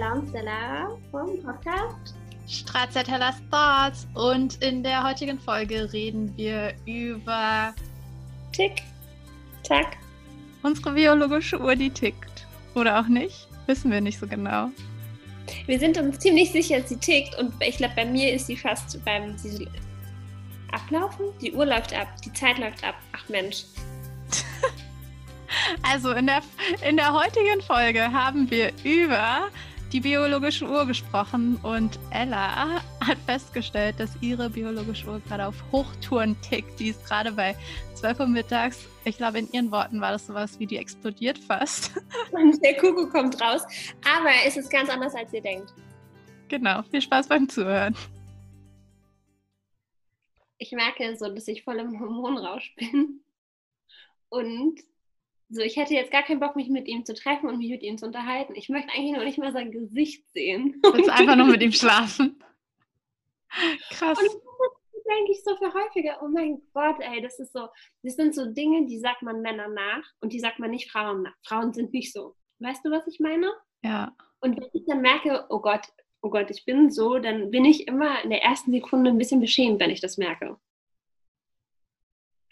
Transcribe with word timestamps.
Ella 0.00 0.12
und 0.14 0.30
Stella 0.30 0.96
vom 1.10 1.42
Podcast 1.42 2.14
Stracciatella 2.48 3.34
Stars 3.34 4.08
und 4.14 4.56
in 4.64 4.82
der 4.82 5.04
heutigen 5.04 5.38
Folge 5.38 5.92
reden 5.92 6.34
wir 6.38 6.72
über 6.86 7.74
Tick, 8.50 8.82
Tack. 9.62 9.98
Unsere 10.62 10.92
biologische 10.92 11.60
Uhr, 11.60 11.76
die 11.76 11.90
tickt. 11.90 12.46
Oder 12.74 12.98
auch 12.98 13.08
nicht? 13.08 13.46
Wissen 13.66 13.90
wir 13.90 14.00
nicht 14.00 14.18
so 14.18 14.26
genau. 14.26 14.70
Wir 15.66 15.78
sind 15.78 15.98
uns 15.98 16.18
ziemlich 16.18 16.50
sicher, 16.50 16.80
sie 16.82 16.96
tickt 16.96 17.38
und 17.38 17.52
ich 17.60 17.76
glaube, 17.76 17.92
bei 17.94 18.06
mir 18.06 18.32
ist 18.32 18.46
sie 18.46 18.56
fast 18.56 19.04
beim 19.04 19.36
sie 19.36 19.68
Ablaufen. 20.72 21.26
Die 21.42 21.52
Uhr 21.52 21.66
läuft 21.66 21.92
ab, 21.92 22.08
die 22.24 22.32
Zeit 22.32 22.56
läuft 22.56 22.82
ab. 22.84 22.94
Ach 23.12 23.28
Mensch. 23.28 23.64
Also 25.82 26.12
in 26.12 26.26
der, 26.26 26.42
in 26.88 26.96
der 26.96 27.12
heutigen 27.12 27.60
Folge 27.60 28.12
haben 28.12 28.50
wir 28.50 28.72
über 28.84 29.50
die 29.92 30.00
biologische 30.00 30.68
Uhr 30.68 30.86
gesprochen 30.86 31.56
und 31.62 31.98
Ella 32.12 32.80
hat 33.00 33.18
festgestellt, 33.26 33.98
dass 33.98 34.10
ihre 34.20 34.48
biologische 34.50 35.08
Uhr 35.08 35.20
gerade 35.20 35.46
auf 35.46 35.56
Hochtouren 35.72 36.40
tickt. 36.42 36.78
Die 36.78 36.90
ist 36.90 37.04
gerade 37.06 37.32
bei 37.32 37.56
12 37.94 38.20
Uhr 38.20 38.26
mittags. 38.28 38.86
Ich 39.04 39.16
glaube, 39.16 39.40
in 39.40 39.50
ihren 39.52 39.70
Worten 39.72 40.00
war 40.00 40.12
das 40.12 40.26
sowas 40.26 40.60
wie 40.60 40.66
die 40.66 40.76
explodiert 40.76 41.38
fast. 41.38 41.92
Und 42.30 42.62
der 42.62 42.76
Kuckuck 42.76 43.10
kommt 43.10 43.40
raus. 43.40 43.62
Aber 44.06 44.30
es 44.46 44.56
ist 44.56 44.70
ganz 44.70 44.88
anders, 44.90 45.14
als 45.14 45.32
ihr 45.32 45.42
denkt. 45.42 45.72
Genau. 46.48 46.82
Viel 46.82 47.02
Spaß 47.02 47.26
beim 47.28 47.48
Zuhören. 47.48 47.96
Ich 50.58 50.70
merke 50.72 51.16
so, 51.16 51.34
dass 51.34 51.48
ich 51.48 51.64
voll 51.64 51.78
im 51.78 51.98
Hormonrausch 51.98 52.74
bin. 52.76 53.22
Und 54.28 54.80
so, 55.50 55.62
ich 55.62 55.76
hätte 55.76 55.94
jetzt 55.94 56.12
gar 56.12 56.22
keinen 56.22 56.38
Bock, 56.38 56.54
mich 56.54 56.68
mit 56.68 56.86
ihm 56.86 57.04
zu 57.04 57.12
treffen 57.12 57.48
und 57.48 57.58
mich 57.58 57.70
mit 57.70 57.82
ihm 57.82 57.98
zu 57.98 58.06
unterhalten. 58.06 58.54
Ich 58.54 58.68
möchte 58.68 58.92
eigentlich 58.92 59.16
noch 59.16 59.24
nicht 59.24 59.38
mal 59.38 59.52
sein 59.52 59.72
Gesicht 59.72 60.28
sehen. 60.30 60.80
Du 60.82 60.92
willst 60.92 61.10
einfach 61.10 61.34
nur 61.36 61.46
mit 61.46 61.62
ihm 61.62 61.72
schlafen. 61.72 62.42
Krass. 63.90 64.16
Und 64.16 64.28
das 64.28 65.02
denke 65.04 65.32
ich 65.32 65.42
so 65.42 65.56
viel 65.56 65.74
häufiger. 65.74 66.20
Oh 66.22 66.28
mein 66.28 66.62
Gott, 66.72 67.00
ey, 67.00 67.20
das 67.20 67.40
ist 67.40 67.52
so, 67.52 67.68
das 68.02 68.14
sind 68.14 68.34
so 68.34 68.46
Dinge, 68.46 68.86
die 68.86 68.98
sagt 68.98 69.22
man 69.22 69.42
Männern 69.42 69.74
nach 69.74 70.04
und 70.20 70.32
die 70.32 70.38
sagt 70.38 70.60
man 70.60 70.70
nicht 70.70 70.90
Frauen 70.90 71.22
nach. 71.22 71.34
Frauen 71.44 71.72
sind 71.72 71.92
nicht 71.92 72.12
so. 72.12 72.36
Weißt 72.60 72.84
du, 72.84 72.90
was 72.92 73.06
ich 73.08 73.18
meine? 73.18 73.52
Ja. 73.82 74.14
Und 74.40 74.56
wenn 74.56 74.68
ich 74.72 74.84
dann 74.86 75.00
merke, 75.00 75.46
oh 75.48 75.60
Gott, 75.60 75.88
oh 76.22 76.30
Gott, 76.30 76.50
ich 76.50 76.64
bin 76.64 76.90
so, 76.90 77.18
dann 77.18 77.50
bin 77.50 77.64
ich 77.64 77.88
immer 77.88 78.22
in 78.22 78.30
der 78.30 78.42
ersten 78.42 78.70
Sekunde 78.70 79.10
ein 79.10 79.18
bisschen 79.18 79.40
beschämt, 79.40 79.80
wenn 79.80 79.90
ich 79.90 80.00
das 80.00 80.16
merke. 80.16 80.58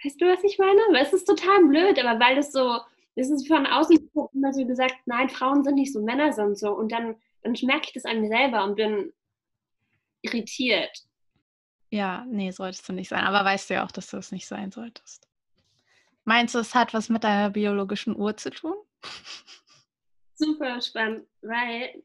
Weißt 0.05 0.21
du, 0.21 0.27
was 0.27 0.45
ich 0.45 0.59
meine? 0.59 0.81
Weil 0.93 1.05
es 1.05 1.13
ist 1.13 1.25
total 1.25 1.65
blöd, 1.67 1.99
aber 1.99 2.21
weil 2.21 2.37
das 2.37 2.53
so, 2.53 2.81
es 3.17 3.31
ist 3.31 3.49
von 3.49 3.67
außen 3.67 4.11
immer 4.33 4.53
so 4.53 4.65
gesagt, 4.65 4.95
nein, 5.07 5.29
Frauen 5.29 5.65
sind 5.65 5.75
nicht 5.75 5.93
so, 5.93 6.01
Männer 6.01 6.33
sind 6.33 6.59
so. 6.59 6.73
Und 6.73 6.93
dann, 6.93 7.17
dann 7.43 7.55
merke 7.63 7.87
ich 7.87 7.93
das 7.93 8.05
an 8.05 8.21
mir 8.21 8.29
selber 8.29 8.65
und 8.65 8.77
bin 8.77 9.13
irritiert. 10.23 11.05
Ja, 11.91 12.25
nee, 12.29 12.51
solltest 12.51 12.89
du 12.89 12.93
nicht 12.93 13.09
sein. 13.09 13.25
Aber 13.25 13.45
weißt 13.45 13.71
du 13.71 13.75
ja 13.75 13.85
auch, 13.85 13.91
dass 13.91 14.11
du 14.11 14.19
es 14.19 14.31
nicht 14.31 14.47
sein 14.47 14.71
solltest. 14.71 15.27
Meinst 16.25 16.55
du, 16.55 16.59
es 16.59 16.75
hat 16.75 16.93
was 16.93 17.09
mit 17.09 17.25
deiner 17.25 17.51
biologischen 17.51 18.15
Uhr 18.15 18.37
zu 18.37 18.51
tun? 18.51 18.75
Super 20.35 20.81
spannend, 20.81 21.27
weil 21.41 22.03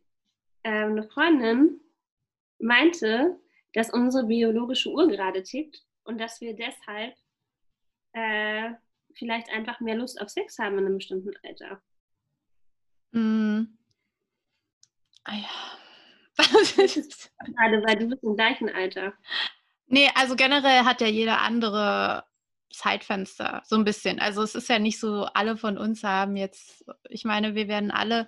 ähm, 0.64 0.91
eine 0.91 1.03
Freundin 1.03 1.81
meinte, 2.58 3.38
dass 3.73 3.91
unsere 3.91 4.25
biologische 4.25 4.89
Uhr 4.89 5.08
gerade 5.08 5.44
tickt 5.44 5.83
und 6.05 6.19
dass 6.19 6.39
wir 6.39 6.55
deshalb 6.55 7.16
äh, 8.14 8.72
vielleicht 9.16 9.50
einfach 9.50 9.80
mehr 9.80 9.95
Lust 9.95 10.22
auf 10.22 10.30
Sex 10.30 10.58
haben 10.59 10.78
in 10.78 10.86
einem 10.86 10.97
bestimmten 10.97 11.33
Alter. 11.44 11.81
Mm. 13.11 13.78
Ah 15.23 15.36
ja. 15.36 15.73
Gerade 16.76 17.83
weil 17.86 17.95
du 17.98 18.08
bist 18.08 18.23
im 18.23 18.36
gleichen 18.36 18.70
Alter. 18.70 19.14
Nee, 19.86 20.10
also 20.15 20.36
generell 20.36 20.83
hat 20.83 21.02
ja 21.02 21.08
jeder 21.08 21.42
andere 21.42 22.23
Zeitfenster, 22.71 23.61
so 23.65 23.76
ein 23.76 23.83
bisschen. 23.83 24.20
Also 24.20 24.42
es 24.42 24.55
ist 24.55 24.67
ja 24.67 24.80
nicht 24.80 24.99
so, 24.99 25.26
alle 25.33 25.58
von 25.58 25.77
uns 25.77 26.04
haben 26.04 26.36
jetzt, 26.36 26.83
ich 27.08 27.23
meine, 27.23 27.54
wir 27.54 27.67
werden 27.67 27.92
alle 27.92 28.27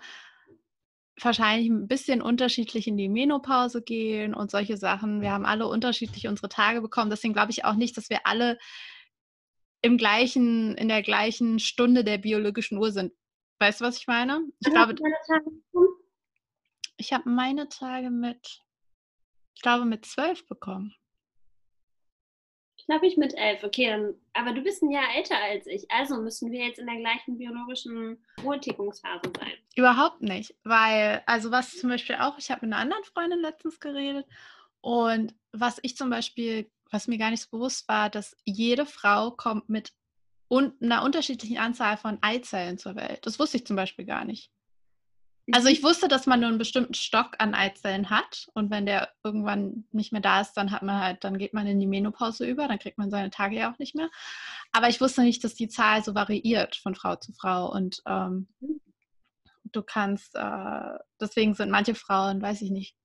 wahrscheinlich 1.20 1.70
ein 1.70 1.88
bisschen 1.88 2.22
unterschiedlich 2.22 2.88
in 2.88 2.98
die 2.98 3.10
Menopause 3.10 3.82
gehen 3.82 4.36
und 4.36 4.52
solche 4.52 4.78
Sachen. 4.78 5.22
Wir 5.22 5.32
haben 5.32 5.46
alle 5.46 5.68
unterschiedlich 5.68 6.28
unsere 6.28 6.50
Tage 6.50 6.82
bekommen. 6.82 7.10
Deswegen 7.10 7.34
glaube 7.34 7.52
ich 7.52 7.66
auch 7.66 7.76
nicht, 7.76 7.98
dass 7.98 8.10
wir 8.10 8.20
alle 8.26 8.60
im 9.86 9.98
gleichen, 9.98 10.76
in 10.76 10.88
der 10.88 11.04
gleichen 11.04 11.60
Stunde 11.60 12.04
der 12.04 12.18
biologischen 12.18 12.80
Uhr 12.80 12.92
sind. 12.92 13.14
Weißt 13.60 13.80
du, 13.82 13.86
was 13.86 13.98
ich 14.00 14.08
meine? 14.08 14.42
Ich 14.60 14.72
glaube, 14.72 14.96
ich 16.98 17.14
habe 17.14 17.30
meine 17.30 17.70
Tage 17.70 18.10
mit, 18.10 18.64
ich 19.54 19.62
glaube, 19.62 19.86
mit 19.86 20.04
zwölf 20.06 20.48
bekommen. 20.48 20.96
Ich 22.78 22.86
glaube, 22.88 23.06
ich 23.06 23.16
mit 23.16 23.36
elf. 23.36 23.64
Okay, 23.64 23.88
dann, 23.88 24.16
aber 24.34 24.54
du 24.54 24.62
bist 24.64 24.82
ein 24.82 24.90
Jahr 24.90 25.16
älter 25.16 25.38
als 25.38 25.68
ich. 25.68 25.90
Also 25.92 26.20
müssen 26.20 26.52
wir 26.52 26.66
jetzt 26.66 26.80
in 26.80 26.88
der 26.88 26.98
gleichen 26.98 27.38
biologischen 27.38 28.24
Uhrtickungsphase 28.44 29.32
sein. 29.38 29.54
Überhaupt 29.76 30.22
nicht. 30.22 30.56
Weil, 30.64 31.22
also 31.28 31.52
was 31.52 31.78
zum 31.78 31.92
Beispiel 31.92 32.16
auch, 32.16 32.40
ich 32.40 32.50
habe 32.50 32.66
mit 32.66 32.74
einer 32.74 32.82
anderen 32.82 33.04
Freundin 33.04 33.40
letztens 33.40 33.80
geredet 33.80 34.26
und 34.82 35.36
was 35.52 35.80
ich 35.84 35.96
zum 35.96 36.10
Beispiel 36.10 36.72
was 36.92 37.08
mir 37.08 37.18
gar 37.18 37.32
nicht 37.32 37.44
so 37.44 37.50
bewusst 37.52 37.88
war, 37.88 38.10
dass 38.10 38.36
jede 38.46 38.86
Frau 38.86 39.32
kommt 39.32 39.70
mit 39.70 39.92
un 40.48 40.74
einer 40.82 41.04
unterschiedlichen 41.04 41.58
Anzahl 41.58 41.98
von 41.98 42.20
Eizellen 42.22 42.78
zur 42.78 42.96
Welt. 42.96 43.26
Das 43.26 43.40
wusste 43.40 43.58
ich 43.58 43.66
zum 43.66 43.76
Beispiel 43.76 44.06
gar 44.06 44.26
nicht. 44.26 44.52
Also 45.52 45.68
ich 45.68 45.82
mhm. 45.82 45.88
wusste, 45.88 46.08
dass 46.08 46.26
man 46.26 46.40
nur 46.40 46.50
einen 46.50 46.58
bestimmten 46.58 46.96
Stock 46.96 47.36
an 47.38 47.54
Eizellen 47.54 48.10
hat 48.10 48.48
und 48.54 48.72
wenn 48.72 48.86
der 48.86 49.12
irgendwann 49.24 49.86
nicht 49.92 50.12
mehr 50.12 50.22
da 50.22 50.42
ist, 50.42 50.54
dann 50.54 50.72
hat 50.72 50.82
man 50.82 51.00
halt, 51.00 51.24
dann 51.24 51.38
geht 51.38 51.54
man 51.54 51.68
in 51.68 51.80
die 51.80 51.88
Menopause 51.88 52.48
über, 52.48 52.68
dann 52.68 52.80
kriegt 52.80 52.98
man 52.98 53.12
seine 53.12 53.30
Tage 53.30 53.56
ja 53.56 53.72
auch 53.72 53.78
nicht 53.78 53.96
mehr. 53.96 54.10
Aber 54.72 54.90
ich 54.90 55.02
wusste 55.02 55.22
nicht, 55.22 55.44
dass 55.44 55.54
die 55.54 55.68
Zahl 55.68 56.04
so 56.04 56.16
variiert 56.16 56.76
von 56.76 56.96
Frau 56.96 57.16
zu 57.16 57.32
Frau 57.34 57.72
und 57.72 58.02
ähm, 58.08 58.48
mhm. 58.60 58.82
du 59.66 59.84
kannst, 59.84 60.36
äh, 60.36 60.98
deswegen 61.20 61.54
sind 61.54 61.70
manche 61.70 61.94
Frauen, 61.94 62.42
weiß 62.42 62.64
ich 62.64 62.72
nicht, 62.72 62.96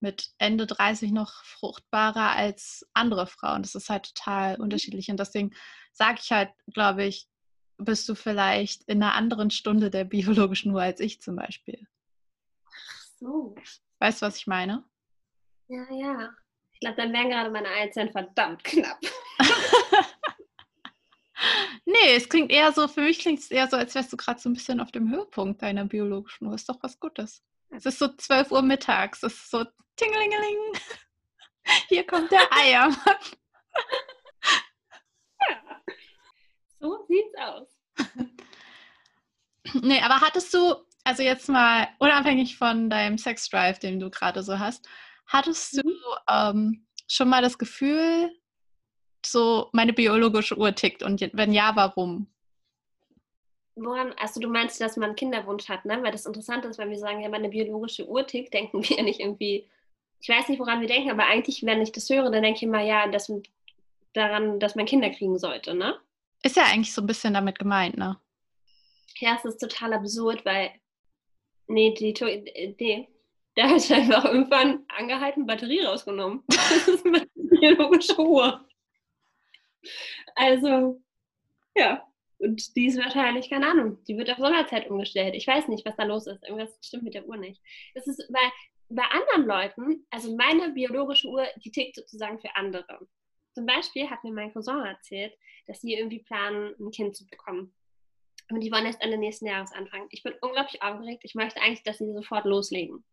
mit 0.00 0.30
Ende 0.38 0.66
30 0.66 1.12
noch 1.12 1.44
fruchtbarer 1.44 2.34
als 2.34 2.86
andere 2.94 3.26
Frauen. 3.26 3.62
Das 3.62 3.74
ist 3.74 3.90
halt 3.90 4.14
total 4.14 4.56
mhm. 4.56 4.64
unterschiedlich. 4.64 5.10
Und 5.10 5.18
deswegen 5.18 5.50
sage 5.92 6.20
ich 6.22 6.32
halt, 6.32 6.50
glaube 6.72 7.04
ich, 7.04 7.28
bist 7.76 8.08
du 8.08 8.14
vielleicht 8.14 8.84
in 8.84 9.02
einer 9.02 9.14
anderen 9.14 9.50
Stunde 9.50 9.90
der 9.90 10.04
biologischen 10.04 10.72
Uhr 10.72 10.82
als 10.82 11.00
ich 11.00 11.20
zum 11.20 11.36
Beispiel. 11.36 11.86
Ach 12.66 13.02
so. 13.18 13.54
Weißt 13.98 14.22
du, 14.22 14.26
was 14.26 14.36
ich 14.36 14.46
meine? 14.46 14.84
Ja, 15.68 15.86
ja. 15.92 16.30
Ich 16.72 16.80
glaube, 16.80 16.96
dann 16.96 17.12
wären 17.12 17.28
gerade 17.28 17.50
meine 17.50 17.68
Eizellen 17.68 18.10
verdammt 18.10 18.64
knapp. 18.64 18.98
nee, 21.84 22.14
es 22.16 22.28
klingt 22.28 22.50
eher 22.50 22.72
so, 22.72 22.88
für 22.88 23.02
mich 23.02 23.18
klingt 23.18 23.40
es 23.40 23.50
eher 23.50 23.68
so, 23.68 23.76
als 23.76 23.94
wärst 23.94 24.12
du 24.12 24.16
gerade 24.16 24.40
so 24.40 24.48
ein 24.48 24.54
bisschen 24.54 24.80
auf 24.80 24.90
dem 24.90 25.10
Höhepunkt 25.10 25.60
deiner 25.62 25.84
biologischen 25.84 26.46
Uhr. 26.46 26.54
Ist 26.54 26.68
doch 26.68 26.82
was 26.82 26.98
Gutes. 26.98 27.44
Es 27.70 27.86
ist 27.86 27.98
so 27.98 28.08
12 28.08 28.50
Uhr 28.50 28.62
mittags. 28.62 29.22
Es 29.22 29.34
ist 29.34 29.50
so 29.50 29.64
Tingelingeling. 29.96 30.56
Hier 31.88 32.06
kommt 32.06 32.30
der 32.30 32.52
Eiermann. 32.52 32.96
Ja, 35.48 35.80
so 36.78 37.06
sieht's 37.08 37.34
aus. 37.38 37.68
Nee, 39.82 40.00
aber 40.00 40.20
hattest 40.20 40.52
du, 40.52 40.74
also 41.04 41.22
jetzt 41.22 41.48
mal 41.48 41.88
unabhängig 41.98 42.56
von 42.56 42.90
deinem 42.90 43.18
Sex-Drive, 43.18 43.78
den 43.78 44.00
du 44.00 44.10
gerade 44.10 44.42
so 44.42 44.58
hast, 44.58 44.88
hattest 45.26 45.76
du 45.76 45.88
mhm. 45.88 45.94
ähm, 46.28 46.86
schon 47.08 47.28
mal 47.28 47.42
das 47.42 47.56
Gefühl, 47.56 48.30
so 49.24 49.68
meine 49.72 49.92
biologische 49.92 50.58
Uhr 50.58 50.74
tickt 50.74 51.02
und 51.02 51.20
wenn 51.32 51.52
ja, 51.52 51.76
warum? 51.76 52.29
Woran, 53.82 54.12
also 54.18 54.40
du 54.40 54.48
meinst, 54.48 54.78
dass 54.80 54.98
man 54.98 55.10
einen 55.10 55.16
Kinderwunsch 55.16 55.68
hat, 55.68 55.86
ne? 55.86 56.02
Weil 56.02 56.12
das 56.12 56.26
Interessante 56.26 56.68
ist, 56.68 56.76
wenn 56.78 56.90
wir 56.90 56.98
sagen, 56.98 57.22
ja, 57.22 57.30
meine 57.30 57.48
biologische 57.48 58.06
Uhr 58.06 58.26
tickt, 58.26 58.52
denken 58.52 58.82
wir 58.86 59.02
nicht 59.02 59.20
irgendwie, 59.20 59.66
ich 60.20 60.28
weiß 60.28 60.48
nicht, 60.48 60.60
woran 60.60 60.82
wir 60.82 60.88
denken, 60.88 61.10
aber 61.10 61.26
eigentlich, 61.26 61.64
wenn 61.64 61.80
ich 61.80 61.90
das 61.90 62.10
höre, 62.10 62.30
dann 62.30 62.42
denke 62.42 62.58
ich 62.58 62.62
immer, 62.62 62.82
ja, 62.82 63.08
dass, 63.08 63.32
daran, 64.12 64.60
dass 64.60 64.74
man 64.74 64.84
Kinder 64.84 65.08
kriegen 65.08 65.38
sollte, 65.38 65.74
ne? 65.74 65.98
Ist 66.42 66.56
ja 66.56 66.64
eigentlich 66.64 66.92
so 66.92 67.00
ein 67.00 67.06
bisschen 67.06 67.32
damit 67.32 67.58
gemeint, 67.58 67.96
ne? 67.96 68.18
Ja, 69.16 69.36
es 69.36 69.46
ist 69.46 69.58
total 69.58 69.94
absurd, 69.94 70.44
weil, 70.44 70.72
nee, 71.66 71.94
die, 71.94 72.12
die, 72.12 73.08
der 73.56 73.70
hat 73.70 73.90
einfach 73.90 74.26
irgendwann 74.26 74.84
angehalten, 74.88 75.46
Batterie 75.46 75.80
rausgenommen. 75.80 76.44
Das 76.48 76.86
ist 76.86 77.04
meine 77.04 77.28
biologische 77.34 78.18
Uhr. 78.18 78.64
Also, 80.34 81.00
ja. 81.74 82.06
Und 82.40 82.74
die 82.74 82.86
ist 82.86 82.98
wahrscheinlich, 82.98 83.50
keine 83.50 83.68
Ahnung, 83.70 84.02
die 84.04 84.16
wird 84.16 84.30
auf 84.30 84.38
Sommerzeit 84.38 84.88
umgestellt. 84.88 85.34
Ich 85.34 85.46
weiß 85.46 85.68
nicht, 85.68 85.84
was 85.84 85.96
da 85.96 86.04
los 86.04 86.26
ist. 86.26 86.42
Irgendwas 86.42 86.76
stimmt 86.82 87.02
mit 87.02 87.14
der 87.14 87.26
Uhr 87.26 87.36
nicht. 87.36 87.60
Das 87.94 88.06
ist 88.06 88.26
bei, 88.32 88.40
bei 88.88 89.02
anderen 89.04 89.46
Leuten, 89.46 90.06
also 90.10 90.34
meine 90.34 90.70
biologische 90.70 91.28
Uhr, 91.28 91.46
die 91.62 91.70
tickt 91.70 91.96
sozusagen 91.96 92.40
für 92.40 92.56
andere. 92.56 93.06
Zum 93.52 93.66
Beispiel 93.66 94.08
hat 94.08 94.24
mir 94.24 94.32
mein 94.32 94.52
Cousin 94.54 94.86
erzählt, 94.86 95.34
dass 95.66 95.82
sie 95.82 95.92
irgendwie 95.92 96.20
planen, 96.20 96.74
ein 96.80 96.90
Kind 96.90 97.14
zu 97.14 97.26
bekommen. 97.26 97.74
Und 98.50 98.60
die 98.60 98.72
wollen 98.72 98.86
erst 98.86 99.02
Ende 99.02 99.18
nächsten 99.18 99.46
Jahres 99.46 99.72
anfangen. 99.72 100.08
Ich 100.10 100.22
bin 100.22 100.34
unglaublich 100.40 100.82
aufgeregt. 100.82 101.22
Ich 101.24 101.34
möchte 101.34 101.60
eigentlich, 101.60 101.82
dass 101.82 101.98
sie 101.98 102.12
sofort 102.12 102.46
loslegen. 102.46 103.04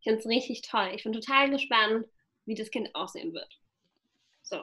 Ich 0.00 0.04
finde 0.04 0.18
es 0.18 0.26
richtig 0.26 0.62
toll. 0.62 0.90
Ich 0.94 1.04
bin 1.04 1.12
total 1.12 1.50
gespannt, 1.50 2.06
wie 2.46 2.54
das 2.56 2.70
Kind 2.70 2.92
aussehen 2.94 3.32
wird. 3.32 3.60
So. 4.42 4.56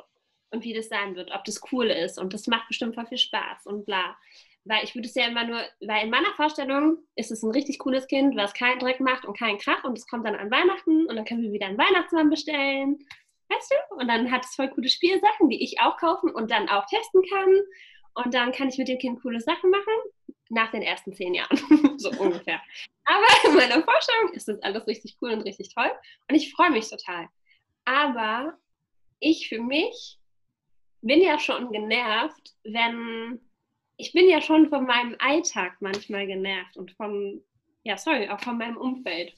Und 0.52 0.64
wie 0.64 0.74
das 0.74 0.90
sein 0.90 1.16
wird, 1.16 1.32
ob 1.32 1.46
das 1.46 1.62
cool 1.72 1.88
ist. 1.88 2.18
Und 2.18 2.34
das 2.34 2.48
macht 2.48 2.68
bestimmt 2.68 2.96
voll 2.96 3.06
viel 3.06 3.18
Spaß 3.18 3.66
und 3.66 3.86
bla. 3.86 4.18
Weil 4.66 4.84
ich 4.84 4.96
würde 4.96 5.08
es 5.08 5.16
ja 5.16 5.28
immer 5.28 5.46
nur, 5.46 5.62
weil 5.80 6.04
in 6.04 6.10
meiner 6.10 6.34
Vorstellung 6.36 6.98
ist 7.16 7.32
es 7.32 7.44
ein 7.44 7.52
richtig 7.52 7.80
cooles 7.80 8.08
Kind, 8.08 8.36
was 8.36 8.54
keinen 8.54 8.80
Dreck 8.80 9.00
macht 9.00 9.26
und 9.26 9.38
keinen 9.38 9.58
Krach 9.58 9.84
und 9.84 9.98
es 9.98 10.08
kommt 10.08 10.26
dann 10.26 10.36
an 10.36 10.52
Weihnachten 10.52 11.06
und 11.08 11.16
dann 11.16 11.26
können 11.26 11.44
wir 11.44 11.52
wieder 11.52 11.68
einen 11.68 11.78
Weihnachtsmann 11.78 12.30
bestellen. 12.30 13.00
Weißt 13.50 13.72
du? 13.72 13.96
Und 13.96 14.08
dann 14.08 14.32
hat 14.32 14.46
es 14.46 14.56
voll 14.56 14.70
coole 14.70 14.90
Spielsachen, 14.90 15.50
die 15.50 15.64
ich 15.64 15.80
auch 15.80 15.98
kaufen 15.98 16.32
und 16.32 16.52
dann 16.52 16.70
auch 16.70 16.86
testen 16.86 17.24
kann. 17.30 17.62
Und 18.14 18.34
dann 18.34 18.52
kann 18.52 18.70
ich 18.70 18.78
mit 18.78 18.88
dem 18.88 19.00
Kind 19.00 19.22
coole 19.22 19.40
Sachen 19.40 19.70
machen 19.72 19.94
nach 20.50 20.72
den 20.72 20.82
ersten 20.82 21.14
zehn 21.14 21.34
Jahren, 21.34 21.58
so 21.98 22.10
ungefähr. 22.12 22.62
Aber 23.06 23.26
in 23.46 23.56
meiner 23.56 23.84
Vorstellung 23.84 24.34
ist 24.34 24.48
das 24.48 24.62
alles 24.62 24.86
richtig 24.88 25.18
cool 25.22 25.32
und 25.32 25.42
richtig 25.42 25.74
toll 25.74 25.92
und 26.28 26.36
ich 26.36 26.54
freue 26.54 26.72
mich 26.72 26.90
total. 26.90 27.28
Aber 27.86 28.58
ich 29.20 29.48
für 29.48 29.62
mich 29.62 30.19
bin 31.02 31.22
ja 31.22 31.40
schon 31.40 31.72
genervt, 31.72 32.56
wenn 32.64 33.40
ich 34.00 34.14
bin 34.14 34.30
ja 34.30 34.42
schon 34.42 34.70
von 34.70 34.86
meinem 34.86 35.16
Alltag 35.20 35.76
manchmal 35.82 36.26
genervt 36.26 36.78
und 36.78 36.92
von, 36.94 37.44
ja, 37.84 37.98
sorry, 37.98 38.30
auch 38.30 38.40
von 38.40 38.58
meinem 38.58 38.78
Umfeld. 38.78 39.36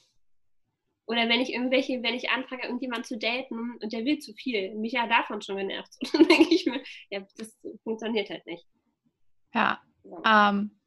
Oder 1.08 1.28
wenn 1.28 1.42
ich 1.42 1.52
irgendwelche, 1.52 2.02
wenn 2.04 2.14
ich 2.14 2.30
anfange, 2.30 2.64
irgendjemanden 2.64 3.06
zu 3.06 3.18
daten 3.18 3.78
und 3.82 3.92
der 3.92 4.06
will 4.06 4.20
zu 4.20 4.34
viel, 4.34 4.76
mich 4.76 4.94
ja 4.94 5.08
davon 5.08 5.42
schon 5.42 5.58
genervt. 5.58 5.92
Und 6.02 6.14
dann 6.14 6.28
denke 6.28 6.54
ich 6.54 6.66
mir, 6.68 6.82
ja, 7.10 7.22
das 7.38 7.60
funktioniert 7.84 8.30
halt 8.30 8.46
nicht. 8.46 8.66
Ja. 9.54 9.82
Ähm, 10.26 10.80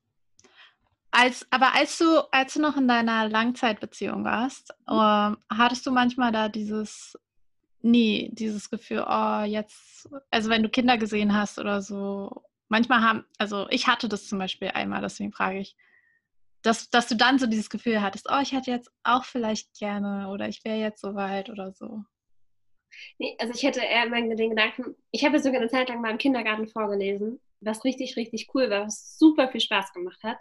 als, 1.11 1.47
aber 1.51 1.75
als 1.75 1.99
du, 1.99 2.23
als 2.31 2.55
du 2.55 2.61
noch 2.61 2.77
in 2.77 2.89
deiner 2.89 3.29
Langzeitbeziehung 3.29 4.25
warst, 4.25 4.71
äh, 4.87 5.37
hattest 5.53 5.85
du 5.85 5.91
manchmal 5.91 6.33
da 6.33 6.49
dieses, 6.49 7.19
nie 7.85 8.31
dieses 8.33 8.71
Gefühl, 8.71 9.05
oh, 9.07 9.43
jetzt, 9.45 10.09
also 10.31 10.51
wenn 10.51 10.63
du 10.63 10.69
Kinder 10.69 10.99
gesehen 10.99 11.35
hast 11.35 11.59
oder 11.59 11.83
so, 11.83 12.43
manchmal 12.69 13.03
haben, 13.03 13.25
also 13.39 13.69
ich 13.71 13.87
hatte 13.87 14.09
das 14.09 14.27
zum 14.27 14.39
Beispiel 14.39 14.69
einmal, 14.69 15.03
deswegen 15.03 15.33
frage 15.33 15.59
ich, 15.59 15.77
dass, 16.63 16.89
dass 16.89 17.09
du 17.09 17.15
dann 17.15 17.39
so 17.39 17.47
dieses 17.47 17.69
Gefühl 17.69 18.01
hattest, 18.01 18.27
oh, 18.31 18.41
ich 18.41 18.53
hätte 18.53 18.71
jetzt 18.71 18.91
auch 19.03 19.25
vielleicht 19.25 19.79
gerne 19.79 20.31
oder 20.31 20.49
ich 20.49 20.65
wäre 20.65 20.79
jetzt 20.79 21.03
soweit 21.03 21.51
oder 21.51 21.73
so. 21.73 22.05
Nee, 23.19 23.37
also 23.39 23.53
ich 23.53 23.63
hätte 23.63 23.81
eher 23.81 24.07
immer 24.07 24.35
den 24.35 24.51
Gedanken, 24.51 24.95
ich 25.11 25.25
habe 25.25 25.39
sogar 25.41 25.61
eine 25.61 25.69
Zeit 25.69 25.89
lang 25.89 26.01
mal 26.01 26.11
im 26.11 26.19
Kindergarten 26.19 26.67
vorgelesen, 26.67 27.41
was 27.61 27.85
richtig, 27.85 28.17
richtig 28.17 28.49
cool 28.55 28.71
war, 28.71 28.87
was 28.87 29.19
super 29.19 29.49
viel 29.49 29.61
Spaß 29.61 29.93
gemacht 29.93 30.23
hat. 30.23 30.39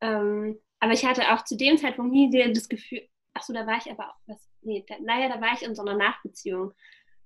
Ähm, 0.00 0.58
aber 0.80 0.92
ich 0.92 1.04
hatte 1.04 1.32
auch 1.32 1.44
zu 1.44 1.56
dem 1.56 1.76
Zeitpunkt 1.76 2.12
nie 2.12 2.30
das 2.52 2.68
Gefühl, 2.68 3.06
ach 3.34 3.42
so, 3.42 3.52
da 3.52 3.66
war 3.66 3.76
ich 3.76 3.90
aber 3.90 4.10
auch, 4.10 4.20
was, 4.26 4.51
nee, 4.62 4.84
da, 4.86 4.96
naja, 5.00 5.28
da 5.28 5.40
war 5.40 5.52
ich 5.54 5.62
in 5.62 5.74
so 5.74 5.82
einer 5.82 5.94
Nachbeziehung. 5.94 6.72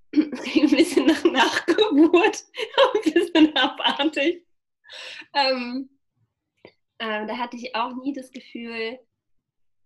ein 0.15 0.31
bisschen 0.31 1.05
nach 1.05 1.23
Nachgeburt, 1.23 2.43
ein 3.05 3.13
bisschen 3.13 3.55
abartig. 3.55 4.45
Ähm, 5.33 5.89
ähm, 6.99 7.27
da 7.27 7.37
hatte 7.37 7.57
ich 7.57 7.75
auch 7.75 7.93
nie 7.95 8.13
das 8.13 8.31
Gefühl, 8.31 8.99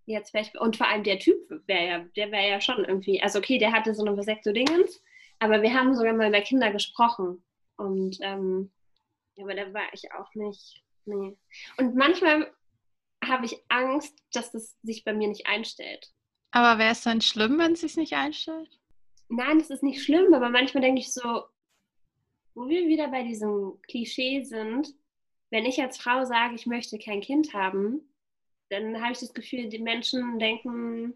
jetzt 0.06 0.34
wäre 0.34 0.46
ich, 0.46 0.60
und 0.60 0.78
vor 0.78 0.88
allem 0.88 1.04
der 1.04 1.20
Typ 1.20 1.38
wäre 1.68 1.86
ja, 1.86 2.00
der 2.16 2.32
wäre 2.32 2.50
ja 2.50 2.62
schon 2.62 2.86
irgendwie, 2.86 3.22
also 3.22 3.40
okay, 3.40 3.58
der 3.58 3.72
hatte 3.72 3.94
so 3.94 4.06
eine 4.06 4.16
Vasektomie-Dingens, 4.16 5.04
aber 5.40 5.62
wir 5.62 5.74
haben 5.74 5.96
sogar 5.96 6.14
mal 6.14 6.30
über 6.30 6.42
Kinder 6.42 6.72
gesprochen 6.72 7.44
und, 7.78 8.18
ähm, 8.22 8.72
aber 9.40 9.56
da 9.56 9.74
war 9.74 9.92
ich 9.94 10.12
auch 10.14 10.34
nicht, 10.36 10.84
nee. 11.06 11.36
Und 11.78 11.96
manchmal 11.96 12.54
habe 13.24 13.46
ich 13.46 13.58
Angst, 13.70 14.18
dass 14.34 14.52
das 14.52 14.78
sich 14.84 15.04
bei 15.04 15.14
mir 15.14 15.28
nicht 15.28 15.48
einstellt. 15.48 16.12
Aber 16.52 16.78
wäre 16.80 16.92
es 16.92 17.04
dann 17.04 17.22
schlimm, 17.22 17.58
wenn 17.58 17.74
es 17.74 17.82
sich 17.82 17.98
nicht 17.98 18.14
einstellt? 18.14 18.70
Nein, 19.30 19.60
es 19.60 19.70
ist 19.70 19.84
nicht 19.84 20.04
schlimm, 20.04 20.34
aber 20.34 20.50
manchmal 20.50 20.82
denke 20.82 21.00
ich 21.02 21.14
so, 21.14 21.46
wo 22.54 22.68
wir 22.68 22.88
wieder 22.88 23.08
bei 23.08 23.24
diesem 23.24 23.80
Klischee 23.84 24.44
sind, 24.44 24.94
wenn 25.50 25.66
ich 25.66 25.82
als 25.82 25.98
Frau 25.98 26.26
sage, 26.26 26.56
ich 26.56 26.66
möchte 26.66 26.98
kein 27.00 27.22
Kind 27.22 27.54
haben, 27.54 28.02
dann 28.70 29.02
habe 29.02 29.14
ich 29.14 29.20
das 29.20 29.34
Gefühl, 29.34 29.70
die 29.70 29.80
Menschen 29.80 30.40
denken, 30.40 31.14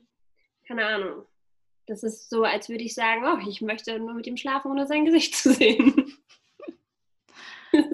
keine 0.68 0.86
Ahnung, 0.86 1.26
das 1.88 2.04
ist 2.04 2.30
so, 2.30 2.44
als 2.44 2.70
würde 2.70 2.84
ich 2.84 2.94
sagen, 2.94 3.24
oh, 3.26 3.48
ich 3.48 3.62
möchte 3.62 4.00
nur 4.00 4.14
mit 4.14 4.28
ihm 4.28 4.38
schlafen, 4.38 4.72
ohne 4.72 4.88
sein 4.88 5.06
Gesicht 5.06 5.36
zu 5.36 5.54
sehen. 5.54 6.14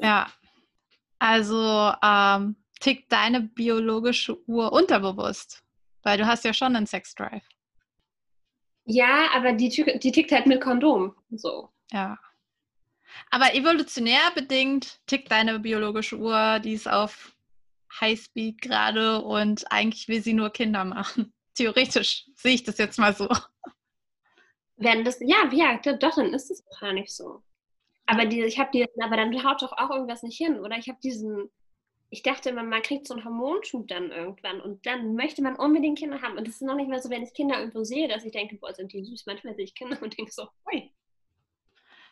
Ja, 0.02 0.32
also 1.18 1.92
ähm, 2.04 2.56
tickt 2.80 3.12
deine 3.12 3.42
biologische 3.42 4.38
Uhr 4.48 4.72
unterbewusst, 4.72 5.64
weil 6.04 6.18
du 6.18 6.26
hast 6.26 6.46
ja 6.46 6.54
schon 6.54 6.76
einen 6.76 6.88
Sexdrive. 6.88 7.44
Ja, 8.86 9.30
aber 9.34 9.54
die, 9.54 9.70
die 9.70 10.12
tickt 10.12 10.32
halt 10.32 10.48
mit 10.48 10.62
Kondom. 10.62 11.16
So. 11.30 11.70
Ja. 11.92 12.18
Aber 13.30 13.54
evolutionär 13.54 14.32
bedingt 14.36 15.00
tickt 15.06 15.32
deine 15.32 15.60
biologische 15.60 16.18
Uhr, 16.18 16.60
die 16.60 16.74
ist 16.74 16.90
auf 16.90 17.36
Highspeed 18.00 18.62
gerade 18.62 19.22
und 19.22 19.72
eigentlich 19.72 20.08
will 20.08 20.22
sie 20.22 20.34
nur 20.34 20.50
Kinder 20.52 20.86
machen. 20.86 21.34
Theoretisch 21.56 22.28
sehe 22.36 22.56
ich 22.56 22.64
das 22.64 22.78
jetzt 22.78 22.98
mal 22.98 23.14
so. 23.14 23.30
Wenn 24.78 25.04
das, 25.04 25.20
ja, 25.20 25.50
ja, 25.52 25.78
doch, 25.78 26.16
dann 26.16 26.34
ist 26.34 26.50
es 26.50 26.64
gar 26.80 26.94
nicht 26.94 27.14
so. 27.14 27.44
Aber 28.08 28.26
die, 28.26 28.42
ich 28.44 28.58
habe 28.58 28.72
die, 28.74 28.88
aber 29.02 29.16
dann 29.16 29.44
haut 29.44 29.62
doch 29.62 29.74
auch 29.74 29.92
irgendwas 29.92 30.24
nicht 30.24 30.38
hin. 30.38 30.60
Oder 30.60 30.78
ich 30.78 30.90
habe 30.90 31.00
diesen, 31.04 31.52
ich 32.14 32.24
dachte 32.24 32.50
immer, 32.50 32.64
man 32.64 32.82
kriegt 32.82 33.08
so 33.08 33.14
einen 33.14 33.24
Hormonschub 33.24 33.88
dann 33.88 34.12
irgendwann 34.12 34.60
und 34.60 34.86
dann 34.86 35.16
möchte 35.16 35.42
man 35.42 35.56
unbedingt 35.56 35.98
Kinder 35.98 36.22
haben. 36.22 36.38
Und 36.38 36.46
das 36.46 36.56
ist 36.56 36.62
noch 36.62 36.76
nicht 36.76 36.90
mehr 36.90 37.02
so, 37.02 37.10
wenn 37.10 37.24
ich 37.24 37.34
Kinder 37.34 37.58
irgendwo 37.58 37.86
sehe, 37.86 38.10
dass 38.10 38.26
ich 38.26 38.34
denke, 38.34 38.58
boah, 38.58 38.74
sind 38.74 38.92
die 38.92 39.02
süß. 39.02 39.26
Manchmal 39.26 39.56
sehe 39.56 39.64
ich 39.64 39.74
Kinder 39.74 39.98
und 40.02 40.18
denke 40.18 40.30
so, 40.30 40.50
hui. 40.66 40.92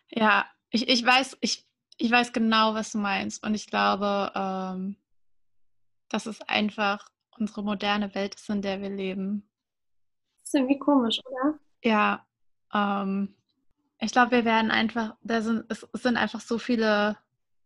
Ja, 0.09 0.45
ich, 0.69 0.87
ich 0.87 1.05
weiß, 1.05 1.37
ich, 1.41 1.65
ich 1.97 2.09
weiß 2.09 2.31
genau, 2.31 2.73
was 2.75 2.93
du 2.93 2.97
meinst. 2.97 3.45
Und 3.45 3.55
ich 3.55 3.67
glaube, 3.67 4.31
ähm, 4.35 4.95
dass 6.07 6.27
es 6.27 6.41
einfach 6.43 7.09
unsere 7.37 7.61
moderne 7.61 8.15
Welt 8.15 8.35
ist, 8.35 8.49
in 8.49 8.61
der 8.61 8.81
wir 8.81 8.89
leben. 8.89 9.49
Das 10.39 10.45
ist 10.45 10.53
irgendwie 10.55 10.79
komisch, 10.79 11.19
oder? 11.25 11.59
Ja. 11.83 12.25
Ähm, 12.73 13.35
ich 13.99 14.13
glaube, 14.13 14.31
wir 14.31 14.45
werden 14.45 14.71
einfach, 14.71 15.17
da 15.23 15.41
sind, 15.41 15.65
es 15.67 15.85
sind 15.91 16.15
einfach 16.15 16.39
so 16.39 16.57
viele 16.57 17.17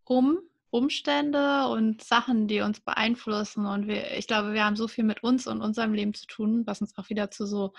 um 0.04 0.40
Umstände 0.74 1.68
und 1.68 2.04
Sachen, 2.04 2.48
die 2.48 2.62
uns 2.62 2.80
beeinflussen. 2.80 3.68
Und 3.68 3.88
wir, 3.88 4.18
ich 4.18 4.26
glaube, 4.26 4.54
wir 4.54 4.66
haben 4.66 4.76
so 4.76 4.88
viel 4.88 5.04
mit 5.04 5.22
uns 5.22 5.46
und 5.46 5.62
unserem 5.62 5.94
Leben 5.94 6.16
zu 6.16 6.26
tun, 6.26 6.64
was 6.66 6.82
uns 6.82 6.98
auch 6.98 7.10
wieder 7.10 7.30
zu 7.30 7.46
so 7.46 7.74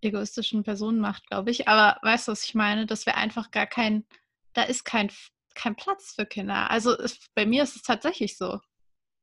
egoistischen 0.00 0.62
Personen 0.62 0.98
macht, 0.98 1.26
glaube 1.28 1.50
ich. 1.50 1.68
Aber 1.68 1.98
weißt 2.02 2.28
du, 2.28 2.32
was 2.32 2.44
ich 2.44 2.54
meine? 2.54 2.86
Dass 2.86 3.04
wir 3.04 3.18
einfach 3.18 3.50
gar 3.50 3.66
kein, 3.66 4.06
da 4.54 4.62
ist 4.62 4.84
kein, 4.84 5.10
kein 5.54 5.76
Platz 5.76 6.14
für 6.14 6.24
Kinder. 6.24 6.70
Also 6.70 6.98
es, 6.98 7.18
bei 7.34 7.44
mir 7.44 7.64
ist 7.64 7.76
es 7.76 7.82
tatsächlich 7.82 8.38
so. 8.38 8.60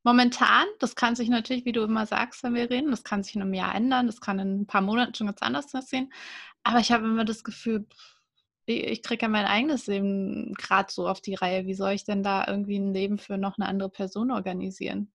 Momentan, 0.03 0.67
das 0.79 0.95
kann 0.95 1.15
sich 1.15 1.29
natürlich, 1.29 1.65
wie 1.65 1.71
du 1.71 1.81
immer 1.81 2.05
sagst, 2.05 2.43
wenn 2.43 2.53
wir 2.53 2.69
reden, 2.69 2.91
das 2.91 3.03
kann 3.03 3.23
sich 3.23 3.35
in 3.35 3.41
einem 3.41 3.55
Jahr 3.55 3.73
ändern, 3.73 4.05
das 4.05 4.21
kann 4.21 4.37
in 4.37 4.61
ein 4.61 4.67
paar 4.67 4.81
Monaten 4.81 5.15
schon 5.15 5.27
ganz 5.27 5.41
anders 5.41 5.73
aussehen. 5.73 6.13
Aber 6.63 6.77
ich 6.79 6.91
habe 6.91 7.05
immer 7.05 7.25
das 7.25 7.43
Gefühl, 7.43 7.87
ich 8.69 9.03
kriege 9.03 9.23
ja 9.23 9.29
mein 9.29 9.45
eigenes 9.45 9.87
Leben 9.87 10.53
gerade 10.53 10.91
so 10.91 11.07
auf 11.07 11.21
die 11.21 11.35
Reihe. 11.35 11.65
Wie 11.65 11.73
soll 11.73 11.91
ich 11.91 12.03
denn 12.05 12.23
da 12.23 12.45
irgendwie 12.47 12.77
ein 12.77 12.93
Leben 12.93 13.17
für 13.17 13.37
noch 13.37 13.57
eine 13.57 13.67
andere 13.67 13.89
Person 13.89 14.31
organisieren? 14.31 15.11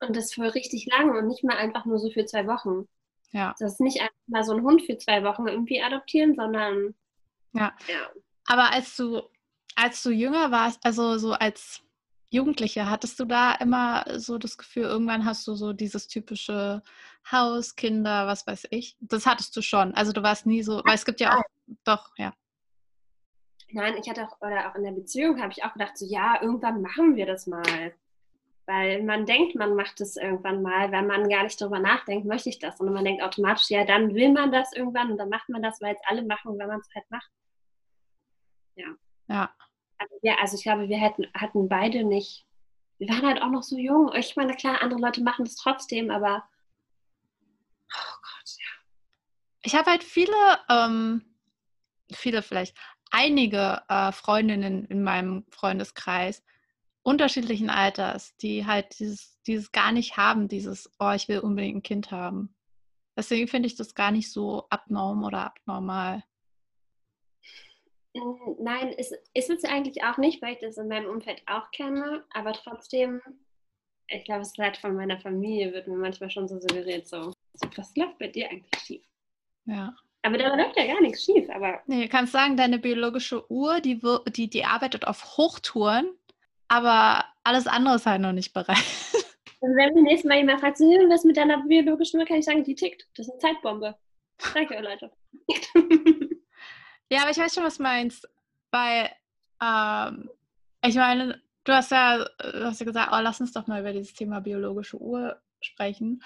Und 0.00 0.16
das 0.16 0.34
für 0.34 0.54
richtig 0.54 0.86
lange 0.86 1.18
und 1.18 1.28
nicht 1.28 1.44
mal 1.44 1.56
einfach 1.56 1.84
nur 1.84 1.98
so 1.98 2.10
für 2.10 2.24
zwei 2.24 2.46
Wochen. 2.46 2.88
Ja. 3.32 3.54
Das 3.58 3.74
ist 3.74 3.80
nicht 3.80 4.00
einfach 4.00 4.14
mal 4.26 4.44
so 4.44 4.52
ein 4.52 4.62
Hund 4.62 4.82
für 4.82 4.98
zwei 4.98 5.24
Wochen 5.24 5.46
irgendwie 5.46 5.82
adoptieren, 5.82 6.34
sondern. 6.34 6.94
Ja. 7.52 7.72
ja. 7.88 8.10
Aber 8.46 8.72
als 8.72 8.96
du, 8.96 9.22
als 9.76 10.02
du 10.02 10.10
jünger 10.10 10.50
warst, 10.50 10.84
also 10.84 11.18
so 11.18 11.32
als 11.32 11.82
Jugendliche, 12.30 12.88
hattest 12.88 13.20
du 13.20 13.24
da 13.24 13.54
immer 13.54 14.04
so 14.18 14.38
das 14.38 14.56
Gefühl, 14.56 14.84
irgendwann 14.84 15.24
hast 15.24 15.46
du 15.46 15.54
so 15.54 15.72
dieses 15.72 16.08
typische 16.08 16.82
Haus, 17.30 17.76
Kinder, 17.76 18.26
was 18.26 18.46
weiß 18.46 18.68
ich? 18.70 18.96
Das 19.00 19.26
hattest 19.26 19.54
du 19.56 19.62
schon. 19.62 19.94
Also 19.94 20.12
du 20.12 20.22
warst 20.22 20.46
nie 20.46 20.62
so, 20.62 20.82
weil 20.84 20.94
es 20.94 21.04
gibt 21.04 21.20
ja 21.20 21.38
auch, 21.38 21.42
doch, 21.84 22.10
ja. 22.16 22.32
Nein, 23.72 23.96
ich 23.98 24.08
hatte 24.08 24.24
auch, 24.26 24.40
oder 24.40 24.70
auch 24.70 24.74
in 24.74 24.84
der 24.84 24.92
Beziehung 24.92 25.40
habe 25.40 25.52
ich 25.52 25.64
auch 25.64 25.72
gedacht, 25.72 25.96
so 25.96 26.06
ja, 26.06 26.40
irgendwann 26.42 26.82
machen 26.82 27.16
wir 27.16 27.26
das 27.26 27.46
mal. 27.46 27.94
Weil 28.66 29.02
man 29.02 29.26
denkt, 29.26 29.56
man 29.56 29.74
macht 29.74 30.00
es 30.00 30.16
irgendwann 30.16 30.62
mal, 30.62 30.92
weil 30.92 31.02
man 31.02 31.28
gar 31.28 31.42
nicht 31.42 31.60
darüber 31.60 31.80
nachdenkt, 31.80 32.26
möchte 32.26 32.48
ich 32.48 32.58
das. 32.58 32.78
Und 32.80 32.92
man 32.92 33.04
denkt 33.04 33.22
automatisch, 33.22 33.70
ja, 33.70 33.84
dann 33.84 34.14
will 34.14 34.32
man 34.32 34.52
das 34.52 34.72
irgendwann 34.72 35.10
und 35.10 35.18
dann 35.18 35.30
macht 35.30 35.48
man 35.48 35.62
das, 35.62 35.80
weil 35.80 35.94
es 35.94 36.00
alle 36.06 36.22
machen, 36.22 36.58
wenn 36.58 36.68
man 36.68 36.80
es 36.80 36.88
halt 36.94 37.10
macht. 37.10 37.30
Ja. 38.76 38.86
Ja. 39.28 39.54
Also, 39.98 40.14
ja, 40.22 40.36
also 40.40 40.56
ich 40.56 40.62
glaube, 40.62 40.88
wir 40.88 40.98
hätten, 40.98 41.26
hatten 41.34 41.68
beide 41.68 42.04
nicht, 42.04 42.46
wir 42.98 43.08
waren 43.08 43.26
halt 43.26 43.42
auch 43.42 43.50
noch 43.50 43.62
so 43.62 43.76
jung. 43.76 44.12
Ich 44.14 44.36
meine, 44.36 44.54
klar, 44.54 44.80
andere 44.82 45.00
Leute 45.00 45.22
machen 45.22 45.44
das 45.44 45.56
trotzdem, 45.56 46.10
aber 46.10 46.48
oh 47.92 48.16
Gott, 48.22 48.56
ja. 48.58 48.70
Ich 49.62 49.74
habe 49.74 49.90
halt 49.90 50.04
viele, 50.04 50.36
ähm, 50.68 51.24
viele 52.12 52.42
vielleicht, 52.42 52.76
einige 53.12 53.82
äh, 53.88 54.10
Freundinnen 54.10 54.86
in 54.86 55.02
meinem 55.02 55.44
Freundeskreis 55.50 56.42
unterschiedlichen 57.02 57.70
Alters, 57.70 58.36
die 58.36 58.66
halt 58.66 58.98
dieses, 58.98 59.40
dieses 59.42 59.72
gar 59.72 59.92
nicht 59.92 60.16
haben, 60.16 60.48
dieses, 60.48 60.90
oh, 60.98 61.12
ich 61.14 61.28
will 61.28 61.40
unbedingt 61.40 61.76
ein 61.76 61.82
Kind 61.82 62.10
haben. 62.10 62.54
Deswegen 63.16 63.48
finde 63.48 63.66
ich 63.66 63.76
das 63.76 63.94
gar 63.94 64.10
nicht 64.10 64.32
so 64.32 64.66
abnorm 64.70 65.24
oder 65.24 65.46
abnormal. 65.46 66.24
Hm, 68.16 68.56
nein, 68.60 68.88
ist, 68.92 69.14
ist 69.34 69.50
es 69.50 69.64
eigentlich 69.64 70.02
auch 70.04 70.18
nicht, 70.18 70.40
weil 70.42 70.54
ich 70.54 70.60
das 70.60 70.78
in 70.78 70.88
meinem 70.88 71.10
Umfeld 71.10 71.42
auch 71.46 71.70
kenne, 71.70 72.24
aber 72.32 72.52
trotzdem, 72.52 73.20
ich 74.08 74.24
glaube, 74.24 74.42
es 74.42 74.48
ist 74.48 74.58
halt 74.58 74.76
von 74.76 74.94
meiner 74.94 75.20
Familie, 75.20 75.72
wird 75.72 75.88
mir 75.88 75.96
manchmal 75.96 76.30
schon 76.30 76.48
so 76.48 76.58
suggeriert, 76.58 77.06
so, 77.06 77.32
was 77.76 77.96
läuft 77.96 78.18
bei 78.18 78.28
dir 78.28 78.48
eigentlich 78.48 78.82
schief? 78.82 79.04
Ja. 79.64 79.94
Aber 80.22 80.38
da 80.38 80.54
läuft 80.54 80.76
ja 80.76 80.86
gar 80.86 81.00
nichts 81.00 81.24
schief, 81.24 81.50
aber. 81.50 81.80
Nee, 81.86 82.02
du 82.02 82.08
kannst 82.08 82.32
sagen, 82.32 82.56
deine 82.56 82.78
biologische 82.78 83.50
Uhr, 83.50 83.80
die, 83.80 84.00
die, 84.28 84.48
die 84.48 84.64
arbeitet 84.64 85.06
auf 85.06 85.36
Hochtouren, 85.36 86.08
aber 86.68 87.24
alles 87.42 87.66
andere 87.66 87.96
ist 87.96 88.06
halt 88.06 88.20
noch 88.20 88.32
nicht 88.32 88.52
bereit. 88.52 88.78
Also 89.64 89.76
wenn 89.76 89.94
mir 89.94 90.02
nächstes 90.02 90.28
Mal 90.28 90.38
jemand 90.38 90.58
fragt, 90.58 90.76
so, 90.76 90.84
was 90.84 91.22
mit 91.22 91.36
deiner 91.36 91.62
biologischen 91.62 92.18
Uhr, 92.18 92.26
kann 92.26 92.38
ich 92.38 92.44
sagen, 92.44 92.64
die 92.64 92.74
tickt. 92.74 93.06
Das 93.14 93.28
ist 93.28 93.32
eine 93.34 93.38
Zeitbombe. 93.38 93.94
Danke, 94.54 94.80
Leute. 94.80 95.12
ja, 97.08 97.20
aber 97.22 97.30
ich 97.30 97.38
weiß 97.38 97.54
schon, 97.54 97.62
was 97.62 97.76
du 97.76 97.84
meinst. 97.84 98.28
Weil, 98.72 99.08
ähm, 99.62 100.28
ich 100.84 100.96
meine, 100.96 101.40
du 101.62 101.72
hast 101.72 101.92
ja, 101.92 102.24
du 102.24 102.64
hast 102.64 102.80
ja 102.80 102.86
gesagt, 102.86 103.10
oh, 103.12 103.20
lass 103.22 103.40
uns 103.40 103.52
doch 103.52 103.68
mal 103.68 103.80
über 103.80 103.92
dieses 103.92 104.14
Thema 104.14 104.40
biologische 104.40 105.00
Uhr 105.00 105.40
sprechen. 105.60 106.24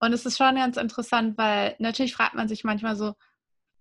Und 0.00 0.14
es 0.14 0.24
ist 0.24 0.38
schon 0.38 0.54
ganz 0.54 0.78
interessant, 0.78 1.36
weil 1.36 1.76
natürlich 1.78 2.14
fragt 2.14 2.36
man 2.36 2.48
sich 2.48 2.64
manchmal 2.64 2.96
so, 2.96 3.14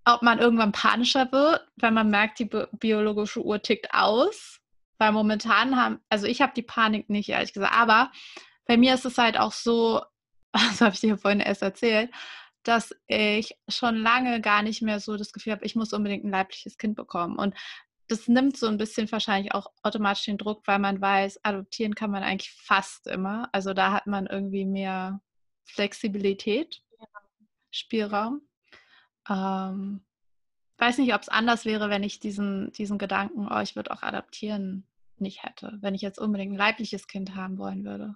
ob 0.07 0.21
man 0.21 0.39
irgendwann 0.39 0.71
panischer 0.71 1.31
wird, 1.31 1.67
wenn 1.75 1.93
man 1.93 2.09
merkt, 2.09 2.39
die 2.39 2.49
biologische 2.73 3.43
Uhr 3.43 3.61
tickt 3.61 3.93
aus. 3.93 4.59
Weil 4.97 5.11
momentan 5.11 5.75
haben, 5.75 5.99
also 6.09 6.25
ich 6.25 6.41
habe 6.41 6.53
die 6.55 6.63
Panik 6.63 7.09
nicht, 7.09 7.29
ehrlich 7.29 7.53
gesagt, 7.53 7.73
aber 7.73 8.11
bei 8.65 8.77
mir 8.77 8.95
ist 8.95 9.05
es 9.05 9.17
halt 9.17 9.37
auch 9.37 9.51
so, 9.51 10.01
das 10.53 10.81
habe 10.81 10.95
ich 10.95 11.01
dir 11.01 11.17
vorhin 11.17 11.39
erst 11.39 11.61
erzählt, 11.61 12.11
dass 12.63 12.95
ich 13.07 13.55
schon 13.67 13.95
lange 13.95 14.41
gar 14.41 14.61
nicht 14.61 14.81
mehr 14.81 14.99
so 14.99 15.15
das 15.17 15.31
Gefühl 15.31 15.53
habe, 15.53 15.65
ich 15.65 15.75
muss 15.75 15.93
unbedingt 15.93 16.25
ein 16.25 16.31
leibliches 16.31 16.77
Kind 16.77 16.95
bekommen. 16.95 17.37
Und 17.37 17.55
das 18.07 18.27
nimmt 18.27 18.57
so 18.57 18.67
ein 18.67 18.77
bisschen 18.77 19.11
wahrscheinlich 19.11 19.53
auch 19.53 19.67
automatisch 19.83 20.25
den 20.25 20.37
Druck, 20.37 20.65
weil 20.65 20.79
man 20.79 21.01
weiß, 21.01 21.43
adoptieren 21.43 21.95
kann 21.95 22.11
man 22.11 22.23
eigentlich 22.23 22.51
fast 22.51 23.07
immer. 23.07 23.49
Also 23.51 23.73
da 23.73 23.91
hat 23.91 24.07
man 24.07 24.25
irgendwie 24.25 24.65
mehr 24.65 25.21
Flexibilität, 25.65 26.81
Spielraum. 27.71 28.46
Ähm, 29.29 30.01
weiß 30.77 30.97
nicht, 30.99 31.13
ob 31.13 31.21
es 31.21 31.29
anders 31.29 31.65
wäre, 31.65 31.89
wenn 31.89 32.03
ich 32.03 32.19
diesen, 32.19 32.71
diesen 32.73 32.97
Gedanken, 32.97 33.47
oh, 33.51 33.59
ich 33.61 33.75
würde 33.75 33.91
auch 33.91 34.03
adaptieren, 34.03 34.85
nicht 35.17 35.43
hätte. 35.43 35.77
Wenn 35.81 35.95
ich 35.95 36.01
jetzt 36.01 36.19
unbedingt 36.19 36.53
ein 36.53 36.57
leibliches 36.57 37.07
Kind 37.07 37.35
haben 37.35 37.57
wollen 37.57 37.83
würde. 37.83 38.15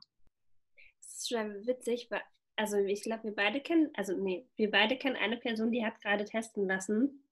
Das 1.00 1.18
ist 1.18 1.30
schon 1.30 1.65
witzig, 1.65 2.10
weil, 2.12 2.22
also 2.56 2.77
ich 2.77 3.01
glaube, 3.03 3.24
wir 3.24 3.36
beide 3.36 3.60
kennen, 3.60 3.89
also 3.96 4.15
nee, 4.15 4.48
wir 4.56 4.70
beide 4.70 4.98
kennen 4.98 5.15
eine 5.15 5.38
Person, 5.38 5.72
die 5.72 5.86
hat 5.86 6.00
gerade 6.01 6.25
testen 6.25 6.68
lassen. 6.68 7.24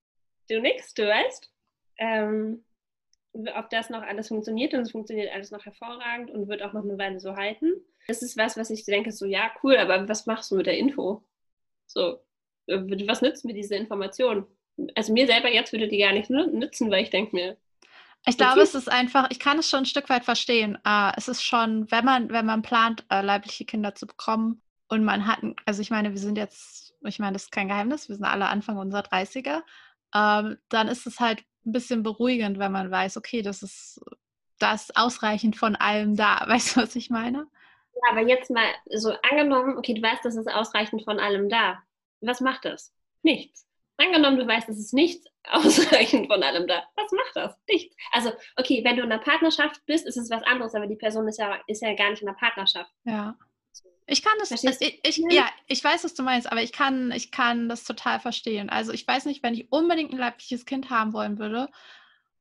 Du 0.49 0.59
nix, 0.59 0.93
du 0.93 1.07
weißt. 1.07 1.51
Ähm, 1.97 2.63
ob 3.33 3.69
das 3.69 3.91
noch 3.91 4.01
alles 4.01 4.29
funktioniert 4.29 4.73
und 4.73 4.81
es 4.81 4.91
funktioniert 4.91 5.31
alles 5.31 5.51
noch 5.51 5.63
hervorragend 5.63 6.31
und 6.31 6.47
wird 6.47 6.63
auch 6.63 6.73
noch 6.73 6.83
eine 6.83 6.97
Weile 6.97 7.19
so 7.19 7.35
halten. 7.35 7.73
Das 8.07 8.23
ist 8.23 8.37
was, 8.37 8.57
was 8.57 8.71
ich 8.71 8.85
denke, 8.85 9.11
so 9.11 9.25
ja, 9.25 9.51
cool, 9.61 9.77
aber 9.77 10.09
was 10.09 10.25
machst 10.25 10.49
du 10.49 10.55
mit 10.55 10.65
der 10.65 10.77
Info? 10.77 11.23
So, 11.85 12.19
was 12.69 13.21
nützt 13.21 13.45
mir 13.45 13.53
diese 13.53 13.75
Information? 13.75 14.45
Also 14.95 15.13
mir 15.13 15.27
selber 15.27 15.51
jetzt 15.51 15.71
würde 15.71 15.87
die 15.87 15.97
gar 15.97 16.13
nicht 16.13 16.29
nützen, 16.29 16.89
weil 16.89 17.03
ich 17.03 17.09
denke 17.09 17.35
mir. 17.35 17.57
Ich 18.25 18.37
glaube, 18.37 18.61
es 18.61 18.75
ist 18.75 18.91
einfach, 18.91 19.27
ich 19.29 19.39
kann 19.39 19.59
es 19.59 19.69
schon 19.69 19.79
ein 19.79 19.85
Stück 19.85 20.09
weit 20.09 20.25
verstehen. 20.25 20.77
Uh, 20.87 21.11
es 21.15 21.27
ist 21.27 21.43
schon, 21.43 21.89
wenn 21.89 22.05
man, 22.05 22.29
wenn 22.29 22.45
man 22.45 22.61
plant, 22.61 23.05
uh, 23.11 23.21
leibliche 23.21 23.65
Kinder 23.65 23.95
zu 23.95 24.07
bekommen 24.07 24.61
und 24.89 25.03
man 25.03 25.25
hat, 25.25 25.39
also 25.65 25.81
ich 25.81 25.89
meine, 25.89 26.11
wir 26.11 26.19
sind 26.19 26.37
jetzt, 26.37 26.95
ich 27.05 27.19
meine, 27.19 27.33
das 27.33 27.43
ist 27.43 27.51
kein 27.51 27.69
Geheimnis, 27.69 28.09
wir 28.09 28.15
sind 28.15 28.25
alle 28.25 28.49
Anfang 28.49 28.77
unserer 28.77 29.01
30er, 29.01 29.59
uh, 30.15 30.55
dann 30.67 30.87
ist 30.89 31.07
es 31.07 31.19
halt 31.19 31.43
ein 31.65 31.71
bisschen 31.71 32.03
beruhigend, 32.03 32.59
wenn 32.59 32.71
man 32.71 32.91
weiß, 32.91 33.15
okay, 33.17 33.41
das 33.41 33.63
ist, 33.63 34.01
das 34.59 34.93
ausreichend 34.95 35.55
von 35.55 35.75
allem 35.77 36.15
da. 36.15 36.43
Weißt 36.47 36.75
du, 36.75 36.81
was 36.81 36.95
ich 36.95 37.09
meine? 37.09 37.47
Ja, 37.95 38.11
aber 38.11 38.27
jetzt 38.27 38.49
mal 38.51 38.67
so 38.91 39.13
angenommen, 39.29 39.77
okay, 39.77 39.93
du 39.93 40.01
weißt, 40.01 40.23
das 40.23 40.37
ist 40.37 40.47
ausreichend 40.47 41.03
von 41.03 41.19
allem 41.19 41.49
da 41.49 41.83
was 42.21 42.41
macht 42.41 42.65
das? 42.65 42.93
Nichts. 43.23 43.67
Angenommen, 43.97 44.37
du 44.37 44.47
weißt, 44.47 44.69
es 44.69 44.79
ist 44.79 44.93
nichts 44.93 45.27
ausreichend 45.49 46.27
von 46.27 46.41
allem 46.41 46.67
da. 46.67 46.83
Was 46.95 47.11
macht 47.11 47.35
das? 47.35 47.57
Nichts. 47.67 47.95
Also, 48.11 48.31
okay, 48.55 48.81
wenn 48.83 48.95
du 48.95 49.03
in 49.03 49.11
einer 49.11 49.21
Partnerschaft 49.21 49.85
bist, 49.85 50.05
ist 50.05 50.17
es 50.17 50.29
was 50.29 50.43
anderes, 50.43 50.73
aber 50.73 50.87
die 50.87 50.95
Person 50.95 51.27
ist 51.27 51.37
ja, 51.37 51.59
ist 51.67 51.81
ja 51.81 51.93
gar 51.95 52.09
nicht 52.09 52.21
in 52.21 52.29
einer 52.29 52.37
Partnerschaft. 52.37 52.91
Ja. 53.03 53.37
Ich 54.07 54.23
kann 54.23 54.33
das, 54.39 54.49
das 54.49 54.63
ich, 54.63 54.99
ich, 55.03 55.17
ja, 55.29 55.47
ich 55.67 55.83
weiß, 55.83 56.03
was 56.03 56.15
du 56.15 56.23
meinst, 56.23 56.51
aber 56.51 56.63
ich 56.63 56.71
kann, 56.71 57.11
ich 57.11 57.29
kann 57.29 57.69
das 57.69 57.83
total 57.83 58.19
verstehen. 58.19 58.69
Also 58.69 58.91
ich 58.91 59.07
weiß 59.07 59.25
nicht, 59.25 59.43
wenn 59.43 59.53
ich 59.53 59.71
unbedingt 59.71 60.11
ein 60.11 60.17
leibliches 60.17 60.65
Kind 60.65 60.89
haben 60.89 61.13
wollen 61.13 61.37
würde 61.37 61.69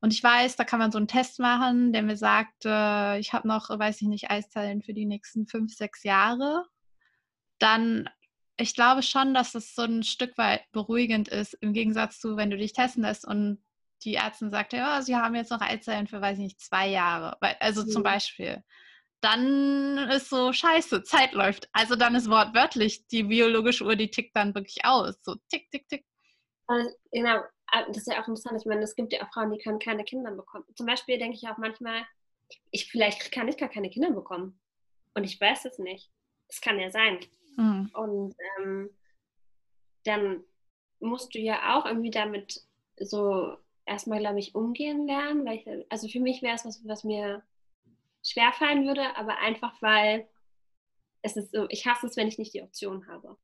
und 0.01 0.11
ich 0.13 0.23
weiß, 0.23 0.55
da 0.55 0.63
kann 0.63 0.79
man 0.79 0.91
so 0.91 0.97
einen 0.97 1.07
Test 1.07 1.39
machen, 1.39 1.93
der 1.93 2.01
mir 2.01 2.17
sagt, 2.17 2.65
äh, 2.65 3.19
ich 3.19 3.33
habe 3.33 3.47
noch, 3.47 3.69
weiß 3.69 4.01
ich 4.01 4.07
nicht, 4.07 4.31
Eiszellen 4.31 4.81
für 4.81 4.93
die 4.93 5.05
nächsten 5.05 5.45
fünf, 5.45 5.71
sechs 5.75 6.03
Jahre, 6.03 6.65
dann 7.59 8.09
ich 8.59 8.75
glaube 8.75 9.03
schon, 9.03 9.33
dass 9.33 9.55
es 9.55 9.73
so 9.73 9.83
ein 9.83 10.03
Stück 10.03 10.37
weit 10.37 10.69
beruhigend 10.71 11.29
ist, 11.29 11.53
im 11.55 11.73
Gegensatz 11.73 12.19
zu, 12.19 12.35
wenn 12.35 12.49
du 12.49 12.57
dich 12.57 12.73
testen 12.73 13.03
lässt 13.03 13.25
und 13.25 13.63
die 14.03 14.15
Ärztin 14.15 14.51
sagt, 14.51 14.73
ja, 14.73 15.01
sie 15.01 15.15
haben 15.15 15.35
jetzt 15.35 15.51
noch 15.51 15.61
Eizellen 15.61 16.07
für, 16.07 16.21
weiß 16.21 16.37
ich 16.37 16.43
nicht, 16.43 16.59
zwei 16.61 16.87
Jahre. 16.87 17.37
Also 17.59 17.83
zum 17.83 18.01
mhm. 18.01 18.05
Beispiel. 18.05 18.63
Dann 19.21 19.97
ist 20.09 20.29
so 20.29 20.53
scheiße, 20.53 21.03
Zeit 21.03 21.33
läuft. 21.33 21.69
Also 21.73 21.95
dann 21.95 22.15
ist 22.15 22.29
wortwörtlich 22.29 23.07
die 23.07 23.23
biologische 23.23 23.83
Uhr, 23.83 23.95
die 23.95 24.09
tickt 24.09 24.35
dann 24.35 24.55
wirklich 24.55 24.85
aus. 24.85 25.15
So 25.23 25.35
tick, 25.49 25.69
tick, 25.71 25.87
tick. 25.89 26.05
Genau, 27.11 27.41
ah, 27.67 27.85
das 27.87 27.97
ist 27.97 28.07
ja 28.07 28.21
auch 28.21 28.27
interessant. 28.27 28.59
Ich 28.61 28.65
meine, 28.65 28.83
es 28.83 28.95
gibt 28.95 29.11
ja 29.11 29.23
auch 29.23 29.33
Frauen, 29.33 29.51
die 29.51 29.57
können 29.57 29.79
keine 29.79 30.03
Kinder 30.03 30.31
bekommen. 30.31 30.65
Zum 30.75 30.85
Beispiel 30.85 31.17
denke 31.17 31.35
ich 31.35 31.47
auch 31.49 31.57
manchmal, 31.57 32.05
ich, 32.71 32.89
vielleicht 32.89 33.31
kann 33.31 33.47
ich 33.47 33.57
gar 33.57 33.69
keine 33.69 33.89
Kinder 33.89 34.11
bekommen. 34.11 34.59
Und 35.13 35.23
ich 35.23 35.39
weiß 35.39 35.65
es 35.65 35.79
nicht. 35.79 36.09
Das 36.47 36.61
kann 36.61 36.79
ja 36.79 36.89
sein. 36.91 37.19
Mhm. 37.59 37.91
Und 37.93 38.35
ähm, 38.57 38.89
dann 40.05 40.43
musst 40.99 41.35
du 41.35 41.39
ja 41.39 41.77
auch 41.77 41.85
irgendwie 41.85 42.09
damit 42.09 42.61
so 42.97 43.57
erstmal, 43.85 44.19
glaube 44.19 44.39
ich, 44.39 44.55
umgehen 44.55 45.05
lernen. 45.05 45.45
Weil 45.45 45.57
ich, 45.57 45.91
also 45.91 46.07
für 46.07 46.21
mich 46.21 46.41
wäre 46.41 46.55
es 46.55 46.65
was, 46.65 46.87
was 46.87 47.03
mir 47.03 47.43
schwerfallen 48.23 48.85
würde, 48.85 49.15
aber 49.17 49.37
einfach 49.39 49.81
weil 49.81 50.27
es 51.21 51.35
ist 51.35 51.51
so, 51.51 51.67
ich 51.69 51.85
hasse 51.85 52.07
es, 52.07 52.15
wenn 52.15 52.29
ich 52.29 52.37
nicht 52.37 52.53
die 52.53 52.61
Option 52.61 53.07
habe. 53.07 53.37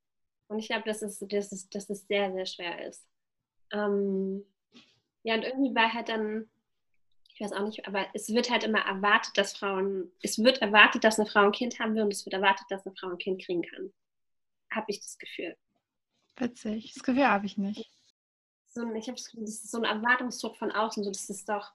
Und 0.48 0.60
ich 0.60 0.68
glaube, 0.68 0.84
dass 0.86 1.02
es, 1.02 1.20
dass, 1.20 1.52
es, 1.52 1.70
dass 1.70 1.90
es 1.90 2.08
sehr, 2.08 2.32
sehr 2.32 2.46
schwer 2.46 2.88
ist. 2.88 3.06
Ähm, 3.72 4.46
ja, 5.24 5.36
und 5.36 5.44
irgendwie 5.44 5.76
war 5.76 5.92
halt 5.92 6.08
dann, 6.08 6.50
ich 7.34 7.42
weiß 7.42 7.52
auch 7.52 7.66
nicht, 7.66 7.86
aber 7.86 8.06
es 8.14 8.34
wird 8.34 8.50
halt 8.50 8.64
immer 8.64 8.80
erwartet, 8.80 9.38
dass 9.38 9.58
Frauen, 9.58 10.10
es 10.22 10.42
wird 10.42 10.62
erwartet, 10.62 11.04
dass 11.04 11.20
eine 11.20 11.28
Frau 11.28 11.42
ein 11.42 11.52
Kind 11.52 11.80
haben 11.80 11.96
will 11.96 12.04
und 12.04 12.14
es 12.14 12.26
wird 12.26 12.34
erwartet, 12.34 12.68
dass 12.70 12.86
eine 12.86 12.96
Frau 12.96 13.10
ein 13.10 13.18
Kind 13.18 13.44
kriegen 13.44 13.64
kann 13.64 13.92
habe 14.76 14.86
ich 14.90 15.00
das 15.00 15.18
Gefühl. 15.18 15.56
Witzig, 16.38 16.94
das 16.94 17.04
Gefühl 17.04 17.28
habe 17.28 17.46
ich 17.46 17.58
nicht. 17.58 17.90
So, 18.68 18.82
ich 18.94 19.08
habe 19.08 19.16
das 19.16 19.26
Gefühl, 19.26 19.46
das 19.46 19.56
ist 19.56 19.72
so 19.72 19.78
ein 19.78 19.86
Erwartungsdruck 19.86 20.58
von 20.58 20.72
außen, 20.72 21.04
so 21.04 21.10
das 21.10 21.30
ist 21.30 21.48
doch, 21.48 21.72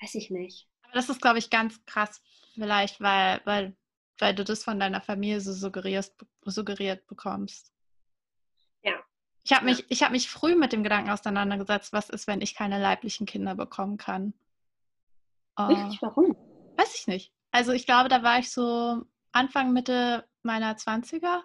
weiß 0.00 0.14
ich 0.14 0.30
nicht. 0.30 0.68
Aber 0.82 0.92
das 0.92 1.08
ist, 1.08 1.20
glaube 1.20 1.38
ich, 1.38 1.50
ganz 1.50 1.84
krass, 1.86 2.22
vielleicht, 2.54 3.00
weil, 3.00 3.40
weil, 3.44 3.76
weil 4.18 4.34
du 4.34 4.44
das 4.44 4.62
von 4.62 4.78
deiner 4.78 5.00
Familie 5.00 5.40
so 5.40 5.52
suggeriert, 5.52 6.12
suggeriert 6.44 7.06
bekommst. 7.08 7.72
Ja. 8.82 8.92
Ich 9.42 9.52
habe 9.52 9.68
ja. 9.68 9.76
mich, 9.88 10.02
hab 10.02 10.12
mich 10.12 10.30
früh 10.30 10.54
mit 10.54 10.72
dem 10.72 10.84
Gedanken 10.84 11.10
auseinandergesetzt, 11.10 11.92
was 11.92 12.10
ist, 12.10 12.28
wenn 12.28 12.40
ich 12.40 12.54
keine 12.54 12.80
leiblichen 12.80 13.26
Kinder 13.26 13.56
bekommen 13.56 13.96
kann. 13.96 14.34
Richtig, 15.58 16.02
uh, 16.02 16.06
warum? 16.06 16.36
Weiß 16.76 16.94
ich 16.94 17.08
nicht. 17.08 17.32
Also 17.50 17.72
ich 17.72 17.86
glaube, 17.86 18.08
da 18.08 18.22
war 18.22 18.38
ich 18.38 18.50
so 18.50 19.04
Anfang, 19.32 19.72
Mitte 19.72 20.28
meiner 20.42 20.76
20er 20.76 21.42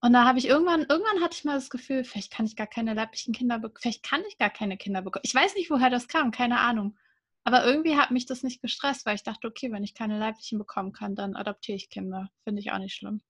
und 0.00 0.12
da 0.12 0.24
habe 0.24 0.38
ich 0.38 0.46
irgendwann, 0.46 0.86
irgendwann 0.88 1.22
hatte 1.22 1.36
ich 1.36 1.44
mal 1.44 1.54
das 1.54 1.70
Gefühl, 1.70 2.04
vielleicht 2.04 2.32
kann 2.32 2.46
ich 2.46 2.54
gar 2.54 2.68
keine 2.68 2.94
leiblichen 2.94 3.34
Kinder 3.34 3.58
bekommen, 3.58 3.80
vielleicht 3.80 4.04
kann 4.04 4.22
ich 4.28 4.38
gar 4.38 4.50
keine 4.50 4.76
Kinder 4.76 5.02
bekommen. 5.02 5.22
Ich 5.24 5.34
weiß 5.34 5.54
nicht, 5.54 5.70
woher 5.70 5.90
das 5.90 6.06
kam, 6.06 6.30
keine 6.30 6.60
Ahnung. 6.60 6.96
Aber 7.44 7.64
irgendwie 7.64 7.96
hat 7.96 8.10
mich 8.10 8.26
das 8.26 8.42
nicht 8.42 8.62
gestresst, 8.62 9.06
weil 9.06 9.16
ich 9.16 9.22
dachte, 9.22 9.48
okay, 9.48 9.72
wenn 9.72 9.82
ich 9.82 9.94
keine 9.94 10.18
leiblichen 10.18 10.58
bekommen 10.58 10.92
kann, 10.92 11.16
dann 11.16 11.34
adoptiere 11.34 11.76
ich 11.76 11.90
Kinder. 11.90 12.30
Finde 12.44 12.60
ich 12.60 12.70
auch 12.70 12.78
nicht 12.78 12.94
schlimm. 12.94 13.22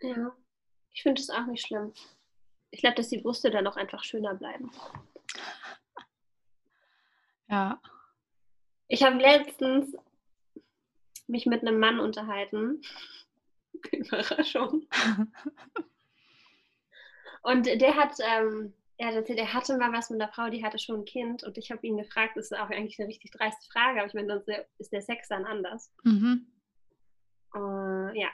Ja, 0.00 0.36
ich 0.92 1.02
finde 1.02 1.20
es 1.20 1.30
auch 1.30 1.46
nicht 1.46 1.66
schlimm. 1.66 1.92
Ich 2.70 2.80
glaube, 2.80 2.96
dass 2.96 3.08
die 3.08 3.18
Brüste 3.18 3.50
dann 3.50 3.66
auch 3.66 3.76
einfach 3.76 4.04
schöner 4.04 4.34
bleiben. 4.34 4.70
Ja. 7.48 7.80
Ich 8.86 9.02
habe 9.02 9.16
letztens 9.16 9.96
mich 11.26 11.46
mit 11.46 11.62
einem 11.62 11.80
Mann 11.80 11.98
unterhalten 11.98 12.82
Überraschung. 13.92 14.86
und 17.42 17.66
der 17.66 17.96
hat, 17.96 18.14
ähm, 18.20 18.74
er 18.96 19.08
hat 19.08 19.14
erzählt, 19.14 19.38
er 19.38 19.54
hatte 19.54 19.76
mal 19.78 19.92
was 19.92 20.10
mit 20.10 20.20
einer 20.20 20.32
Frau, 20.32 20.50
die 20.50 20.64
hatte 20.64 20.78
schon 20.78 21.00
ein 21.00 21.04
Kind 21.04 21.42
und 21.42 21.56
ich 21.58 21.70
habe 21.70 21.86
ihn 21.86 21.96
gefragt, 21.96 22.36
das 22.36 22.50
ist 22.50 22.58
auch 22.58 22.70
eigentlich 22.70 22.98
eine 22.98 23.08
richtig 23.08 23.30
dreiste 23.30 23.66
Frage, 23.72 24.00
aber 24.00 24.08
ich 24.08 24.14
meine, 24.14 24.28
sonst 24.28 24.48
ist 24.78 24.92
der 24.92 25.02
Sex 25.02 25.28
dann 25.28 25.44
anders. 25.44 25.92
Mhm. 26.04 26.46
Uh, 27.54 28.10
ja. 28.14 28.28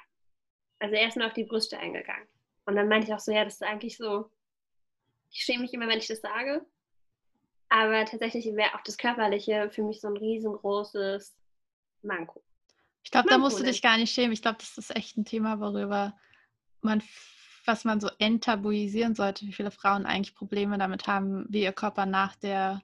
Also 0.79 0.95
er 0.95 1.09
ist 1.09 1.17
nur 1.17 1.27
auf 1.27 1.33
die 1.33 1.45
Brüste 1.45 1.79
eingegangen. 1.79 2.29
Und 2.67 2.77
dann 2.77 2.89
meinte 2.89 3.07
ich 3.07 3.15
auch 3.15 3.21
so, 3.21 3.33
ja, 3.33 3.45
das 3.45 3.55
ist 3.55 3.63
eigentlich 3.63 3.97
so, 3.97 4.31
ich 5.31 5.41
schäme 5.41 5.63
mich 5.63 5.73
immer, 5.73 5.89
wenn 5.89 5.99
ich 5.99 6.09
das 6.09 6.21
sage. 6.21 6.67
Aber 7.69 8.05
tatsächlich 8.05 8.45
wäre 8.55 8.75
auch 8.75 8.83
das 8.83 8.99
Körperliche 8.99 9.71
für 9.71 9.83
mich 9.83 10.01
so 10.01 10.09
ein 10.09 10.17
riesengroßes 10.17 11.35
Manko. 12.03 12.43
Ich 13.07 13.13
glaube, 13.13 13.29
da 13.29 13.39
musst 13.39 13.61
du 13.61 13.63
dich 13.63 13.83
gar 13.83 13.99
nicht 13.99 14.13
schämen. 14.13 14.33
Ich 14.33 14.43
glaube, 14.43 14.59
das 14.59 14.77
ist 14.77 14.95
echt 14.97 15.17
ein 15.17 15.25
Thema, 15.25 15.61
worüber 15.61 16.19
man, 16.81 17.01
was 17.65 17.85
man 17.85 18.01
so 18.01 18.09
enttabuisieren 18.19 19.15
sollte, 19.15 19.47
wie 19.47 19.53
viele 19.53 19.71
Frauen 19.71 20.07
eigentlich 20.07 20.35
Probleme 20.35 20.77
damit 20.77 21.07
haben, 21.07 21.47
wie 21.49 21.63
ihr 21.63 21.71
Körper 21.71 22.05
nach 22.05 22.35
der, 22.35 22.83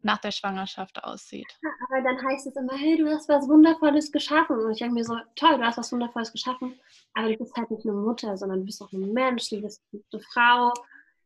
nach 0.00 0.16
der 0.16 0.30
Schwangerschaft 0.30 1.04
aussieht. 1.04 1.58
Ja, 1.62 1.68
aber 1.86 2.00
dann 2.00 2.26
heißt 2.26 2.46
es 2.46 2.56
immer, 2.56 2.72
hey, 2.78 2.96
du 2.96 3.06
hast 3.10 3.28
was 3.28 3.46
Wundervolles 3.46 4.10
geschaffen. 4.10 4.58
Und 4.58 4.72
ich 4.72 4.78
denke 4.78 4.94
mir 4.94 5.04
so, 5.04 5.18
toll, 5.36 5.58
du 5.58 5.64
hast 5.66 5.76
was 5.76 5.92
Wundervolles 5.92 6.32
geschaffen, 6.32 6.80
aber 7.12 7.28
du 7.28 7.36
bist 7.36 7.54
halt 7.54 7.70
nicht 7.70 7.84
eine 7.84 7.92
Mutter, 7.92 8.38
sondern 8.38 8.60
du 8.60 8.64
bist 8.64 8.80
auch 8.80 8.90
ein 8.92 9.12
Mensch, 9.12 9.50
du 9.50 9.60
bist 9.60 9.82
eine 9.92 10.22
Frau. 10.32 10.72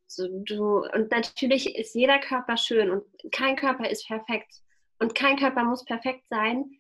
So, 0.09 0.27
du, 0.43 0.79
und 0.81 1.13
natürlich 1.13 1.77
ist 1.77 1.95
jeder 1.95 2.19
Körper 2.19 2.57
schön 2.57 2.91
und 2.91 3.05
kein 3.31 3.55
Körper 3.55 3.89
ist 3.89 4.09
perfekt. 4.09 4.63
Und 4.99 5.15
kein 5.15 5.37
Körper 5.37 5.63
muss 5.63 5.85
perfekt 5.85 6.25
sein. 6.29 6.77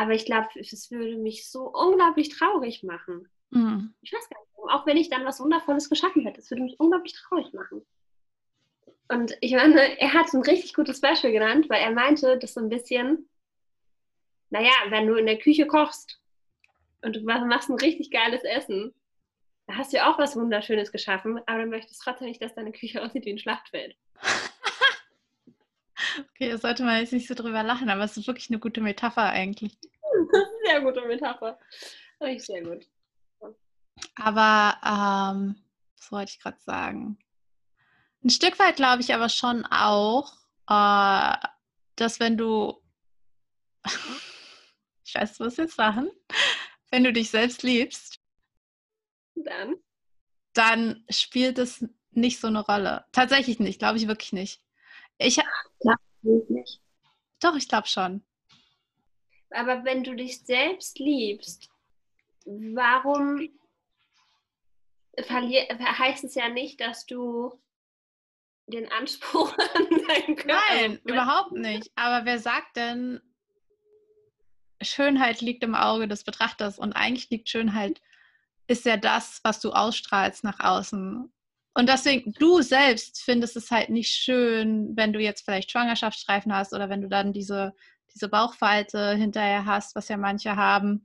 Aber 0.00 0.14
ich 0.14 0.24
glaube, 0.24 0.48
es 0.54 0.90
würde 0.90 1.18
mich 1.18 1.46
so 1.50 1.64
unglaublich 1.64 2.30
traurig 2.30 2.82
machen. 2.82 3.28
Mhm. 3.50 3.92
Ich 4.00 4.10
weiß 4.10 4.30
gar 4.30 4.40
nicht, 4.40 4.72
auch 4.72 4.86
wenn 4.86 4.96
ich 4.96 5.10
dann 5.10 5.26
was 5.26 5.40
Wundervolles 5.40 5.90
geschaffen 5.90 6.22
hätte, 6.22 6.40
es 6.40 6.50
würde 6.50 6.62
mich 6.62 6.80
unglaublich 6.80 7.12
traurig 7.12 7.52
machen. 7.52 7.84
Und 9.08 9.36
ich 9.42 9.52
meine, 9.52 10.00
er 10.00 10.14
hat 10.14 10.30
so 10.30 10.38
ein 10.38 10.44
richtig 10.44 10.72
gutes 10.72 11.02
Beispiel 11.02 11.32
genannt, 11.32 11.68
weil 11.68 11.82
er 11.82 11.90
meinte, 11.90 12.38
dass 12.38 12.54
so 12.54 12.60
ein 12.60 12.70
bisschen, 12.70 13.28
naja, 14.48 14.72
wenn 14.88 15.06
du 15.06 15.16
in 15.16 15.26
der 15.26 15.38
Küche 15.38 15.66
kochst 15.66 16.18
und 17.02 17.16
du 17.16 17.20
machst 17.20 17.68
ein 17.68 17.76
richtig 17.76 18.10
geiles 18.10 18.42
Essen, 18.42 18.94
da 19.66 19.74
hast 19.74 19.92
du 19.92 19.98
ja 19.98 20.10
auch 20.10 20.18
was 20.18 20.34
Wunderschönes 20.34 20.92
geschaffen, 20.92 21.42
aber 21.44 21.64
du 21.64 21.66
möchtest 21.66 22.00
trotzdem 22.00 22.28
nicht, 22.28 22.40
dass 22.40 22.54
deine 22.54 22.72
Küche 22.72 23.02
aussieht 23.04 23.26
wie 23.26 23.34
ein 23.34 23.38
Schlachtfeld. 23.38 23.98
okay, 26.20 26.48
da 26.48 26.56
sollte 26.56 26.84
man 26.84 27.00
jetzt 27.00 27.12
nicht 27.12 27.28
so 27.28 27.34
drüber 27.34 27.62
lachen, 27.62 27.90
aber 27.90 28.04
es 28.04 28.16
ist 28.16 28.26
wirklich 28.26 28.48
eine 28.48 28.58
gute 28.58 28.80
Metapher 28.80 29.28
eigentlich. 29.28 29.76
Sehr 30.64 30.80
gute 30.80 31.02
Metapher. 31.06 31.58
Richtig 32.20 32.46
sehr 32.46 32.62
gut. 32.62 32.86
Aber, 34.16 34.76
ähm, 34.84 35.56
was 35.96 36.12
wollte 36.12 36.32
ich 36.32 36.40
gerade 36.40 36.60
sagen? 36.60 37.18
Ein 38.22 38.30
Stück 38.30 38.58
weit 38.58 38.76
glaube 38.76 39.02
ich 39.02 39.14
aber 39.14 39.28
schon 39.28 39.64
auch, 39.66 40.32
äh, 40.68 41.36
dass 41.96 42.20
wenn 42.20 42.36
du, 42.36 42.82
ich 45.04 45.14
weiß, 45.14 45.38
du 45.38 45.44
jetzt 45.44 45.78
machen, 45.78 46.10
wenn 46.90 47.04
du 47.04 47.12
dich 47.12 47.30
selbst 47.30 47.62
liebst, 47.62 48.20
dann? 49.34 49.76
Dann 50.52 51.04
spielt 51.08 51.58
es 51.58 51.84
nicht 52.10 52.40
so 52.40 52.48
eine 52.48 52.60
Rolle. 52.60 53.04
Tatsächlich 53.12 53.60
nicht, 53.60 53.78
glaube 53.78 53.98
ich 53.98 54.08
wirklich 54.08 54.32
nicht. 54.32 54.62
Ich 55.18 55.40
glaube 55.80 56.00
nicht. 56.22 56.80
Doch, 57.40 57.54
ich 57.56 57.68
glaube 57.68 57.86
schon. 57.86 58.24
Aber 59.50 59.84
wenn 59.84 60.04
du 60.04 60.14
dich 60.14 60.40
selbst 60.44 60.98
liebst, 60.98 61.68
warum 62.46 63.48
heißt 65.28 66.24
es 66.24 66.34
ja 66.34 66.48
nicht, 66.48 66.80
dass 66.80 67.06
du 67.06 67.60
den 68.66 68.90
Anspruch 68.92 69.52
an 69.74 69.86
deinen 69.88 70.36
Körper. 70.36 70.60
Nein, 70.70 71.00
überhaupt 71.04 71.52
nicht. 71.52 71.90
Aber 71.96 72.24
wer 72.24 72.38
sagt 72.38 72.76
denn, 72.76 73.20
Schönheit 74.82 75.40
liegt 75.40 75.62
im 75.62 75.74
Auge 75.74 76.08
des 76.08 76.24
Betrachters 76.24 76.78
und 76.78 76.92
eigentlich 76.92 77.28
liegt 77.30 77.48
Schönheit 77.48 78.00
ist 78.66 78.86
ja 78.86 78.96
das, 78.96 79.40
was 79.42 79.60
du 79.60 79.72
ausstrahlst 79.72 80.44
nach 80.44 80.60
außen. 80.60 81.30
Und 81.74 81.88
deswegen, 81.88 82.32
du 82.32 82.62
selbst 82.62 83.22
findest 83.22 83.56
es 83.56 83.70
halt 83.70 83.90
nicht 83.90 84.14
schön, 84.14 84.96
wenn 84.96 85.12
du 85.12 85.20
jetzt 85.20 85.44
vielleicht 85.44 85.70
Schwangerschaftsstreifen 85.70 86.54
hast 86.54 86.72
oder 86.72 86.88
wenn 86.88 87.02
du 87.02 87.08
dann 87.08 87.32
diese, 87.32 87.74
diese 88.14 88.28
Bauchfalte 88.28 89.14
hinterher 89.14 89.64
hast, 89.64 89.94
was 89.94 90.08
ja 90.08 90.16
manche 90.16 90.56
haben. 90.56 91.04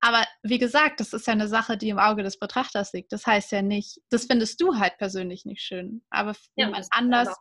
Aber 0.00 0.24
wie 0.42 0.58
gesagt, 0.58 1.00
das 1.00 1.14
ist 1.14 1.26
ja 1.26 1.32
eine 1.32 1.48
Sache, 1.48 1.78
die 1.78 1.88
im 1.88 1.98
Auge 1.98 2.22
des 2.22 2.38
Betrachters 2.38 2.92
liegt. 2.92 3.10
Das 3.12 3.26
heißt 3.26 3.52
ja 3.52 3.62
nicht, 3.62 4.02
das 4.10 4.26
findest 4.26 4.60
du 4.60 4.76
halt 4.76 4.98
persönlich 4.98 5.46
nicht 5.46 5.62
schön. 5.62 6.04
Aber 6.10 6.32
ja, 6.56 6.66
jemand 6.66 6.86
anders. 6.90 7.34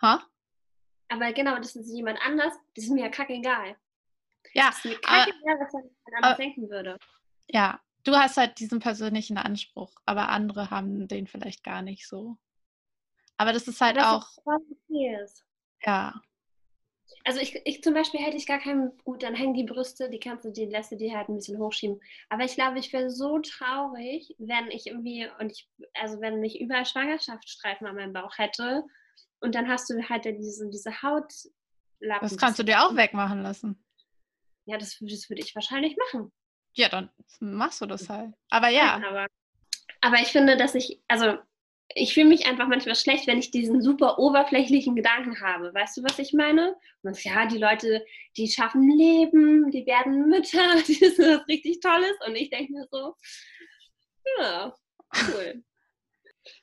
Ha? 0.00 0.22
Aber 1.08 1.32
genau, 1.32 1.56
das 1.56 1.76
ist 1.76 1.94
jemand 1.94 2.18
anders, 2.24 2.54
das 2.74 2.84
ist 2.84 2.90
mir 2.90 3.04
ja 3.04 3.10
kackegal. 3.10 3.76
Ja. 4.54 4.68
Das 4.68 4.78
ist 4.78 4.84
mir 4.86 4.98
kackegal, 4.98 5.58
was 5.60 5.72
jemand 5.72 5.92
anders 6.16 6.36
denken 6.38 6.70
würde. 6.70 6.98
Ja, 7.48 7.80
du 8.04 8.16
hast 8.16 8.38
halt 8.38 8.58
diesen 8.58 8.80
persönlichen 8.80 9.36
Anspruch, 9.36 9.94
aber 10.06 10.30
andere 10.30 10.70
haben 10.70 11.06
den 11.06 11.26
vielleicht 11.26 11.64
gar 11.64 11.82
nicht 11.82 12.08
so. 12.08 12.38
Aber 13.36 13.52
das 13.52 13.68
ist 13.68 13.80
halt 13.80 13.96
das 13.96 14.06
auch. 14.06 14.28
Ist 14.88 15.44
ja. 15.84 16.14
Also 17.24 17.40
ich, 17.40 17.60
ich 17.64 17.82
zum 17.82 17.94
Beispiel 17.94 18.20
hätte 18.20 18.36
ich 18.36 18.46
gar 18.46 18.58
keinen, 18.58 18.96
gut, 19.04 19.22
dann 19.22 19.34
hängen 19.34 19.54
die 19.54 19.64
Brüste, 19.64 20.10
die 20.10 20.18
kannst 20.18 20.44
du, 20.44 20.50
die 20.50 20.66
lässt 20.66 20.92
du 20.92 20.96
dir 20.96 21.16
halt 21.16 21.28
ein 21.28 21.36
bisschen 21.36 21.58
hochschieben. 21.58 22.00
Aber 22.28 22.44
ich 22.44 22.54
glaube, 22.54 22.78
ich 22.78 22.92
wäre 22.92 23.10
so 23.10 23.38
traurig, 23.38 24.34
wenn 24.38 24.70
ich 24.70 24.86
irgendwie, 24.86 25.28
und 25.38 25.52
ich, 25.52 25.68
also 25.94 26.20
wenn 26.20 26.42
ich 26.42 26.60
überall 26.60 26.84
Schwangerschaftsstreifen 26.84 27.86
an 27.86 27.96
meinem 27.96 28.12
Bauch 28.12 28.36
hätte 28.36 28.84
und 29.40 29.54
dann 29.54 29.68
hast 29.68 29.88
du 29.90 30.02
halt 30.08 30.24
diese, 30.24 30.68
diese 30.68 31.02
Hautlappen. 31.02 31.48
Das 32.00 32.36
kannst 32.36 32.58
du 32.58 32.62
dir 32.62 32.82
auch 32.82 32.96
wegmachen 32.96 33.42
lassen. 33.42 33.82
Ja, 34.66 34.78
das, 34.78 34.98
das 35.00 35.28
würde 35.28 35.42
ich 35.42 35.54
wahrscheinlich 35.54 35.96
machen. 35.96 36.32
Ja, 36.74 36.88
dann 36.88 37.10
machst 37.40 37.80
du 37.80 37.86
das 37.86 38.08
halt. 38.08 38.34
Aber 38.50 38.68
ja. 38.68 38.98
ja 38.98 39.08
aber, 39.08 39.26
aber 40.00 40.16
ich 40.16 40.28
finde, 40.28 40.56
dass 40.56 40.74
ich, 40.74 41.00
also 41.08 41.38
ich 41.94 42.12
fühle 42.12 42.26
mich 42.26 42.46
einfach 42.46 42.66
manchmal 42.66 42.96
schlecht, 42.96 43.26
wenn 43.28 43.38
ich 43.38 43.52
diesen 43.52 43.80
super 43.80 44.18
oberflächlichen 44.18 44.96
Gedanken 44.96 45.40
habe. 45.40 45.72
Weißt 45.72 45.96
du, 45.96 46.02
was 46.02 46.18
ich 46.18 46.32
meine? 46.32 46.76
Und 47.02 47.22
ja, 47.22 47.46
die 47.46 47.58
Leute, 47.58 48.04
die 48.36 48.48
schaffen 48.48 48.90
Leben, 48.90 49.70
die 49.70 49.86
werden 49.86 50.28
Mütter, 50.28 50.74
das 50.74 50.88
ist 50.88 51.18
was 51.18 51.46
richtig 51.46 51.80
Tolles. 51.80 52.16
Und 52.26 52.34
ich 52.34 52.50
denke 52.50 52.72
mir 52.72 52.86
so, 52.90 53.14
ja, 54.38 54.74
cool. 55.28 55.62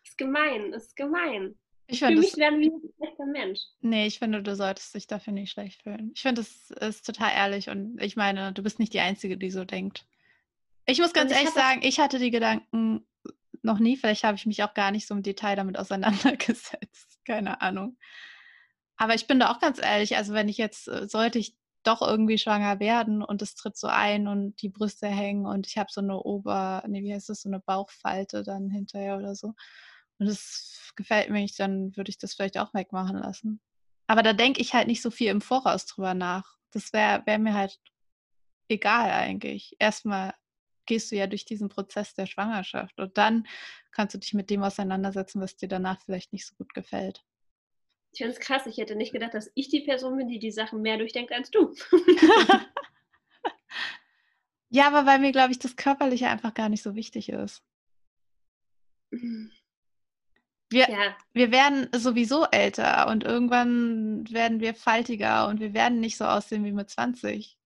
ist 0.04 0.18
gemein, 0.18 0.74
ist 0.74 0.96
gemein. 0.98 1.56
Ich 1.88 2.00
Für 2.00 2.12
mich 2.12 2.38
werden 2.38 2.60
wir 2.60 2.72
ein 2.72 2.94
schlechter 2.96 3.26
Mensch. 3.26 3.60
Nee, 3.82 4.08
ich 4.08 4.20
finde, 4.20 4.42
du 4.42 4.56
solltest 4.56 4.96
dich 4.96 5.08
dafür 5.08 5.34
nicht 5.34 5.52
schlecht 5.52 5.82
fühlen. 5.84 6.12
Ich 6.14 6.22
finde, 6.22 6.42
es 6.42 6.72
ist 6.72 7.06
total 7.06 7.32
ehrlich 7.34 7.70
und 7.70 8.02
ich 8.02 8.16
meine, 8.16 8.54
du 8.54 8.64
bist 8.64 8.80
nicht 8.80 8.94
die 8.94 9.02
Einzige, 9.02 9.38
die 9.38 9.52
so 9.52 9.66
denkt. 9.66 10.06
Ich 10.86 11.00
muss 11.00 11.14
ganz 11.14 11.32
ich 11.32 11.38
ehrlich 11.38 11.54
sagen, 11.54 11.82
ich 11.84 12.00
hatte 12.00 12.18
die 12.18 12.32
Gedanken 12.32 13.06
noch 13.64 13.80
nie. 13.80 13.98
Vielleicht 13.98 14.24
habe 14.24 14.38
ich 14.38 14.46
mich 14.46 14.64
auch 14.64 14.74
gar 14.74 14.92
nicht 14.92 15.08
so 15.08 15.14
im 15.14 15.24
Detail 15.24 15.56
damit 15.56 15.78
auseinandergesetzt. 15.80 17.20
Keine 17.26 17.62
Ahnung. 17.62 17.98
Aber 18.98 19.16
ich 19.16 19.28
bin 19.28 19.40
da 19.40 19.52
auch 19.52 19.60
ganz 19.60 19.80
ehrlich, 19.80 20.18
also 20.18 20.34
wenn 20.34 20.50
ich 20.50 20.58
jetzt, 20.58 20.88
äh, 20.88 21.08
sollte 21.08 21.40
ich 21.40 21.56
doch 21.84 22.02
irgendwie 22.04 22.38
schwanger 22.38 22.80
werden 22.80 23.24
und 23.24 23.42
es 23.42 23.56
tritt 23.56 23.76
so 23.76 23.88
ein 23.88 24.28
und 24.28 24.62
die 24.62 24.70
Brüste 24.70 25.08
hängen 25.08 25.48
und 25.48 25.66
ich 25.66 25.78
habe 25.80 25.90
so 25.92 26.02
eine 26.02 26.20
Ober, 26.20 26.84
nee, 26.88 27.02
wie 27.02 27.14
heißt 27.14 27.30
das, 27.30 27.42
so 27.42 27.50
eine 27.50 27.60
Bauchfalte 27.60 28.44
dann 28.44 28.70
hinterher 28.70 29.18
oder 29.18 29.34
so 29.34 29.56
und 30.22 30.28
es 30.28 30.94
gefällt 30.96 31.32
mir 31.32 31.40
nicht, 31.40 31.60
dann 31.60 31.98
würde 31.98 32.10
ich 32.10 32.20
das 32.20 32.36
vielleicht 32.36 32.60
auch 32.60 32.76
wegmachen 32.76 33.18
lassen. 33.18 33.60
Aber 34.06 34.22
da 34.22 34.34
denke 34.34 34.62
ich 34.62 34.76
halt 34.76 34.88
nicht 34.88 35.02
so 35.02 35.10
viel 35.10 35.32
im 35.32 35.42
Voraus 35.42 35.88
drüber 35.88 36.14
nach. 36.14 36.58
Das 36.70 36.94
wäre 36.94 37.26
wär 37.26 37.40
mir 37.40 37.56
halt 37.56 37.80
egal 38.68 39.10
eigentlich. 39.10 39.76
Erstmal 39.80 40.36
gehst 40.86 41.12
du 41.12 41.16
ja 41.16 41.28
durch 41.28 41.46
diesen 41.46 41.70
Prozess 41.70 42.14
der 42.14 42.26
Schwangerschaft 42.26 43.00
und 43.00 43.18
dann 43.18 43.48
kannst 43.92 44.16
du 44.16 44.20
dich 44.20 44.34
mit 44.34 44.50
dem 44.50 44.64
auseinandersetzen, 44.64 45.42
was 45.42 45.56
dir 45.56 45.68
danach 45.68 46.02
vielleicht 46.02 46.34
nicht 46.34 46.46
so 46.46 46.56
gut 46.56 46.74
gefällt. 46.74 47.24
Ich 48.14 48.18
finde 48.18 48.34
es 48.34 48.40
krass, 48.40 48.66
ich 48.66 48.78
hätte 48.78 48.96
nicht 48.96 49.14
gedacht, 49.14 49.34
dass 49.34 49.52
ich 49.56 49.70
die 49.70 49.82
Person 49.82 50.18
bin, 50.18 50.28
die 50.28 50.40
die 50.40 50.52
Sachen 50.52 50.82
mehr 50.82 50.98
durchdenkt 50.98 51.32
als 51.32 51.50
du. 51.50 51.74
ja, 54.70 54.88
aber 54.88 55.06
weil 55.06 55.20
mir, 55.20 55.32
glaube 55.32 55.52
ich, 55.52 55.60
das 55.60 55.78
Körperliche 55.78 56.28
einfach 56.28 56.54
gar 56.54 56.68
nicht 56.68 56.84
so 56.84 56.96
wichtig 56.96 57.30
ist. 57.30 57.64
Wir, 60.72 60.90
ja. 60.90 61.16
wir 61.34 61.52
werden 61.52 61.90
sowieso 61.94 62.46
älter 62.46 63.08
und 63.08 63.24
irgendwann 63.24 64.30
werden 64.30 64.62
wir 64.62 64.74
faltiger 64.74 65.48
und 65.48 65.60
wir 65.60 65.74
werden 65.74 66.00
nicht 66.00 66.18
so 66.18 66.26
aussehen 66.26 66.64
wie 66.64 66.72
mit 66.72 66.90
20. 66.90 67.58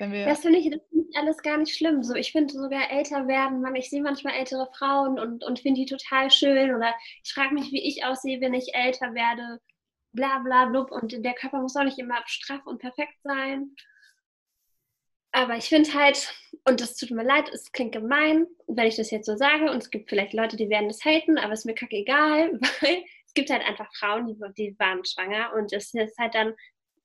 Wenn 0.00 0.12
wir 0.12 0.24
das 0.24 0.40
finde 0.40 0.58
ich, 0.58 0.70
das 0.70 0.80
find 0.88 1.14
alles 1.14 1.42
gar 1.42 1.58
nicht 1.58 1.76
schlimm. 1.76 2.02
So, 2.02 2.14
ich 2.14 2.32
finde 2.32 2.54
sogar 2.54 2.90
älter 2.90 3.28
werden, 3.28 3.60
man, 3.60 3.76
ich 3.76 3.90
sehe 3.90 4.02
manchmal 4.02 4.34
ältere 4.34 4.66
Frauen 4.72 5.18
und, 5.18 5.44
und 5.44 5.60
finde 5.60 5.80
die 5.80 5.86
total 5.86 6.30
schön. 6.30 6.74
Oder 6.74 6.94
ich 7.22 7.34
frage 7.34 7.52
mich, 7.52 7.70
wie 7.70 7.86
ich 7.86 8.02
aussehe, 8.02 8.40
wenn 8.40 8.54
ich 8.54 8.74
älter 8.74 9.12
werde. 9.12 9.60
Bla 10.12 10.38
bla 10.38 10.64
blub. 10.64 10.90
Und 10.90 11.12
der 11.22 11.34
Körper 11.34 11.60
muss 11.60 11.76
auch 11.76 11.84
nicht 11.84 11.98
immer 11.98 12.22
straff 12.24 12.66
und 12.66 12.78
perfekt 12.78 13.18
sein. 13.22 13.76
Aber 15.32 15.56
ich 15.56 15.68
finde 15.68 15.92
halt, 15.92 16.34
und 16.66 16.80
das 16.80 16.96
tut 16.96 17.10
mir 17.10 17.22
leid, 17.22 17.50
es 17.52 17.70
klingt 17.70 17.92
gemein, 17.92 18.46
wenn 18.68 18.86
ich 18.86 18.96
das 18.96 19.10
jetzt 19.10 19.26
so 19.26 19.36
sage, 19.36 19.70
und 19.70 19.82
es 19.82 19.90
gibt 19.90 20.08
vielleicht 20.08 20.32
Leute, 20.32 20.56
die 20.56 20.70
werden 20.70 20.88
das 20.88 21.04
haten, 21.04 21.36
aber 21.38 21.52
es 21.52 21.60
ist 21.60 21.64
mir 21.66 21.74
kacke 21.74 21.96
egal, 21.96 22.52
weil 22.80 23.04
es 23.26 23.34
gibt 23.34 23.50
halt 23.50 23.62
einfach 23.64 23.94
Frauen, 23.94 24.26
die, 24.26 24.36
die 24.56 24.78
waren 24.78 25.04
schwanger 25.04 25.52
und 25.54 25.72
es 25.72 25.94
ist 25.94 26.18
halt 26.18 26.34
dann, 26.34 26.54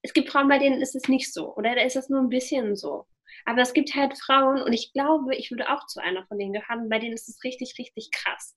es 0.05 0.13
gibt 0.13 0.29
Frauen, 0.29 0.47
bei 0.47 0.59
denen 0.59 0.81
ist 0.81 0.95
es 0.95 1.07
nicht 1.07 1.33
so, 1.33 1.55
oder 1.55 1.73
da 1.73 1.81
ist 1.81 1.95
es 1.95 2.09
nur 2.09 2.21
ein 2.21 2.29
bisschen 2.29 2.75
so. 2.75 3.07
Aber 3.45 3.61
es 3.61 3.73
gibt 3.73 3.95
halt 3.95 4.15
Frauen, 4.17 4.61
und 4.61 4.71
ich 4.71 4.93
glaube, 4.93 5.35
ich 5.35 5.49
würde 5.49 5.69
auch 5.69 5.87
zu 5.87 5.99
einer 5.99 6.25
von 6.27 6.37
denen 6.37 6.53
gehören, 6.53 6.89
bei 6.89 6.99
denen 6.99 7.13
ist 7.13 7.27
es 7.27 7.43
richtig, 7.43 7.75
richtig 7.79 8.11
krass. 8.11 8.55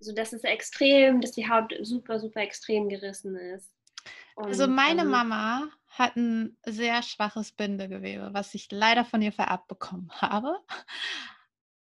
Also 0.00 0.12
das 0.12 0.32
ist 0.32 0.44
extrem, 0.44 1.20
dass 1.20 1.30
die 1.30 1.48
Haut 1.48 1.72
super, 1.82 2.18
super 2.18 2.40
extrem 2.40 2.88
gerissen 2.88 3.36
ist. 3.36 3.72
Und, 4.34 4.46
also 4.46 4.66
meine 4.66 5.02
ähm, 5.02 5.10
Mama 5.10 5.68
hat 5.86 6.16
ein 6.16 6.56
sehr 6.66 7.00
schwaches 7.04 7.52
Bindegewebe, 7.52 8.30
was 8.32 8.52
ich 8.54 8.66
leider 8.72 9.04
von 9.04 9.22
ihr 9.22 9.32
vererbt 9.32 9.68
bekommen 9.68 10.10
habe. 10.20 10.58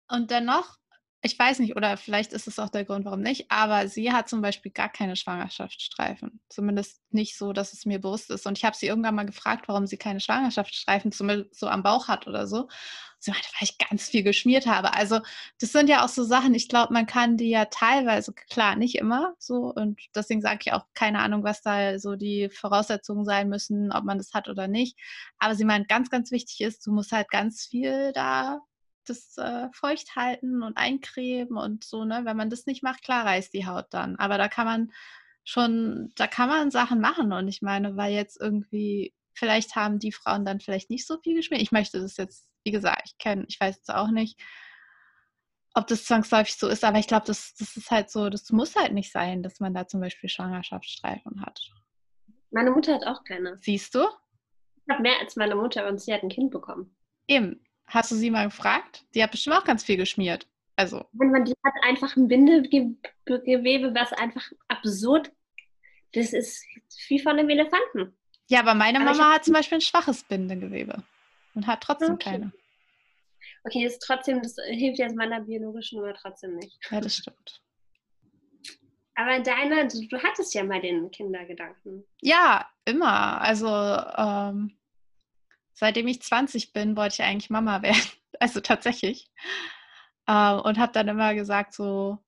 Und 0.08 0.30
dennoch 0.30 0.78
ich 1.24 1.38
weiß 1.38 1.60
nicht, 1.60 1.76
oder 1.76 1.96
vielleicht 1.96 2.32
ist 2.32 2.48
es 2.48 2.58
auch 2.58 2.68
der 2.68 2.84
Grund, 2.84 3.04
warum 3.04 3.20
nicht, 3.20 3.48
aber 3.48 3.86
sie 3.86 4.12
hat 4.12 4.28
zum 4.28 4.42
Beispiel 4.42 4.72
gar 4.72 4.88
keine 4.88 5.14
Schwangerschaftsstreifen. 5.14 6.40
Zumindest 6.48 7.00
nicht 7.12 7.38
so, 7.38 7.52
dass 7.52 7.72
es 7.72 7.86
mir 7.86 8.00
bewusst 8.00 8.28
ist. 8.30 8.44
Und 8.44 8.58
ich 8.58 8.64
habe 8.64 8.76
sie 8.76 8.86
irgendwann 8.88 9.14
mal 9.14 9.24
gefragt, 9.24 9.68
warum 9.68 9.86
sie 9.86 9.98
keine 9.98 10.18
Schwangerschaftsstreifen 10.18 11.12
zumindest 11.12 11.60
so 11.60 11.68
am 11.68 11.84
Bauch 11.84 12.08
hat 12.08 12.26
oder 12.26 12.48
so. 12.48 12.66
Sie 13.20 13.30
meinte, 13.30 13.46
weil 13.52 13.68
ich 13.68 13.78
ganz 13.78 14.08
viel 14.08 14.24
geschmiert 14.24 14.66
habe. 14.66 14.94
Also 14.94 15.20
das 15.60 15.70
sind 15.70 15.88
ja 15.88 16.04
auch 16.04 16.08
so 16.08 16.24
Sachen, 16.24 16.54
ich 16.56 16.68
glaube, 16.68 16.92
man 16.92 17.06
kann 17.06 17.36
die 17.36 17.50
ja 17.50 17.66
teilweise, 17.66 18.32
klar, 18.32 18.74
nicht 18.74 18.96
immer 18.96 19.34
so. 19.38 19.72
Und 19.72 20.00
deswegen 20.16 20.40
sage 20.40 20.58
ich 20.66 20.72
auch 20.72 20.86
keine 20.94 21.20
Ahnung, 21.20 21.44
was 21.44 21.62
da 21.62 22.00
so 22.00 22.16
die 22.16 22.50
Voraussetzungen 22.50 23.24
sein 23.24 23.48
müssen, 23.48 23.92
ob 23.92 24.02
man 24.02 24.18
das 24.18 24.34
hat 24.34 24.48
oder 24.48 24.66
nicht. 24.66 24.98
Aber 25.38 25.54
sie 25.54 25.64
meint, 25.64 25.88
ganz, 25.88 26.10
ganz 26.10 26.32
wichtig 26.32 26.60
ist, 26.62 26.84
du 26.84 26.90
musst 26.92 27.12
halt 27.12 27.30
ganz 27.30 27.64
viel 27.64 28.10
da 28.12 28.60
das 29.08 29.36
äh, 29.38 29.68
feucht 29.72 30.16
halten 30.16 30.62
und 30.62 30.76
eincremen 30.76 31.56
und 31.56 31.84
so, 31.84 32.04
ne? 32.04 32.22
Wenn 32.24 32.36
man 32.36 32.50
das 32.50 32.66
nicht 32.66 32.82
macht, 32.82 33.02
klar 33.02 33.24
reißt 33.26 33.52
die 33.52 33.66
Haut 33.66 33.86
dann. 33.90 34.16
Aber 34.16 34.38
da 34.38 34.48
kann 34.48 34.66
man 34.66 34.92
schon, 35.44 36.12
da 36.16 36.26
kann 36.26 36.48
man 36.48 36.70
Sachen 36.70 37.00
machen. 37.00 37.32
Und 37.32 37.48
ich 37.48 37.62
meine, 37.62 37.96
weil 37.96 38.12
jetzt 38.12 38.40
irgendwie, 38.40 39.14
vielleicht 39.34 39.76
haben 39.76 39.98
die 39.98 40.12
Frauen 40.12 40.44
dann 40.44 40.60
vielleicht 40.60 40.90
nicht 40.90 41.06
so 41.06 41.18
viel 41.18 41.34
geschmiert. 41.34 41.62
Ich 41.62 41.72
möchte 41.72 42.00
das 42.00 42.16
jetzt, 42.16 42.48
wie 42.64 42.72
gesagt, 42.72 43.02
ich 43.06 43.18
kenne, 43.18 43.44
ich 43.48 43.58
weiß 43.60 43.76
jetzt 43.76 43.94
auch 43.94 44.10
nicht, 44.10 44.40
ob 45.74 45.86
das 45.86 46.04
zwangsläufig 46.04 46.54
so 46.56 46.68
ist, 46.68 46.84
aber 46.84 46.98
ich 46.98 47.06
glaube, 47.06 47.26
das, 47.26 47.54
das 47.54 47.76
ist 47.76 47.90
halt 47.90 48.10
so, 48.10 48.28
das 48.28 48.50
muss 48.50 48.76
halt 48.76 48.92
nicht 48.92 49.10
sein, 49.10 49.42
dass 49.42 49.58
man 49.58 49.72
da 49.74 49.86
zum 49.86 50.00
Beispiel 50.00 50.28
Schwangerschaftsstreifen 50.28 51.44
hat. 51.44 51.60
Meine 52.50 52.70
Mutter 52.70 52.94
hat 52.94 53.06
auch 53.06 53.24
keine. 53.24 53.56
Siehst 53.56 53.94
du? 53.94 54.06
Ich 54.84 54.92
habe 54.92 55.02
mehr 55.02 55.18
als 55.20 55.36
meine 55.36 55.54
Mutter 55.54 55.88
und 55.88 56.00
sie 56.00 56.12
hat 56.12 56.22
ein 56.22 56.28
Kind 56.28 56.50
bekommen. 56.50 56.94
Eben, 57.26 57.64
Hast 57.86 58.10
du 58.10 58.14
sie 58.14 58.30
mal 58.30 58.46
gefragt? 58.46 59.04
Die 59.14 59.22
hat 59.22 59.30
bestimmt 59.30 59.56
auch 59.56 59.64
ganz 59.64 59.84
viel 59.84 59.96
geschmiert. 59.96 60.46
Also. 60.76 61.04
Man, 61.12 61.44
die 61.44 61.54
hat 61.64 61.74
einfach 61.82 62.16
ein 62.16 62.28
Bindegewebe, 62.28 63.94
was 63.94 64.12
einfach 64.12 64.50
absurd. 64.68 65.30
Das 66.12 66.32
ist 66.32 66.64
wie 67.08 67.20
von 67.20 67.38
einem 67.38 67.48
Elefanten. 67.50 68.16
Ja, 68.48 68.60
aber 68.60 68.74
meine 68.74 69.00
aber 69.00 69.12
Mama 69.12 69.34
hat 69.34 69.44
zum 69.44 69.54
Beispiel 69.54 69.78
ein 69.78 69.82
schwaches 69.82 70.24
Bindegewebe 70.24 71.02
und 71.54 71.66
hat 71.66 71.82
trotzdem 71.82 72.14
okay. 72.14 72.30
keine. 72.30 72.52
Okay, 73.64 73.84
ist 73.86 74.00
trotzdem, 74.00 74.42
das 74.42 74.56
hilft 74.70 74.98
jetzt 74.98 75.16
meiner 75.16 75.40
biologischen 75.40 76.00
Uhr 76.00 76.12
trotzdem 76.14 76.56
nicht. 76.56 76.78
Ja, 76.90 77.00
das 77.00 77.16
stimmt. 77.16 77.62
Aber 79.14 79.40
deine, 79.40 79.86
du, 79.88 80.06
du 80.08 80.22
hattest 80.22 80.54
ja 80.54 80.64
mal 80.64 80.80
den 80.80 81.10
Kindergedanken. 81.10 82.04
Ja, 82.20 82.68
immer. 82.84 83.40
Also 83.40 83.68
ähm, 83.68 84.76
seitdem 85.74 86.06
ich 86.08 86.22
20 86.22 86.72
bin, 86.72 86.96
wollte 86.96 87.16
ich 87.16 87.22
eigentlich 87.22 87.50
Mama 87.50 87.82
werden. 87.82 88.02
Also 88.40 88.60
tatsächlich. 88.60 89.30
Äh, 90.26 90.52
und 90.54 90.78
habe 90.78 90.92
dann 90.92 91.08
immer 91.08 91.34
gesagt, 91.34 91.74
so, 91.74 92.18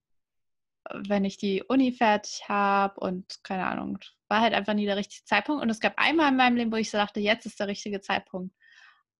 wenn 0.92 1.24
ich 1.24 1.38
die 1.38 1.62
Uni 1.62 1.92
fertig 1.92 2.42
habe 2.48 3.00
und 3.00 3.42
keine 3.42 3.66
Ahnung, 3.66 3.98
war 4.28 4.40
halt 4.40 4.54
einfach 4.54 4.74
nie 4.74 4.86
der 4.86 4.96
richtige 4.96 5.24
Zeitpunkt. 5.24 5.62
Und 5.62 5.70
es 5.70 5.80
gab 5.80 5.94
einmal 5.98 6.28
in 6.28 6.36
meinem 6.36 6.56
Leben, 6.56 6.72
wo 6.72 6.76
ich 6.76 6.90
so 6.90 6.98
dachte, 6.98 7.20
jetzt 7.20 7.46
ist 7.46 7.60
der 7.60 7.68
richtige 7.68 8.00
Zeitpunkt. 8.00 8.54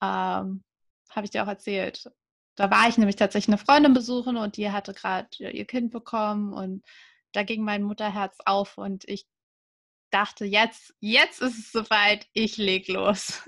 Ähm, 0.02 0.62
habe 1.10 1.24
ich 1.24 1.30
dir 1.30 1.42
auch 1.42 1.48
erzählt. 1.48 2.10
Da 2.56 2.70
war 2.70 2.88
ich 2.88 2.98
nämlich 2.98 3.16
tatsächlich 3.16 3.54
eine 3.54 3.64
Freundin 3.64 3.94
besuchen 3.94 4.36
und 4.36 4.56
die 4.56 4.70
hatte 4.70 4.94
gerade 4.94 5.28
ihr 5.38 5.64
Kind 5.64 5.90
bekommen 5.90 6.52
und 6.52 6.84
da 7.32 7.42
ging 7.42 7.64
mein 7.64 7.82
Mutterherz 7.82 8.38
auf 8.44 8.78
und 8.78 9.04
ich 9.08 9.26
dachte, 10.10 10.44
jetzt, 10.44 10.94
jetzt 11.00 11.42
ist 11.42 11.58
es 11.58 11.72
soweit, 11.72 12.28
ich 12.32 12.56
leg 12.56 12.86
los. 12.88 13.42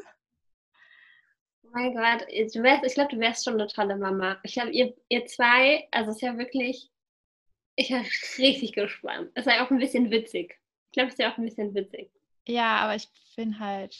Mein 1.77 1.95
Gott, 1.95 2.27
ich 2.31 2.53
glaube, 2.53 3.11
du 3.11 3.21
wärst 3.21 3.45
schon 3.45 3.55
eine 3.55 3.67
tolle 3.67 3.97
Mama. 3.97 4.39
Ich 4.43 4.55
glaube, 4.55 4.71
ihr, 4.71 4.95
ihr 5.11 5.27
zwei, 5.27 5.87
also 5.91 6.11
es 6.11 6.17
ist 6.17 6.23
ja 6.23 6.39
wirklich, 6.39 6.91
ich 7.77 7.89
bin 7.89 8.03
richtig 8.39 8.73
gespannt. 8.73 9.31
Es 9.35 9.47
ist 9.47 9.53
ja 9.53 9.65
auch 9.65 9.71
ein 9.71 9.79
bisschen 9.79 10.11
witzig. 10.11 10.59
Ich 10.87 10.93
glaube, 10.93 11.09
es 11.09 11.15
ist 11.15 11.19
ja 11.19 11.31
auch 11.31 11.37
ein 11.37 11.45
bisschen 11.45 11.75
witzig. 11.75 12.11
Ja, 12.49 12.79
aber 12.79 12.95
ich 12.95 13.09
bin 13.37 13.61
halt 13.61 13.95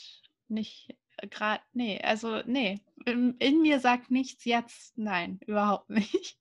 nicht 0.47 0.95
gerade, 1.29 1.61
nee, 1.73 2.01
also 2.01 2.41
nee, 2.45 2.79
in, 3.05 3.35
in, 3.37 3.61
mir 3.61 3.79
sagt 3.79 4.09
nichts 4.09 4.45
jetzt 4.45 4.97
nein, 4.97 5.39
überhaupt 5.45 5.91
nicht. 5.91 6.35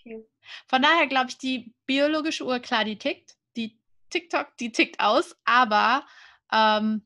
Okay. 0.00 0.26
Von 0.66 0.82
daher 0.82 1.06
glaube 1.06 1.28
ich, 1.28 1.38
die 1.38 1.72
biologische 1.86 2.44
Uhr, 2.44 2.58
klar, 2.58 2.84
die 2.84 2.98
tickt, 2.98 3.36
die 3.56 3.78
TikTok, 4.10 4.56
die 4.56 4.72
tickt 4.72 4.98
aus, 4.98 5.36
aber 5.44 6.04
ähm, 6.52 7.02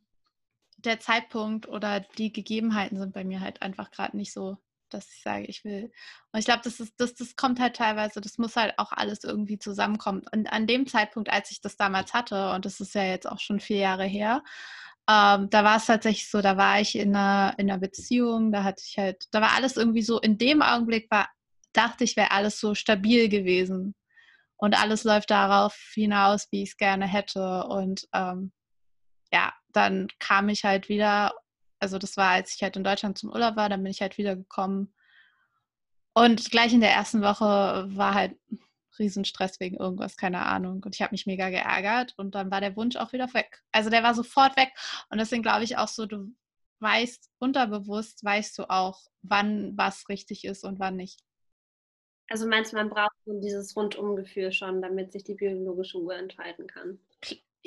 der 0.79 1.01
Zeitpunkt 1.01 1.69
oder 1.69 2.01
die 2.01 2.33
Gegebenheiten 2.33 2.99
sind 2.99 3.15
bei 3.15 3.25
mir 3.25 3.41
halt 3.41 3.62
einfach 3.62 3.91
gerade 3.91 4.17
nicht 4.17 4.33
so, 4.33 4.57
dass 4.91 5.12
ich 5.12 5.23
sage, 5.23 5.47
ich 5.47 5.65
will. 5.65 5.91
Und 6.33 6.39
ich 6.39 6.45
glaube, 6.45 6.62
das, 6.65 6.83
das, 6.97 7.15
das 7.15 7.37
kommt 7.37 7.61
halt 7.61 7.77
teilweise, 7.77 8.21
das 8.21 8.39
muss 8.39 8.57
halt 8.57 8.75
auch 8.79 8.93
alles 8.93 9.25
irgendwie 9.25 9.59
zusammenkommen. 9.59 10.23
Und 10.33 10.53
an 10.53 10.67
dem 10.67 10.87
Zeitpunkt, 10.87 11.31
als 11.31 11.51
ich 11.51 11.61
das 11.61 11.77
damals 11.77 12.15
hatte, 12.15 12.53
und 12.53 12.65
das 12.65 12.81
ist 12.81 12.95
ja 12.95 13.05
jetzt 13.05 13.29
auch 13.29 13.41
schon 13.41 13.61
vier 13.61 13.79
Jahre 13.79 14.05
her, 14.05 14.43
ähm, 15.09 15.49
da 15.51 15.65
war 15.65 15.77
es 15.77 15.87
tatsächlich 15.87 16.29
so, 16.31 16.41
da 16.41 16.57
war 16.57 16.81
ich 16.81 16.97
in 16.97 17.15
einer, 17.15 17.55
in 17.59 17.71
einer 17.71 17.79
Beziehung, 17.79 18.53
da 18.53 18.65
hatte 18.65 18.83
ich 18.87 18.99
halt, 18.99 19.25
da 19.31 19.41
war 19.41 19.53
alles 19.53 19.77
irgendwie 19.77 20.03
so, 20.03 20.21
in 20.21 20.37
dem 20.39 20.62
Augenblick 20.62 21.11
war, 21.11 21.29
dachte 21.73 22.05
ich, 22.05 22.17
wäre 22.17 22.33
alles 22.33 22.59
so 22.61 22.75
stabil 22.75 23.29
gewesen. 23.29 23.95
Und 24.57 24.81
alles 24.81 25.05
läuft 25.05 25.31
darauf 25.31 25.77
hinaus, 25.95 26.49
wie 26.51 26.62
ich 26.62 26.71
es 26.71 26.77
gerne 26.79 27.07
hätte. 27.07 27.65
Und 27.65 28.09
ähm, 28.15 28.53
ja, 29.33 29.53
dann 29.77 30.09
kam 30.19 30.49
ich 30.49 30.65
halt 30.65 30.89
wieder, 30.89 31.35
also 31.79 31.99
das 31.99 32.17
war, 32.17 32.31
als 32.31 32.55
ich 32.55 32.62
halt 32.62 32.77
in 32.77 32.85
Deutschland 32.85 33.19
zum 33.19 33.31
Urlaub 33.31 33.57
war, 33.57 33.69
dann 33.69 33.83
bin 33.83 33.91
ich 33.91 34.01
halt 34.01 34.19
wieder 34.19 34.35
gekommen. 34.35 34.95
Und 36.15 36.51
gleich 36.51 36.73
in 36.73 36.81
der 36.81 36.93
ersten 36.93 37.21
Woche 37.21 37.87
war 37.95 38.15
halt 38.15 38.37
Riesenstress 38.99 39.61
wegen 39.61 39.77
irgendwas, 39.77 40.17
keine 40.17 40.47
Ahnung. 40.47 40.83
Und 40.85 40.95
ich 40.95 41.03
habe 41.03 41.12
mich 41.12 41.27
mega 41.27 41.51
geärgert 41.51 42.15
und 42.17 42.35
dann 42.35 42.51
war 42.51 42.61
der 42.61 42.77
Wunsch 42.77 42.97
auch 42.97 43.12
wieder 43.12 43.33
weg. 43.35 43.62
Also 43.73 43.91
der 43.91 44.03
war 44.03 44.15
sofort 44.15 44.57
weg. 44.57 44.71
Und 45.11 45.19
deswegen 45.19 45.43
glaube 45.43 45.65
ich 45.65 45.77
auch 45.77 45.89
so, 45.89 46.07
du 46.07 46.33
weißt, 46.81 47.31
unterbewusst 47.39 48.25
weißt 48.25 48.59
du 48.59 48.71
auch, 48.71 49.01
wann 49.23 49.77
was 49.77 50.09
richtig 50.09 50.45
ist 50.45 50.65
und 50.65 50.79
wann 50.79 50.97
nicht. 50.97 51.21
Also 52.29 52.49
meinst 52.49 52.73
du, 52.73 52.77
man 52.77 52.91
braucht 52.91 53.15
dieses 53.27 53.77
Rundumgefühl 53.77 54.51
schon, 54.53 54.83
damit 54.83 55.12
sich 55.12 55.25
die 55.25 55.35
biologische 55.35 55.99
Uhr 55.99 56.17
entfalten 56.17 56.67
kann? 56.67 56.99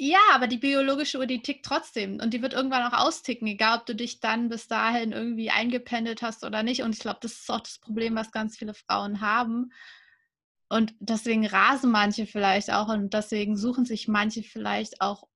Ja, 0.01 0.19
aber 0.31 0.47
die 0.47 0.57
biologische 0.57 1.17
Uhr, 1.17 1.25
die 1.25 1.41
tickt 1.41 1.65
trotzdem 1.65 2.21
und 2.21 2.33
die 2.33 2.41
wird 2.41 2.53
irgendwann 2.53 2.83
auch 2.89 2.97
austicken, 3.05 3.45
egal 3.49 3.79
ob 3.79 3.85
du 3.85 3.93
dich 3.93 4.21
dann 4.21 4.47
bis 4.47 4.69
dahin 4.69 5.11
irgendwie 5.11 5.49
eingependelt 5.49 6.21
hast 6.21 6.45
oder 6.45 6.63
nicht. 6.63 6.83
Und 6.83 6.95
ich 6.95 7.01
glaube, 7.01 7.19
das 7.21 7.33
ist 7.33 7.51
auch 7.51 7.59
das 7.59 7.79
Problem, 7.79 8.15
was 8.15 8.31
ganz 8.31 8.57
viele 8.57 8.73
Frauen 8.73 9.19
haben. 9.19 9.73
Und 10.69 10.93
deswegen 11.01 11.45
rasen 11.45 11.91
manche 11.91 12.25
vielleicht 12.27 12.71
auch 12.71 12.87
und 12.87 13.13
deswegen 13.13 13.57
suchen 13.57 13.83
sich 13.83 14.07
manche 14.07 14.41
vielleicht 14.41 15.01
auch 15.01 15.27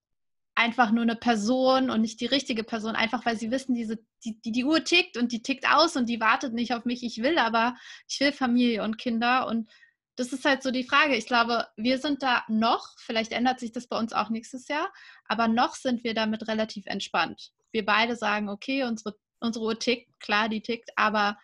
einfach 0.56 0.92
nur 0.92 1.02
eine 1.02 1.18
Person 1.18 1.90
und 1.90 2.00
nicht 2.00 2.22
die 2.22 2.26
richtige 2.26 2.64
Person, 2.64 2.96
einfach 2.96 3.26
weil 3.26 3.38
sie 3.38 3.52
wissen, 3.52 3.76
diese, 3.76 4.00
die, 4.24 4.40
die, 4.40 4.54
die 4.54 4.64
Uhr 4.64 4.82
tickt 4.86 5.18
und 5.18 5.34
die 5.34 5.42
tickt 5.42 5.68
aus 5.68 5.98
und 5.98 6.08
die 6.08 6.22
wartet 6.22 6.54
nicht 6.54 6.74
auf 6.74 6.86
mich. 6.86 7.04
Ich 7.04 7.22
will 7.22 7.38
aber, 7.38 7.76
ich 8.08 8.18
will 8.22 8.32
Familie 8.32 8.84
und 8.84 8.98
Kinder 8.98 9.46
und 9.46 9.70
das 10.16 10.32
ist 10.32 10.46
halt 10.46 10.64
so 10.64 10.72
die 10.72 10.84
Frage. 10.84 11.16
Ich 11.16 11.26
glaube, 11.26 11.68
wir 11.76 11.98
sind 11.98 12.22
da 12.24 12.44
noch, 12.48 12.88
vielleicht 13.00 13.32
ändert 13.32 13.60
sich 13.60 13.72
das 13.72 13.88
bei 13.88 13.98
uns 13.98 14.14
auch 14.14 14.30
nächstes 14.30 14.68
Jahr, 14.68 14.92
aber 15.26 15.48
noch 15.48 15.76
sind 15.76 16.04
wir 16.04 16.14
damit 16.14 16.48
relativ 16.48 16.86
entspannt. 16.86 17.52
Wir 17.72 17.86
beide 17.86 18.16
sagen, 18.16 18.50
okay, 18.50 18.84
unsere, 18.84 19.16
unsere 19.40 19.66
Uhr 19.66 19.80
tickt, 19.80 20.20
klar, 20.20 20.50
die 20.50 20.62
tickt, 20.62 20.92
aber 20.96 21.38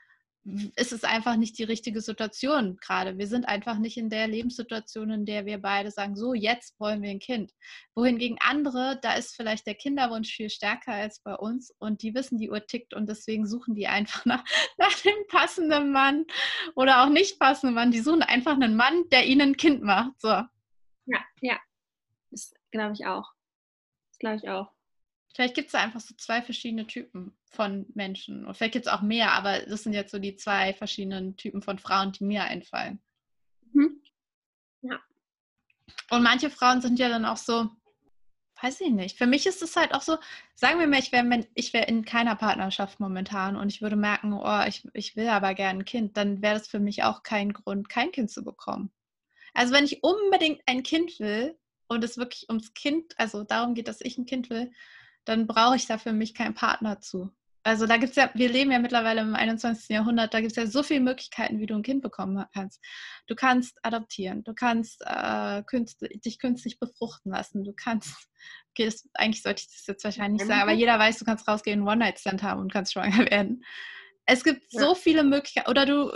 ist 0.76 0.92
es 0.92 1.04
einfach 1.04 1.36
nicht 1.36 1.58
die 1.58 1.64
richtige 1.64 2.02
Situation 2.02 2.78
gerade. 2.78 3.18
Wir 3.18 3.28
sind 3.28 3.48
einfach 3.48 3.78
nicht 3.78 3.98
in 3.98 4.10
der 4.10 4.28
Lebenssituation, 4.28 5.12
in 5.12 5.26
der 5.26 5.46
wir 5.46 5.62
beide 5.62 5.92
sagen, 5.92 6.16
so, 6.16 6.34
jetzt 6.34 6.80
wollen 6.80 7.02
wir 7.02 7.10
ein 7.10 7.20
Kind. 7.20 7.52
Wohingegen 7.96 8.38
andere, 8.42 9.00
da 9.02 9.14
ist 9.14 9.36
vielleicht 9.36 9.68
der 9.68 9.76
Kinderwunsch 9.76 10.34
viel 10.34 10.50
stärker 10.50 10.94
als 10.94 11.20
bei 11.22 11.36
uns 11.36 11.74
und 11.80 12.02
die 12.02 12.14
wissen, 12.14 12.38
die 12.38 12.50
Uhr 12.50 12.66
tickt 12.66 12.94
und 12.94 13.08
deswegen 13.08 13.48
suchen 13.48 13.76
die 13.76 13.88
einfach 13.88 14.26
nach, 14.26 14.44
nach 14.78 14.94
dem 15.02 15.18
passenden 15.28 15.92
Mann 15.92 16.26
oder 16.76 17.04
auch 17.04 17.10
nicht 17.10 17.40
passenden 17.40 17.76
Mann. 17.76 17.92
Die 17.92 18.02
suchen 18.02 18.24
einfach 18.24 18.54
einen 18.54 18.76
Mann, 18.76 19.04
der 19.12 19.26
ihnen 19.26 19.52
ein 19.52 19.58
Kind 19.58 19.84
macht. 19.84 20.20
So. 20.20 20.30
Ja, 20.30 21.20
ja. 21.42 21.60
Das 22.32 22.54
glaube 22.72 22.94
ich 22.94 23.06
auch. 23.06 23.32
Das 24.12 24.20
glaube 24.20 24.38
ich 24.38 24.50
auch. 24.50 24.72
Vielleicht 25.39 25.56
gibt 25.56 25.67
es 25.67 25.71
da 25.71 25.80
einfach 25.80 26.02
so 26.02 26.13
zwei 26.15 26.41
verschiedene 26.41 26.86
Typen 26.86 27.32
von 27.45 27.86
Menschen. 27.93 28.45
Und 28.45 28.58
vielleicht 28.58 28.73
gibt 28.73 28.88
es 28.88 28.91
auch 28.91 29.02
mehr, 29.02 29.32
aber 29.32 29.60
das 29.60 29.84
sind 29.84 29.93
jetzt 29.93 30.12
so 30.12 30.19
die 30.19 30.36
zwei 30.36 30.73
verschiedenen 30.73 31.38
Typen 31.38 31.62
von 31.62 31.80
Frauen, 31.80 32.12
die 32.12 32.25
mir 32.25 32.43
einfallen. 32.43 33.02
Mhm. 33.71 34.02
Ja. 34.82 34.99
Und 36.10 36.23
manche 36.23 36.49
Frauen 36.49 36.82
sind 36.82 36.99
ja 36.99 37.08
dann 37.08 37.23
auch 37.23 37.38
so, 37.38 37.69
weiß 38.62 38.82
ich 38.82 38.89
nicht. 38.89 39.17
Für 39.17 39.28
mich 39.28 39.45
ist 39.45 39.62
es 39.62 39.78
halt 39.78 39.93
auch 39.93 40.02
so, 40.02 40.17
sagen 40.56 40.78
wir 40.78 40.88
mal, 40.88 40.99
ich 40.99 41.13
wäre 41.13 41.47
ich 41.54 41.71
wär 41.71 41.88
in 41.88 42.04
keiner 42.04 42.36
Partnerschaft 42.36 42.99
momentan 42.99 43.56
und 43.56 43.69
ich 43.69 43.82
würde 43.82 43.95
merken, 43.95 44.34
oh, 44.34 44.63
ich, 44.67 44.86
ich 44.91 45.15
will 45.15 45.30
aber 45.30 45.54
gerne 45.54 45.80
ein 45.80 45.86
Kind, 45.86 46.17
dann 46.17 46.41
wäre 46.41 46.56
das 46.56 46.67
für 46.67 46.80
mich 46.80 47.04
auch 47.04 47.23
kein 47.23 47.54
Grund, 47.54 47.88
kein 47.88 48.12
Kind 48.12 48.30
zu 48.30 48.43
bekommen. 48.43 48.91
Also 49.54 49.73
wenn 49.73 49.86
ich 49.86 50.04
unbedingt 50.04 50.62
ein 50.65 50.84
Kind 50.84 51.17
will 51.21 51.58
und 51.88 52.04
es 52.04 52.17
wirklich 52.17 52.49
ums 52.49 52.73
Kind, 52.73 53.17
also 53.17 53.45
darum 53.45 53.73
geht, 53.73 53.88
dass 53.88 54.02
ich 54.02 54.17
ein 54.17 54.25
Kind 54.25 54.49
will, 54.49 54.73
dann 55.25 55.47
brauche 55.47 55.75
ich 55.75 55.86
da 55.86 55.97
für 55.97 56.13
mich 56.13 56.34
keinen 56.34 56.53
Partner 56.53 56.99
zu. 56.99 57.32
Also 57.63 57.86
da 57.86 57.97
gibt 57.97 58.12
es 58.12 58.15
ja, 58.15 58.32
wir 58.34 58.49
leben 58.49 58.71
ja 58.71 58.79
mittlerweile 58.79 59.21
im 59.21 59.36
21. 59.36 59.89
Jahrhundert, 59.89 60.34
da 60.34 60.39
gibt 60.39 60.51
es 60.51 60.55
ja 60.55 60.65
so 60.65 60.82
viele 60.82 61.01
Möglichkeiten, 61.01 61.60
wie 61.60 61.65
du 61.65 61.75
ein 61.75 61.84
Kind 61.84 62.01
bekommen 62.01 62.43
kannst. 62.53 62.82
Du 63.27 63.36
kannst 63.36 63.77
adoptieren, 63.84 64.43
du 64.43 64.53
kannst 64.53 65.01
äh, 65.05 65.62
künstlich, 65.63 66.21
dich 66.21 66.39
künstlich 66.39 66.79
befruchten 66.79 67.32
lassen, 67.32 67.63
du 67.63 67.73
kannst, 67.73 68.10
okay, 68.71 68.86
das, 68.86 69.08
eigentlich 69.13 69.43
sollte 69.43 69.62
ich 69.62 69.67
das 69.67 69.86
jetzt 69.88 70.03
wahrscheinlich 70.03 70.41
nicht 70.41 70.47
sagen, 70.47 70.62
aber 70.62 70.71
jeder 70.71 70.97
weiß, 70.97 71.19
du 71.19 71.25
kannst 71.25 71.47
rausgehen, 71.47 71.79
einen 71.79 71.88
One-Night-Stand 71.88 72.43
haben 72.43 72.62
und 72.62 72.71
kannst 72.71 72.93
schwanger 72.93 73.17
werden. 73.29 73.63
Es 74.25 74.43
gibt 74.43 74.63
ja. 74.71 74.82
so 74.82 74.95
viele 74.95 75.23
Möglichkeiten, 75.23 75.69
oder 75.69 75.86
du, 75.86 76.12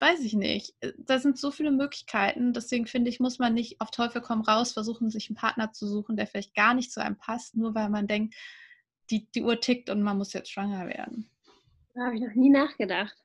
weiß 0.00 0.20
ich 0.20 0.32
nicht, 0.32 0.74
da 0.96 1.18
sind 1.18 1.38
so 1.38 1.50
viele 1.50 1.70
Möglichkeiten, 1.70 2.52
deswegen 2.52 2.86
finde 2.86 3.10
ich, 3.10 3.20
muss 3.20 3.38
man 3.38 3.54
nicht 3.54 3.80
auf 3.80 3.90
Teufel 3.90 4.22
komm 4.22 4.40
raus 4.40 4.72
versuchen, 4.72 5.10
sich 5.10 5.28
einen 5.28 5.36
Partner 5.36 5.72
zu 5.72 5.86
suchen, 5.86 6.16
der 6.16 6.26
vielleicht 6.26 6.54
gar 6.54 6.74
nicht 6.74 6.90
zu 6.90 7.02
einem 7.02 7.16
passt, 7.16 7.56
nur 7.56 7.74
weil 7.74 7.90
man 7.90 8.06
denkt, 8.06 8.34
die, 9.10 9.30
die 9.32 9.42
Uhr 9.42 9.60
tickt 9.60 9.90
und 9.90 10.02
man 10.02 10.16
muss 10.16 10.32
jetzt 10.32 10.50
schwanger 10.50 10.86
werden. 10.86 11.28
Da 11.94 12.06
habe 12.06 12.16
ich 12.16 12.22
noch 12.22 12.34
nie 12.34 12.50
nachgedacht. 12.50 13.16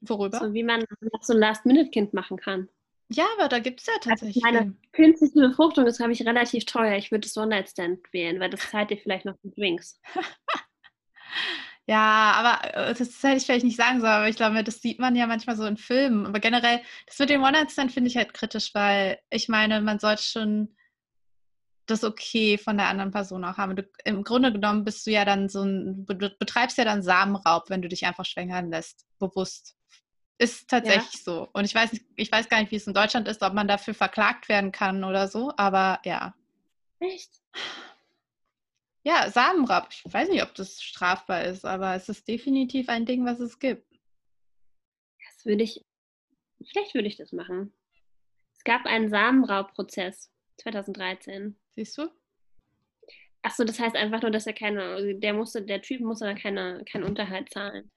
Worüber? 0.00 0.38
So 0.38 0.52
wie 0.54 0.64
man 0.64 0.84
so 1.20 1.34
ein 1.34 1.38
Last-Minute-Kind 1.38 2.14
machen 2.14 2.38
kann. 2.38 2.68
Ja, 3.12 3.26
aber 3.36 3.48
da 3.48 3.58
gibt 3.58 3.80
es 3.80 3.86
ja 3.86 3.92
also 3.94 4.08
tatsächlich. 4.08 4.44
Also 4.44 4.58
meine 4.58 4.76
künstliche 4.92 5.48
Befruchtung 5.48 5.86
ist, 5.86 5.98
glaube 5.98 6.12
ich, 6.12 6.24
relativ 6.26 6.64
teuer. 6.64 6.96
Ich 6.96 7.10
würde 7.10 7.26
das 7.26 7.36
One-Night-Stand 7.36 8.12
wählen, 8.12 8.40
weil 8.40 8.50
das 8.50 8.70
zahlt 8.70 8.90
dir 8.90 8.96
vielleicht 8.96 9.26
noch 9.26 9.36
mit 9.42 9.56
Drinks. 9.56 10.00
ja, 11.90 12.34
aber 12.36 12.74
äh, 12.90 12.94
das 12.94 13.20
hätte 13.20 13.38
ich 13.38 13.46
vielleicht 13.46 13.64
nicht 13.64 13.76
sagen 13.76 13.98
sollen, 13.98 14.12
aber 14.12 14.28
ich 14.28 14.36
glaube, 14.36 14.62
das 14.62 14.80
sieht 14.80 15.00
man 15.00 15.16
ja 15.16 15.26
manchmal 15.26 15.56
so 15.56 15.64
in 15.64 15.76
Filmen. 15.76 16.24
Aber 16.24 16.38
generell, 16.38 16.80
das 17.08 17.18
mit 17.18 17.30
dem 17.30 17.42
One-Night-Stand 17.42 17.90
finde 17.90 18.08
ich 18.08 18.16
halt 18.16 18.32
kritisch, 18.32 18.72
weil 18.74 19.18
ich 19.28 19.48
meine, 19.48 19.80
man 19.80 19.98
sollte 19.98 20.22
schon 20.22 20.76
das 21.86 22.04
okay 22.04 22.58
von 22.58 22.76
der 22.76 22.86
anderen 22.86 23.10
Person 23.10 23.44
auch 23.44 23.56
haben. 23.56 23.74
Du, 23.74 23.90
Im 24.04 24.22
Grunde 24.22 24.52
genommen 24.52 24.84
bist 24.84 25.04
du 25.04 25.10
ja 25.10 25.24
dann 25.24 25.48
so 25.48 25.64
ein, 25.64 26.06
du 26.06 26.30
betreibst 26.38 26.78
ja 26.78 26.84
dann 26.84 27.02
Samenraub, 27.02 27.70
wenn 27.70 27.82
du 27.82 27.88
dich 27.88 28.06
einfach 28.06 28.24
schwängern 28.24 28.70
lässt, 28.70 29.04
bewusst. 29.18 29.74
Ist 30.38 30.70
tatsächlich 30.70 31.14
ja. 31.14 31.20
so. 31.24 31.48
Und 31.52 31.64
ich 31.64 31.74
weiß, 31.74 31.90
nicht, 31.92 32.04
ich 32.14 32.30
weiß 32.30 32.48
gar 32.48 32.60
nicht, 32.60 32.70
wie 32.70 32.76
es 32.76 32.86
in 32.86 32.94
Deutschland 32.94 33.26
ist, 33.26 33.42
ob 33.42 33.52
man 33.52 33.66
dafür 33.66 33.94
verklagt 33.94 34.48
werden 34.48 34.70
kann 34.70 35.02
oder 35.02 35.26
so, 35.26 35.52
aber 35.56 35.98
ja. 36.04 36.34
Echt? 37.00 37.32
Ja, 39.02 39.30
Samenraub. 39.30 39.88
Ich 39.90 40.12
weiß 40.12 40.28
nicht, 40.28 40.42
ob 40.42 40.54
das 40.54 40.82
strafbar 40.82 41.44
ist, 41.44 41.64
aber 41.64 41.94
es 41.94 42.08
ist 42.08 42.28
definitiv 42.28 42.88
ein 42.88 43.06
Ding, 43.06 43.24
was 43.24 43.40
es 43.40 43.58
gibt. 43.58 43.86
Das 45.24 45.46
würde 45.46 45.62
ich, 45.62 45.84
vielleicht 46.70 46.94
würde 46.94 47.08
ich 47.08 47.16
das 47.16 47.32
machen. 47.32 47.72
Es 48.54 48.64
gab 48.64 48.84
einen 48.84 49.08
Samenraubprozess 49.08 50.30
2013. 50.58 51.56
Siehst 51.70 51.96
du? 51.96 52.10
Achso, 53.42 53.64
das 53.64 53.80
heißt 53.80 53.96
einfach 53.96 54.20
nur, 54.20 54.30
dass 54.30 54.46
er 54.46 54.52
keine, 54.52 55.18
der 55.18 55.32
musste, 55.32 55.62
der 55.62 55.80
Typ 55.80 56.02
musste 56.02 56.26
dann 56.26 56.36
keine, 56.36 56.84
keinen 56.84 57.04
Unterhalt 57.04 57.50
zahlen. 57.50 57.90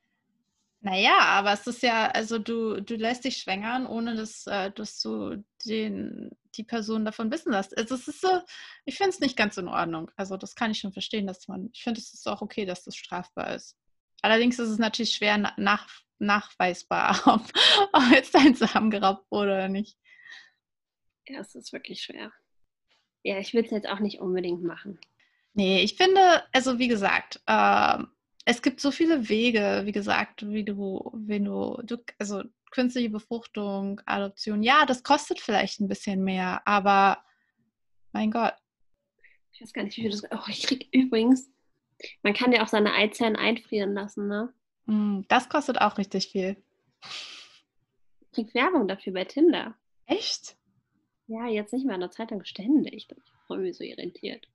Naja, 0.80 1.18
aber 1.20 1.54
es 1.54 1.68
ist 1.68 1.84
ja, 1.84 2.08
also 2.08 2.39
du, 2.39 2.82
du 2.82 2.96
lässt 2.96 3.26
dich 3.26 3.38
schwängern, 3.38 3.88
ohne 3.88 4.16
dass, 4.16 4.48
äh, 4.48 4.72
dass 4.72 5.02
du 5.02 5.44
den, 5.66 6.32
die 6.56 6.63
Person 6.63 7.06
davon 7.06 7.32
wissen 7.32 7.52
lässt. 7.52 7.78
Also 7.78 7.96
es 7.96 8.08
ist 8.08 8.22
so, 8.22 8.42
ich 8.86 8.98
finde 8.98 9.10
es 9.12 9.20
nicht 9.20 9.38
ganz 9.38 9.58
in 9.58 9.68
Ordnung. 9.68 10.12
Also 10.16 10.38
das 10.38 10.56
kann 10.56 10.72
ich 10.72 10.80
schon 10.80 10.94
verstehen, 10.94 11.28
dass 11.28 11.48
man, 11.48 11.70
ich 11.74 11.84
finde 11.84 12.00
es 12.00 12.13
ist 12.13 12.28
auch 12.28 12.42
okay, 12.42 12.66
dass 12.66 12.84
das 12.84 12.96
strafbar 12.96 13.56
ist. 13.56 13.78
Allerdings 14.22 14.60
ist 14.60 14.70
es 14.70 14.78
natürlich 14.78 15.13
schwer 15.13 15.38
nach, 15.58 15.89
nachweisbar, 16.20 17.22
ob, 17.26 17.42
ob 17.92 18.12
jetzt 18.12 18.36
dein 18.36 18.56
Samen 18.56 18.89
geraubt 18.89 19.30
wurde 19.32 19.52
oder 19.52 19.70
nicht. 19.70 19.98
Ja, 21.28 21.39
es 21.39 21.56
ist 21.56 21.74
wirklich 21.74 22.02
schwer. 22.02 22.32
Ja, 23.24 23.39
ich 23.39 23.54
will 23.54 23.63
es 23.63 23.72
jetzt 23.72 23.88
auch 23.88 24.00
nicht 24.00 24.20
unbedingt 24.20 24.63
machen. 24.63 25.00
Nee, 25.54 25.84
ich 25.84 25.96
finde, 25.96 26.44
also 26.52 26.80
wie 26.80 26.88
gesagt, 26.88 27.42
äh, 27.46 28.04
es 28.46 28.62
gibt 28.62 28.82
so 28.82 28.92
viele 28.92 29.30
Wege, 29.30 29.84
wie 29.86 29.92
gesagt, 29.92 30.48
wie 30.48 30.66
du, 30.66 31.12
wenn 31.13 31.46
du, 31.46 31.82
du, 31.84 31.98
also 32.20 32.44
künstliche 32.73 33.09
Befruchtung, 33.09 34.01
Adoption, 34.05 34.63
ja, 34.63 34.86
das 34.86 35.03
kostet 35.03 35.39
vielleicht 35.39 35.79
ein 35.79 35.88
bisschen 35.88 36.23
mehr, 36.23 36.67
aber 36.67 37.23
mein 38.12 38.31
Gott. 38.31 38.55
Ich 39.51 39.62
weiß 39.62 39.73
gar 39.73 39.83
nicht, 39.83 39.95
wie 39.97 40.01
viel 40.01 40.12
das. 40.12 40.23
Oh, 40.31 40.49
ich 40.49 40.63
krieg 40.63 40.89
übrigens, 40.91 41.49
man 42.23 42.33
kann 42.33 42.51
ja 42.51 42.63
auch 42.63 42.67
seine 42.67 42.93
Eizellen 42.93 43.36
einfrieren 43.36 43.93
lassen, 43.93 44.27
ne? 44.27 44.51
Hm, 44.88 45.25
das 45.27 45.47
kostet 45.49 45.79
auch 45.79 45.97
richtig 45.97 46.27
viel. 46.27 46.57
Ich 48.21 48.31
krieg 48.31 48.53
Werbung 48.55 48.88
dafür 48.88 49.13
bei 49.13 49.25
Tinder. 49.25 49.75
Echt? 50.07 50.57
Ja, 51.27 51.47
jetzt 51.47 51.73
nicht 51.73 51.86
mehr 51.86 51.95
in 51.95 52.01
der 52.01 52.12
Zeitung 52.12 52.43
ständig. 52.43 52.93
Ich 52.93 53.07
bin 53.07 53.21
irgendwie 53.49 53.73
so 53.73 53.83
irritiert. 53.83 54.47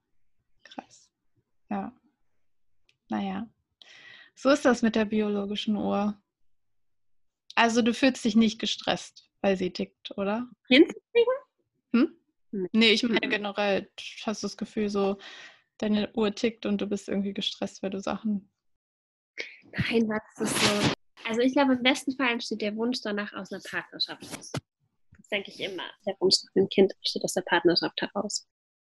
Krass. 0.65 1.09
Ja. 1.71 1.93
Naja. 3.09 3.49
So 4.35 4.51
ist 4.51 4.65
das 4.65 4.83
mit 4.83 4.97
der 4.97 5.05
biologischen 5.05 5.77
Uhr. 5.77 6.21
Also 7.59 7.83
du 7.83 7.93
fühlst 7.93 8.25
dich 8.25 8.37
nicht 8.37 8.61
gestresst, 8.61 9.29
weil 9.41 9.57
sie 9.57 9.73
tickt, 9.73 10.17
oder? 10.17 10.49
Prinzipien? 10.69 11.27
Hm? 11.93 12.17
Nee, 12.73 12.93
ich 12.93 13.03
meine 13.03 13.29
generell, 13.29 13.91
hast 14.25 14.43
du 14.43 14.47
das 14.47 14.57
Gefühl 14.57 14.89
so, 14.89 15.19
deine 15.79 16.13
Uhr 16.15 16.33
tickt 16.33 16.67
und 16.67 16.81
du 16.81 16.87
bist 16.87 17.09
irgendwie 17.09 17.35
gestresst, 17.35 17.83
weil 17.83 17.91
du 17.91 18.01
Sachen. 18.01 18.49
Nein, 19.73 20.09
was 20.09 20.51
ist 20.51 20.61
so? 20.61 20.93
Also 21.29 21.41
ich 21.41 21.53
glaube, 21.53 21.75
im 21.75 21.83
besten 21.83 22.17
Fall 22.17 22.31
entsteht 22.31 22.63
der 22.63 22.77
Wunsch 22.77 23.01
danach 23.03 23.33
aus 23.33 23.51
einer 23.53 23.61
Partnerschaft 23.69 24.23
aus 24.39 24.53
denke 25.31 25.51
ich 25.51 25.61
immer. 25.61 25.85
Der 26.07 26.17
Wunsch 26.21 26.37
nach 26.45 26.57
einem 26.57 26.69
Kind 26.69 26.95
steht 27.03 27.25
aus 27.25 27.35
der 27.35 27.43
Partnerschaft 27.43 28.01
heraus. 28.01 28.49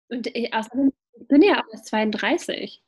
Und 0.10 0.28
ich, 0.28 0.54
außerdem 0.54 0.94
ich 1.20 1.28
bin 1.28 1.42
ja 1.42 1.62
auch 1.62 1.68
erst 1.72 1.88
32. 1.88 2.82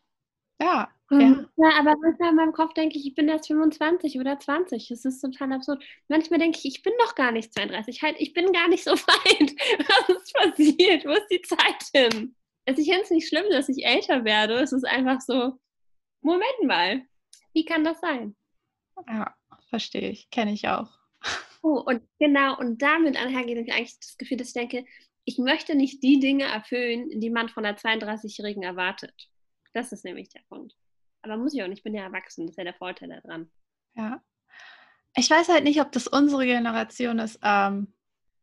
Ja, 0.62 0.92
ja. 1.10 1.46
ja, 1.58 1.70
aber 1.78 1.96
manchmal 1.98 2.30
in 2.30 2.36
meinem 2.36 2.54
Kopf 2.54 2.74
denke 2.74 2.98
ich, 2.98 3.06
ich 3.06 3.16
bin 3.16 3.28
erst 3.28 3.48
25 3.48 4.18
oder 4.20 4.40
20. 4.40 4.88
Das 4.88 5.04
ist 5.04 5.20
total 5.20 5.54
absurd. 5.54 5.84
Manchmal 6.08 6.40
denke 6.40 6.58
ich, 6.60 6.66
ich 6.66 6.84
bin 6.84 6.94
doch 7.00 7.16
gar 7.16 7.32
nicht 7.32 7.54
32. 7.54 8.02
Halt, 8.02 8.16
ich 8.20 8.34
bin 8.34 8.54
gar 8.54 8.70
nicht 8.70 8.84
so 8.84 8.92
weit. 8.96 9.52
Was 9.90 10.18
ist 10.18 10.34
passiert? 10.34 11.06
Wo 11.06 11.12
ist 11.12 11.28
die 11.30 11.42
Zeit 11.42 11.84
hin? 11.94 12.36
Also 12.66 12.82
ich 12.82 12.88
finde 12.88 13.04
es 13.04 13.10
nicht 13.10 13.28
schlimm, 13.28 13.46
dass 13.50 13.68
ich 13.70 13.86
älter 13.86 14.24
werde. 14.24 14.54
Es 14.56 14.72
ist 14.72 14.86
einfach 14.86 15.20
so, 15.20 15.60
Moment 16.22 16.64
mal, 16.64 17.02
wie 17.54 17.66
kann 17.66 17.84
das 17.84 18.00
sein? 18.00 18.36
Ja, 19.08 19.36
verstehe 19.70 20.12
ich. 20.12 20.30
Kenne 20.30 20.54
ich 20.54 20.68
auch. 20.68 20.90
Oh, 21.64 21.80
und 21.86 22.02
genau, 22.18 22.58
und 22.58 22.82
damit 22.82 23.16
einhergeht 23.16 23.72
eigentlich 23.72 24.00
das 24.00 24.18
Gefühl, 24.18 24.38
dass 24.38 24.48
ich 24.48 24.54
denke, 24.56 24.84
ich 25.26 25.38
möchte 25.38 25.76
nicht 25.76 26.02
die 26.02 26.20
Dinge 26.20 26.46
erfüllen, 26.46 27.20
die 27.20 27.30
man 27.30 27.50
von 27.50 27.62
der 27.62 27.78
32-Jährigen 27.78 28.64
erwartet. 28.64 29.30
Das 29.74 29.92
ist 29.92 30.06
nämlich 30.06 30.30
der 30.30 30.42
Punkt. 30.50 30.76
Aber 31.22 31.38
muss 31.38 31.54
ich 31.54 31.62
auch 31.64 31.68
nicht, 31.68 31.80
ich 31.80 31.84
bin 31.84 31.94
ja 31.94 32.04
erwachsen, 32.04 32.46
das 32.46 32.54
ist 32.54 32.58
ja 32.58 32.64
der 32.64 32.74
Vorteil 32.74 33.10
daran. 33.10 33.50
Ja. 33.96 34.22
Ich 35.16 35.30
weiß 35.30 35.50
halt 35.50 35.64
nicht, 35.64 35.82
ob 35.82 35.92
das 35.92 36.08
unsere 36.08 36.46
Generation 36.46 37.20
ist. 37.20 37.40
Ähm, 37.44 37.94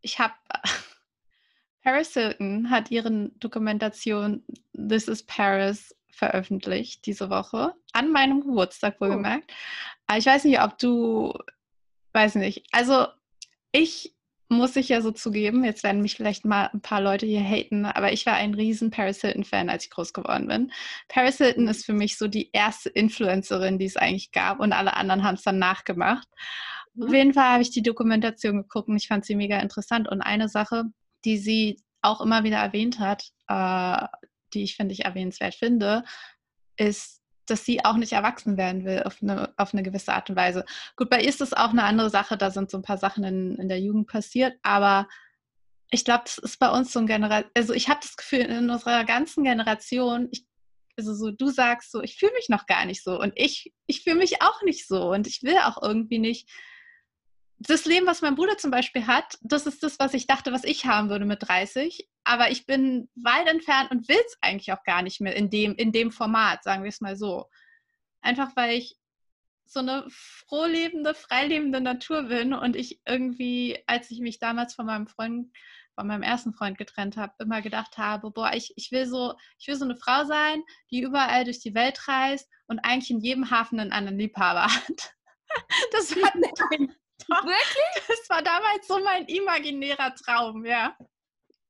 ich 0.01 0.19
habe, 0.19 0.35
Paris 1.83 2.12
Hilton 2.12 2.71
hat 2.71 2.91
ihren 2.91 3.38
Dokumentation 3.41 4.45
This 4.75 5.09
is 5.09 5.23
Paris 5.25 5.95
veröffentlicht 6.11 7.07
diese 7.07 7.31
Woche, 7.31 7.75
an 7.93 8.12
meinem 8.12 8.41
Geburtstag 8.43 8.97
oh. 8.99 9.07
wohlgemerkt. 9.07 9.53
Oh. 10.11 10.14
Ich 10.17 10.27
weiß 10.27 10.45
nicht, 10.45 10.61
ob 10.61 10.79
du 10.79 11.35
weiß 12.12 12.35
nicht. 12.37 12.67
Also 12.73 13.07
ich 13.73 14.14
muss 14.48 14.76
ich 14.76 14.88
ja 14.88 15.02
so 15.02 15.11
zugeben, 15.11 15.64
jetzt 15.64 15.82
werden 15.82 16.00
mich 16.00 16.16
vielleicht 16.16 16.44
mal 16.44 16.70
ein 16.72 16.80
paar 16.80 17.02
Leute 17.02 17.26
hier 17.26 17.42
haten, 17.42 17.84
aber 17.84 18.12
ich 18.12 18.24
war 18.24 18.34
ein 18.34 18.54
riesen 18.54 18.90
Paris 18.90 19.20
Hilton-Fan, 19.20 19.68
als 19.68 19.84
ich 19.84 19.90
groß 19.90 20.12
geworden 20.14 20.48
bin. 20.48 20.72
Paris 21.08 21.37
Hilton 21.37 21.68
ist 21.68 21.84
für 21.84 21.92
mich 21.92 22.16
so 22.16 22.28
die 22.28 22.50
erste 22.52 22.88
Influencerin, 22.88 23.78
die 23.78 23.84
es 23.84 23.96
eigentlich 23.96 24.32
gab 24.32 24.61
und 24.61 24.72
alle 24.72 24.96
anderen 24.96 25.22
haben 25.22 25.34
es 25.34 25.42
dann 25.42 25.58
nachgemacht. 25.58 26.26
Mhm. 26.94 27.04
Auf 27.04 27.12
jeden 27.12 27.34
Fall 27.34 27.52
habe 27.52 27.62
ich 27.62 27.70
die 27.70 27.82
Dokumentation 27.82 28.56
geguckt 28.62 28.88
und 28.88 28.96
ich 28.96 29.08
fand 29.08 29.24
sie 29.24 29.37
mega 29.37 29.58
interessant. 29.58 30.08
Und 30.08 30.22
eine 30.22 30.48
Sache, 30.48 30.84
die 31.24 31.37
sie 31.37 31.82
auch 32.00 32.20
immer 32.20 32.44
wieder 32.44 32.58
erwähnt 32.58 32.98
hat, 33.00 33.24
äh, 33.48 34.06
die 34.54 34.62
ich 34.62 34.76
finde 34.76 34.94
ich 34.94 35.04
erwähnenswert 35.04 35.54
finde, 35.54 36.04
ist 36.76 37.17
dass 37.50 37.64
sie 37.64 37.84
auch 37.84 37.96
nicht 37.96 38.12
erwachsen 38.12 38.56
werden 38.56 38.84
will 38.84 39.02
auf 39.04 39.22
eine, 39.22 39.52
auf 39.56 39.72
eine 39.72 39.82
gewisse 39.82 40.12
Art 40.12 40.30
und 40.30 40.37
Weise. 40.37 40.64
Gut, 40.96 41.11
bei 41.11 41.20
ihr 41.20 41.28
ist 41.28 41.40
das 41.40 41.52
auch 41.52 41.70
eine 41.70 41.84
andere 41.84 42.11
Sache, 42.11 42.37
da 42.37 42.50
sind 42.50 42.70
so 42.70 42.78
ein 42.78 42.82
paar 42.82 42.98
Sachen 42.98 43.24
in, 43.24 43.56
in 43.56 43.68
der 43.68 43.80
Jugend 43.80 44.06
passiert, 44.06 44.56
aber 44.62 45.08
ich 45.90 46.04
glaube, 46.04 46.24
das 46.24 46.38
ist 46.38 46.58
bei 46.58 46.70
uns 46.70 46.92
so 46.92 47.00
ein 47.00 47.06
Generation, 47.06 47.50
also 47.56 47.72
ich 47.72 47.88
habe 47.88 48.00
das 48.02 48.16
Gefühl, 48.16 48.40
in 48.40 48.70
unserer 48.70 49.04
ganzen 49.04 49.44
Generation, 49.44 50.28
ich, 50.30 50.46
also 50.96 51.14
so, 51.14 51.30
du 51.30 51.48
sagst 51.48 51.92
so, 51.92 52.02
ich 52.02 52.16
fühle 52.16 52.32
mich 52.32 52.48
noch 52.48 52.66
gar 52.66 52.84
nicht 52.84 53.02
so 53.02 53.18
und 53.18 53.32
ich, 53.37 53.72
ich 53.87 54.02
fühle 54.02 54.16
mich 54.16 54.42
auch 54.42 54.62
nicht 54.62 54.87
so 54.87 55.12
und 55.12 55.26
ich 55.26 55.42
will 55.42 55.56
auch 55.58 55.80
irgendwie 55.82 56.18
nicht. 56.18 56.50
Das 57.61 57.87
Leben, 57.87 58.06
was 58.06 58.22
mein 58.22 58.34
Bruder 58.34 58.56
zum 58.58 58.70
Beispiel 58.70 59.06
hat, 59.06 59.38
das 59.40 59.66
ist 59.66 59.82
das, 59.82 59.98
was 59.98 60.14
ich 60.14 60.26
dachte, 60.26 60.52
was 60.52 60.64
ich 60.64 60.87
haben 60.87 61.08
würde 61.08 61.24
mit 61.24 61.48
30. 61.48 62.08
aber 62.29 62.51
ich 62.51 62.67
bin 62.67 63.09
weit 63.17 63.49
entfernt 63.49 63.91
und 63.91 64.09
will 64.09 64.21
es 64.27 64.37
eigentlich 64.41 64.73
auch 64.73 64.85
gar 64.85 65.03
nicht 65.03 65.21
mehr 65.21 65.35
in 65.35 65.51
dem, 65.51 65.75
in 65.75 65.93
dem 65.93 66.12
Format, 66.12 66.62
sagen 66.62 66.83
wir 66.83 66.91
es 66.91 67.01
mal 67.01 67.17
so. 67.17 67.49
Einfach 68.21 68.55
weil 68.55 68.77
ich 68.77 68.97
so 69.64 69.81
eine 69.81 70.07
frohlebende, 70.11 71.14
freilebende 71.14 71.81
Natur 71.81 72.25
bin 72.25 72.53
und 72.53 72.77
ich 72.77 73.01
irgendwie, 73.07 73.83
als 73.87 74.11
ich 74.11 74.21
mich 74.21 74.38
damals 74.38 74.75
von 74.75 74.87
meinem 74.87 75.07
Freund, 75.07 75.51
von 75.95 76.07
meinem 76.07 76.23
ersten 76.23 76.53
Freund 76.53 76.79
getrennt 76.79 77.17
habe, 77.17 77.33
immer 77.38 77.62
gedacht 77.62 77.99
habe, 77.99 78.31
boah, 78.31 78.53
ich, 78.53 78.73
ich 78.77 78.93
will 78.93 79.07
so, 79.07 79.35
ich 79.59 79.67
will 79.67 79.77
so 79.77 79.85
eine 79.85 79.97
Frau 79.97 80.25
sein, 80.25 80.62
die 80.91 81.01
überall 81.01 81.45
durch 81.45 81.61
die 81.61 81.75
Welt 81.75 82.09
reist 82.09 82.49
und 82.67 82.79
eigentlich 82.81 83.11
in 83.11 83.21
jedem 83.21 83.51
Hafen 83.51 83.81
einen 83.81 83.93
anderen 83.93 84.19
Liebhaber 84.19 84.64
hat. 84.75 85.14
Das 85.93 86.14
war, 86.17 86.33
doch, 87.29 87.45
Wirklich? 87.45 88.05
das 88.09 88.31
war 88.31 88.43
damals 88.43 88.87
so 88.87 88.99
mein 89.01 89.27
imaginärer 89.27 90.14
Traum, 90.14 90.64
ja. 90.64 90.97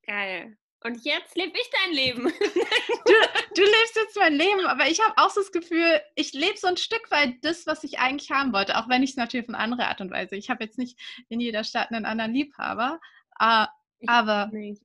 Geil. 0.09 0.57
Und 0.85 1.05
jetzt 1.05 1.37
lebe 1.37 1.53
ich 1.59 1.71
dein 1.85 1.93
Leben. 1.93 2.23
du, 2.25 2.31
du, 3.55 3.63
lebst 3.63 3.97
jetzt 3.97 4.17
mein 4.17 4.35
Leben, 4.35 4.65
aber 4.67 4.89
ich 4.89 5.01
habe 5.01 5.13
auch 5.19 5.29
so 5.29 5.41
das 5.41 5.53
Gefühl, 5.53 6.01
ich 6.15 6.33
lebe 6.33 6.57
so 6.57 6.67
ein 6.67 6.79
Stück 6.79 7.11
weit 7.11 7.35
das, 7.43 7.67
was 7.67 7.85
ich 7.85 7.99
eigentlich 7.99 8.31
haben 8.31 8.55
wollte, 8.55 8.79
auch 8.79 8.89
wenn 8.89 9.03
ich 9.03 9.11
es 9.11 9.17
natürlich 9.17 9.45
auf 9.45 9.55
eine 9.55 9.63
andere 9.63 9.89
Art 9.89 10.01
und 10.01 10.11
Weise. 10.11 10.37
Ich 10.37 10.49
habe 10.49 10.65
jetzt 10.65 10.79
nicht 10.79 10.99
in 11.29 11.41
jeder 11.41 11.63
Stadt 11.63 11.91
einen 11.91 12.07
anderen 12.07 12.33
Liebhaber, 12.33 13.01
uh, 13.43 13.67
aber 14.07 14.47
nicht. 14.53 14.83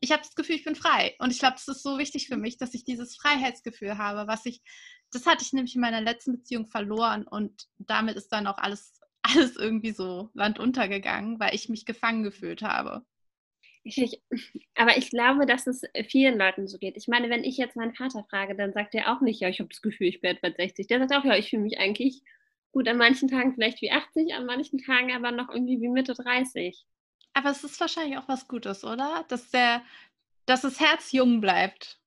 ich 0.00 0.12
habe 0.12 0.22
das 0.22 0.34
Gefühl, 0.34 0.56
ich 0.56 0.64
bin 0.64 0.74
frei. 0.76 1.14
Und 1.18 1.30
ich 1.30 1.38
glaube, 1.38 1.56
es 1.56 1.68
ist 1.68 1.82
so 1.82 1.96
wichtig 1.96 2.26
für 2.26 2.36
mich, 2.36 2.58
dass 2.58 2.74
ich 2.74 2.84
dieses 2.84 3.16
Freiheitsgefühl 3.16 3.96
habe, 3.96 4.28
was 4.28 4.44
ich, 4.44 4.60
das 5.12 5.24
hatte 5.24 5.44
ich 5.44 5.54
nämlich 5.54 5.76
in 5.76 5.80
meiner 5.80 6.02
letzten 6.02 6.32
Beziehung 6.32 6.66
verloren 6.66 7.26
und 7.26 7.68
damit 7.78 8.16
ist 8.16 8.28
dann 8.30 8.48
auch 8.48 8.58
alles, 8.58 9.00
alles 9.22 9.56
irgendwie 9.56 9.92
so 9.92 10.30
landuntergegangen, 10.34 11.40
weil 11.40 11.54
ich 11.54 11.70
mich 11.70 11.86
gefangen 11.86 12.22
gefühlt 12.22 12.60
habe. 12.60 13.06
Ich, 13.96 14.20
aber 14.74 14.96
ich 14.96 15.10
glaube, 15.10 15.46
dass 15.46 15.66
es 15.66 15.82
vielen 16.08 16.38
Leuten 16.38 16.66
so 16.66 16.78
geht. 16.78 16.96
Ich 16.96 17.08
meine, 17.08 17.30
wenn 17.30 17.44
ich 17.44 17.56
jetzt 17.56 17.76
meinen 17.76 17.94
Vater 17.94 18.24
frage, 18.28 18.54
dann 18.54 18.72
sagt 18.72 18.94
er 18.94 19.12
auch 19.12 19.20
nicht, 19.20 19.40
ja, 19.40 19.48
ich 19.48 19.60
habe 19.60 19.68
das 19.68 19.82
Gefühl, 19.82 20.08
ich 20.08 20.20
bin 20.20 20.36
etwa 20.36 20.50
60. 20.50 20.86
Der 20.86 20.98
sagt 20.98 21.12
auch, 21.12 21.24
ja, 21.24 21.36
ich 21.36 21.50
fühle 21.50 21.62
mich 21.62 21.78
eigentlich 21.78 22.22
gut 22.72 22.86
an 22.88 22.98
manchen 22.98 23.28
Tagen 23.28 23.54
vielleicht 23.54 23.80
wie 23.80 23.90
80, 23.90 24.34
an 24.34 24.46
manchen 24.46 24.78
Tagen 24.78 25.12
aber 25.12 25.30
noch 25.30 25.48
irgendwie 25.48 25.80
wie 25.80 25.88
Mitte 25.88 26.14
30. 26.14 26.84
Aber 27.32 27.50
es 27.50 27.64
ist 27.64 27.80
wahrscheinlich 27.80 28.18
auch 28.18 28.28
was 28.28 28.46
Gutes, 28.46 28.84
oder? 28.84 29.24
Dass, 29.28 29.50
der, 29.50 29.82
dass 30.46 30.62
das 30.62 30.80
Herz 30.80 31.12
jung 31.12 31.40
bleibt. 31.40 31.98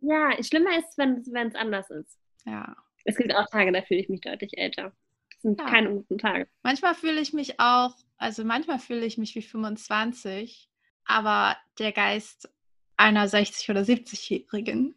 Ja, 0.00 0.30
schlimmer 0.42 0.78
ist, 0.78 0.96
wenn 0.96 1.46
es 1.46 1.54
anders 1.54 1.90
ist. 1.90 2.18
Ja. 2.46 2.74
Es 3.04 3.16
gibt 3.16 3.34
auch 3.34 3.46
Tage, 3.50 3.72
da 3.72 3.82
fühle 3.82 4.00
ich 4.00 4.08
mich 4.08 4.20
deutlich 4.20 4.56
älter. 4.56 4.92
Das 5.30 5.42
sind 5.42 5.60
ja. 5.60 5.66
keine 5.66 5.90
guten 5.90 6.18
Tage. 6.18 6.48
Manchmal 6.62 6.94
fühle 6.94 7.20
ich 7.20 7.32
mich 7.32 7.60
auch, 7.60 7.94
also 8.16 8.44
manchmal 8.44 8.78
fühle 8.78 9.04
ich 9.04 9.18
mich 9.18 9.34
wie 9.34 9.42
25 9.42 10.70
aber 11.04 11.56
der 11.78 11.92
Geist 11.92 12.48
einer 12.96 13.26
60- 13.26 13.70
oder 13.70 13.82
70-Jährigen. 13.82 14.94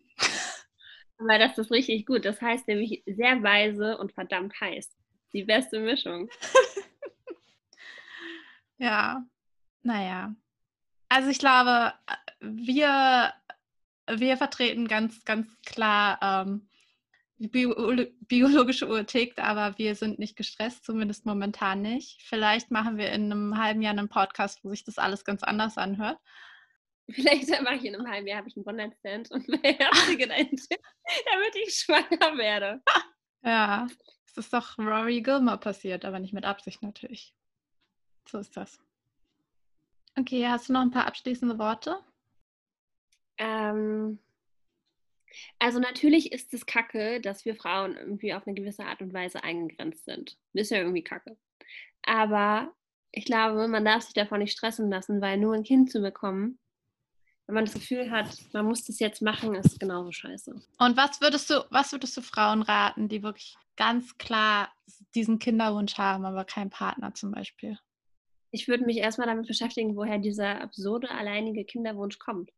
Aber 1.17 1.39
das 1.39 1.57
ist 1.57 1.71
richtig 1.71 2.05
gut. 2.05 2.25
Das 2.25 2.41
heißt 2.41 2.67
nämlich 2.67 3.03
sehr 3.05 3.41
weise 3.41 3.97
und 3.97 4.13
verdammt 4.13 4.59
heiß. 4.59 4.89
Die 5.33 5.43
beste 5.43 5.79
Mischung. 5.79 6.29
ja, 8.77 9.23
naja. 9.81 10.35
Also 11.09 11.29
ich 11.29 11.39
glaube, 11.39 11.93
wir, 12.41 13.33
wir 14.09 14.37
vertreten 14.37 14.87
ganz, 14.87 15.23
ganz 15.23 15.47
klar 15.61 16.19
ähm, 16.21 16.67
biologische 17.37 18.87
Uhr 18.87 19.05
tickt, 19.05 19.39
aber 19.39 19.77
wir 19.77 19.95
sind 19.95 20.19
nicht 20.19 20.35
gestresst, 20.35 20.85
zumindest 20.85 21.25
momentan 21.25 21.81
nicht. 21.81 22.21
Vielleicht 22.23 22.71
machen 22.71 22.97
wir 22.97 23.11
in 23.11 23.31
einem 23.31 23.57
halben 23.57 23.81
Jahr 23.81 23.91
einen 23.91 24.09
Podcast, 24.09 24.63
wo 24.63 24.69
sich 24.69 24.83
das 24.83 24.97
alles 24.97 25.25
ganz 25.25 25.43
anders 25.43 25.77
anhört. 25.77 26.17
Vielleicht 27.09 27.49
mache 27.61 27.75
ich 27.75 27.85
in 27.85 27.95
einem 27.95 28.09
halben 28.09 28.27
Jahr 28.27 28.39
habe 28.39 28.49
ich 28.49 28.55
einen 28.55 28.65
One-Night-Stand 28.65 29.31
und 29.31 29.45
beherzige 29.61 30.27
deinen 30.27 30.55
Tipp, 30.55 30.79
damit 31.31 31.55
ich 31.55 31.75
schwanger 31.75 32.37
werde. 32.37 32.81
Ja, 33.47 33.85
es 34.25 34.37
ist 34.37 34.51
doch 34.51 34.75
Rory 34.79 35.21
Gilmer 35.21 35.57
passiert, 35.57 36.03
aber 36.03 36.17
nicht 36.17 36.33
mit 36.33 36.45
Absicht 36.45 36.81
natürlich. 36.81 37.35
So 38.27 38.39
ist 38.39 38.57
das. 38.57 38.79
Okay, 40.17 40.47
hast 40.47 40.67
du 40.67 40.73
noch 40.73 40.81
ein 40.81 40.89
paar 40.89 41.05
abschließende 41.05 41.59
Worte? 41.59 42.03
Ähm, 43.37 44.17
also 45.59 45.79
natürlich 45.79 46.31
ist 46.31 46.53
es 46.53 46.65
kacke, 46.65 47.21
dass 47.21 47.45
wir 47.45 47.55
Frauen 47.55 47.95
irgendwie 47.95 48.33
auf 48.33 48.45
eine 48.45 48.55
gewisse 48.55 48.85
Art 48.85 49.01
und 49.01 49.13
Weise 49.13 49.43
eingegrenzt 49.43 50.05
sind. 50.05 50.37
Ist 50.53 50.71
ja 50.71 50.77
irgendwie 50.77 51.03
kacke. 51.03 51.37
Aber 52.03 52.73
ich 53.11 53.25
glaube, 53.25 53.67
man 53.67 53.85
darf 53.85 54.03
sich 54.03 54.13
davon 54.13 54.39
nicht 54.39 54.51
stressen 54.51 54.89
lassen, 54.89 55.21
weil 55.21 55.37
nur 55.37 55.53
ein 55.53 55.63
Kind 55.63 55.91
zu 55.91 56.01
bekommen, 56.01 56.59
wenn 57.47 57.55
man 57.55 57.65
das 57.65 57.75
Gefühl 57.75 58.09
hat, 58.09 58.35
man 58.53 58.65
muss 58.65 58.85
das 58.85 58.99
jetzt 58.99 59.21
machen, 59.21 59.53
ist 59.55 59.79
genauso 59.79 60.11
scheiße. 60.11 60.51
Und 60.79 60.97
was 60.97 61.21
würdest 61.21 61.49
du, 61.49 61.63
was 61.69 61.91
würdest 61.91 62.17
du 62.17 62.21
Frauen 62.21 62.63
raten, 62.63 63.07
die 63.07 63.21
wirklich 63.21 63.55
ganz 63.75 64.17
klar 64.17 64.73
diesen 65.13 65.37
Kinderwunsch 65.37 65.97
haben, 65.97 66.25
aber 66.25 66.43
keinen 66.45 66.71
Partner 66.71 67.13
zum 67.13 67.31
Beispiel? 67.31 67.77
Ich 68.51 68.67
würde 68.67 68.85
mich 68.85 68.97
erstmal 68.97 69.27
damit 69.27 69.47
beschäftigen, 69.47 69.95
woher 69.95 70.17
dieser 70.17 70.61
absurde, 70.61 71.11
alleinige 71.11 71.65
Kinderwunsch 71.65 72.17
kommt 72.17 72.51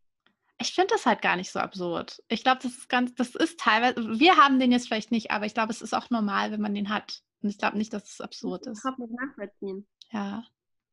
ich 0.60 0.74
finde 0.74 0.94
das 0.94 1.06
halt 1.06 1.22
gar 1.22 1.36
nicht 1.36 1.52
so 1.52 1.60
absurd. 1.60 2.22
Ich 2.30 2.44
glaube, 2.44 2.60
das 2.64 2.74
ist 2.74 2.90
ganz, 2.90 3.14
das 3.16 3.36
ist 3.36 3.60
teilweise, 3.60 4.20
wir 4.20 4.38
haben 4.38 4.60
den 4.60 4.72
jetzt 4.72 4.88
vielleicht 4.88 5.12
nicht, 5.12 5.32
aber 5.32 5.46
ich 5.46 5.54
glaube, 5.54 5.72
es 5.72 5.82
ist 5.82 5.94
auch 5.94 6.10
normal, 6.10 6.52
wenn 6.52 6.62
man 6.62 6.74
den 6.74 6.90
hat. 6.90 7.22
Und 7.42 7.50
ich 7.50 7.58
glaube 7.58 7.78
nicht, 7.78 7.94
dass 7.94 8.12
es 8.12 8.22
absurd 8.22 8.66
ist. 8.66 8.84
Ich 8.84 8.98
nicht 8.98 9.12
nachvollziehen. 9.12 9.88
Ja, 10.12 10.44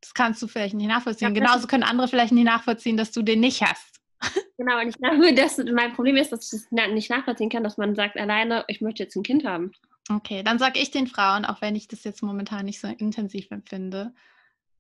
das 0.01 0.13
kannst 0.13 0.43
du 0.43 0.49
vielleicht 0.49 0.75
nicht 0.75 0.89
nachvollziehen. 0.89 1.33
Genauso 1.33 1.67
können 1.67 1.83
andere 1.83 2.09
vielleicht 2.09 2.33
nicht 2.33 2.45
nachvollziehen, 2.45 2.99
dass 2.99 3.13
du 3.13 3.23
den 3.23 3.41
nicht 3.41 3.63
hast. 3.63 4.01
Genau, 4.57 4.81
und 4.81 4.89
ich 4.89 4.97
glaube, 4.97 5.35
dass 5.35 5.59
mein 5.59 5.95
Problem 5.95 6.17
ist, 6.17 6.31
dass 6.31 6.53
ich 6.53 6.63
das 6.71 6.91
nicht 6.93 7.11
nachvollziehen 7.11 7.51
kann, 7.51 7.65
dass 7.65 7.77
man 7.77 7.97
sagt, 7.97 8.17
alleine, 8.17 8.65
ich 8.69 8.81
möchte 8.81 9.03
jetzt 9.03 9.17
ein 9.17 9.25
Kind 9.25 9.45
haben. 9.45 9.73
Okay, 10.09 10.45
dann 10.45 10.61
sage 10.61 10.79
ich 10.79 10.93
den 10.93 11.09
Frauen, 11.09 11.45
auch 11.45 11.61
wenn 11.61 11.75
ich 11.75 11.89
das 11.89 12.05
jetzt 12.05 12.23
momentan 12.23 12.67
nicht 12.67 12.79
so 12.79 12.87
intensiv 12.87 13.51
empfinde, 13.51 14.15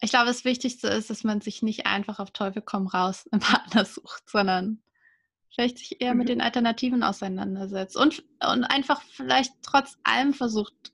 ich 0.05 0.11
glaube, 0.11 0.27
das 0.27 0.45
Wichtigste 0.45 0.89
ist, 0.89 1.11
dass 1.11 1.25
man 1.25 1.41
sich 1.41 1.63
nicht 1.63 1.87
einfach 1.87 2.19
auf 2.19 2.31
Teufel 2.31 2.63
komm 2.63 2.87
raus 2.87 3.27
einen 3.33 3.41
Partner 3.41 3.85
sucht, 3.85 4.29
sondern 4.29 4.83
vielleicht 5.51 5.79
sich 5.79 6.01
eher 6.01 6.13
mhm. 6.13 6.19
mit 6.19 6.29
den 6.29 6.41
Alternativen 6.41 7.03
auseinandersetzt 7.03 7.97
und, 7.97 8.25
und 8.47 8.65
einfach 8.65 9.03
vielleicht 9.03 9.53
trotz 9.63 9.97
allem 10.05 10.35
versucht, 10.35 10.93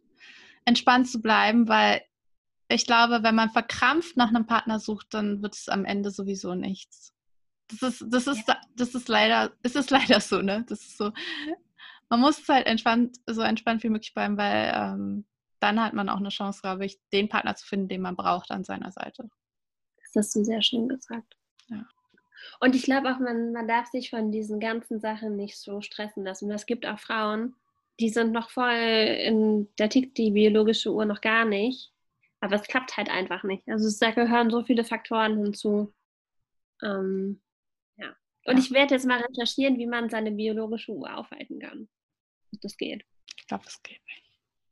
entspannt 0.65 1.09
zu 1.09 1.21
bleiben, 1.21 1.69
weil 1.69 2.03
ich 2.69 2.87
glaube, 2.87 3.23
wenn 3.23 3.35
man 3.35 3.51
verkrampft 3.51 4.17
nach 4.17 4.29
einem 4.29 4.47
Partner 4.47 4.79
sucht, 4.79 5.13
dann 5.13 5.43
wird 5.43 5.55
es 5.55 5.69
am 5.69 5.85
Ende 5.85 6.13
sowieso 6.13 6.55
nichts. 6.55 7.13
Das 7.69 7.83
ist, 7.83 8.05
das 8.09 8.27
ist, 8.29 8.45
das 8.77 8.95
ist 8.95 9.09
leider, 9.09 9.53
es 9.63 9.75
ist 9.75 9.91
leider 9.91 10.21
so, 10.21 10.41
ne? 10.41 10.65
Das 10.69 10.81
ist 10.81 10.97
so. 10.97 11.13
Man 12.09 12.21
muss 12.21 12.49
halt 12.49 12.67
entspannt, 12.67 13.17
so 13.27 13.41
entspannt 13.41 13.83
wie 13.83 13.89
möglich 13.89 14.15
bleiben, 14.15 14.37
weil 14.37 14.73
ähm, 14.75 15.25
dann 15.61 15.83
hat 15.83 15.93
man 15.93 16.09
auch 16.09 16.19
eine 16.19 16.31
Chance, 16.31 16.61
glaube 16.63 16.85
ich, 16.85 16.99
den 17.13 17.29
Partner 17.29 17.55
zu 17.55 17.67
finden, 17.67 17.89
den 17.89 18.01
man 18.01 18.17
braucht 18.17 18.51
an 18.51 18.65
seiner 18.65 18.91
Seite. 18.91 19.29
Das 19.97 20.25
hast 20.25 20.35
du 20.35 20.45
sehr 20.45 20.63
schön 20.63 20.89
gesagt. 20.89 21.37
Ja. 21.69 21.87
Und 22.59 22.75
ich 22.75 22.83
glaube 22.83 23.15
auch, 23.15 23.19
man, 23.19 23.53
man 23.53 23.69
darf 23.69 23.87
sich 23.89 24.11
von 24.11 24.33
diesen 24.33 24.61
ganzen 24.61 24.99
Sachen 25.01 25.37
nicht 25.37 25.59
so 25.59 25.81
stressen 25.81 26.25
lassen. 26.25 26.51
Es 26.51 26.67
gibt 26.67 26.87
auch 26.87 26.99
Frauen, 26.99 27.55
die 28.01 28.09
sind 28.09 28.33
noch 28.33 28.51
voll 28.51 28.73
in, 28.73 29.69
da 29.77 29.89
tickt 29.89 30.17
die 30.17 30.31
biologische 30.31 30.93
Uhr 30.93 31.05
noch 31.05 31.21
gar 31.21 31.45
nicht. 31.45 31.93
Aber 32.41 32.57
es 32.57 32.63
klappt 32.63 32.97
halt 32.97 33.11
einfach 33.11 33.45
nicht. 33.45 33.69
Also 33.69 33.87
es, 33.87 33.99
da 33.99 34.11
gehören 34.13 34.51
so 34.51 34.63
viele 34.65 34.85
Faktoren 34.85 35.37
hinzu. 35.37 35.93
Ähm, 36.83 37.43
ja. 37.97 38.09
Und 38.47 38.57
ja. 38.57 38.59
ich 38.59 38.71
werde 38.71 38.95
jetzt 38.95 39.07
mal 39.07 39.21
recherchieren, 39.21 39.79
wie 39.79 39.87
man 39.87 40.09
seine 40.09 40.33
biologische 40.33 40.93
Uhr 40.93 41.15
aufhalten 41.15 41.61
kann. 41.61 41.89
Das 42.63 42.79
geht. 42.79 43.05
Ich 43.37 43.47
glaube, 43.47 43.65
es 43.67 43.83
geht 43.83 44.01
nicht. 44.07 44.30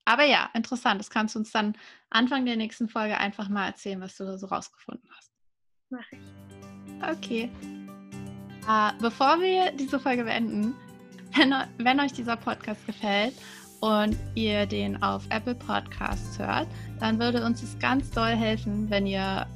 Aber 0.08 0.24
ja, 0.24 0.48
interessant. 0.54 0.98
Das 0.98 1.10
kannst 1.10 1.34
du 1.34 1.40
uns 1.40 1.52
dann 1.52 1.76
Anfang 2.08 2.46
der 2.46 2.56
nächsten 2.56 2.88
Folge 2.88 3.18
einfach 3.18 3.50
mal 3.50 3.66
erzählen, 3.66 4.00
was 4.00 4.16
du 4.16 4.24
da 4.24 4.38
so 4.38 4.46
rausgefunden 4.46 5.06
hast. 5.14 5.30
Mach 5.90 6.12
ich. 6.12 6.18
Okay. 7.02 7.50
Äh, 8.66 8.92
bevor 9.02 9.38
wir 9.38 9.70
diese 9.72 10.00
Folge 10.00 10.24
beenden, 10.24 10.74
wenn, 11.36 11.54
wenn 11.76 12.00
euch 12.00 12.14
dieser 12.14 12.38
Podcast 12.38 12.86
gefällt 12.86 13.34
und 13.80 14.16
ihr 14.34 14.64
den 14.64 15.00
auf 15.02 15.24
Apple 15.28 15.54
Podcasts 15.54 16.38
hört, 16.38 16.68
dann 17.00 17.20
würde 17.20 17.44
uns 17.44 17.62
es 17.62 17.78
ganz 17.78 18.10
doll 18.10 18.34
helfen, 18.34 18.88
wenn 18.88 19.06
ihr 19.06 19.46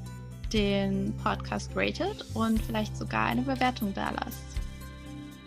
den 0.53 1.17
Podcast 1.17 1.71
ratet 1.75 2.27
und 2.35 2.61
vielleicht 2.61 2.95
sogar 2.95 3.25
eine 3.25 3.41
Bewertung 3.41 3.95
da 3.95 4.11
lasst. 4.11 4.61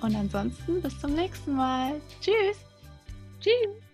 Und 0.02 0.16
ansonsten 0.16 0.82
bis 0.82 1.00
zum 1.00 1.14
nächsten 1.14 1.54
Mal. 1.56 2.02
Tschüss. 2.22 2.58
Tschüss. 3.40 3.85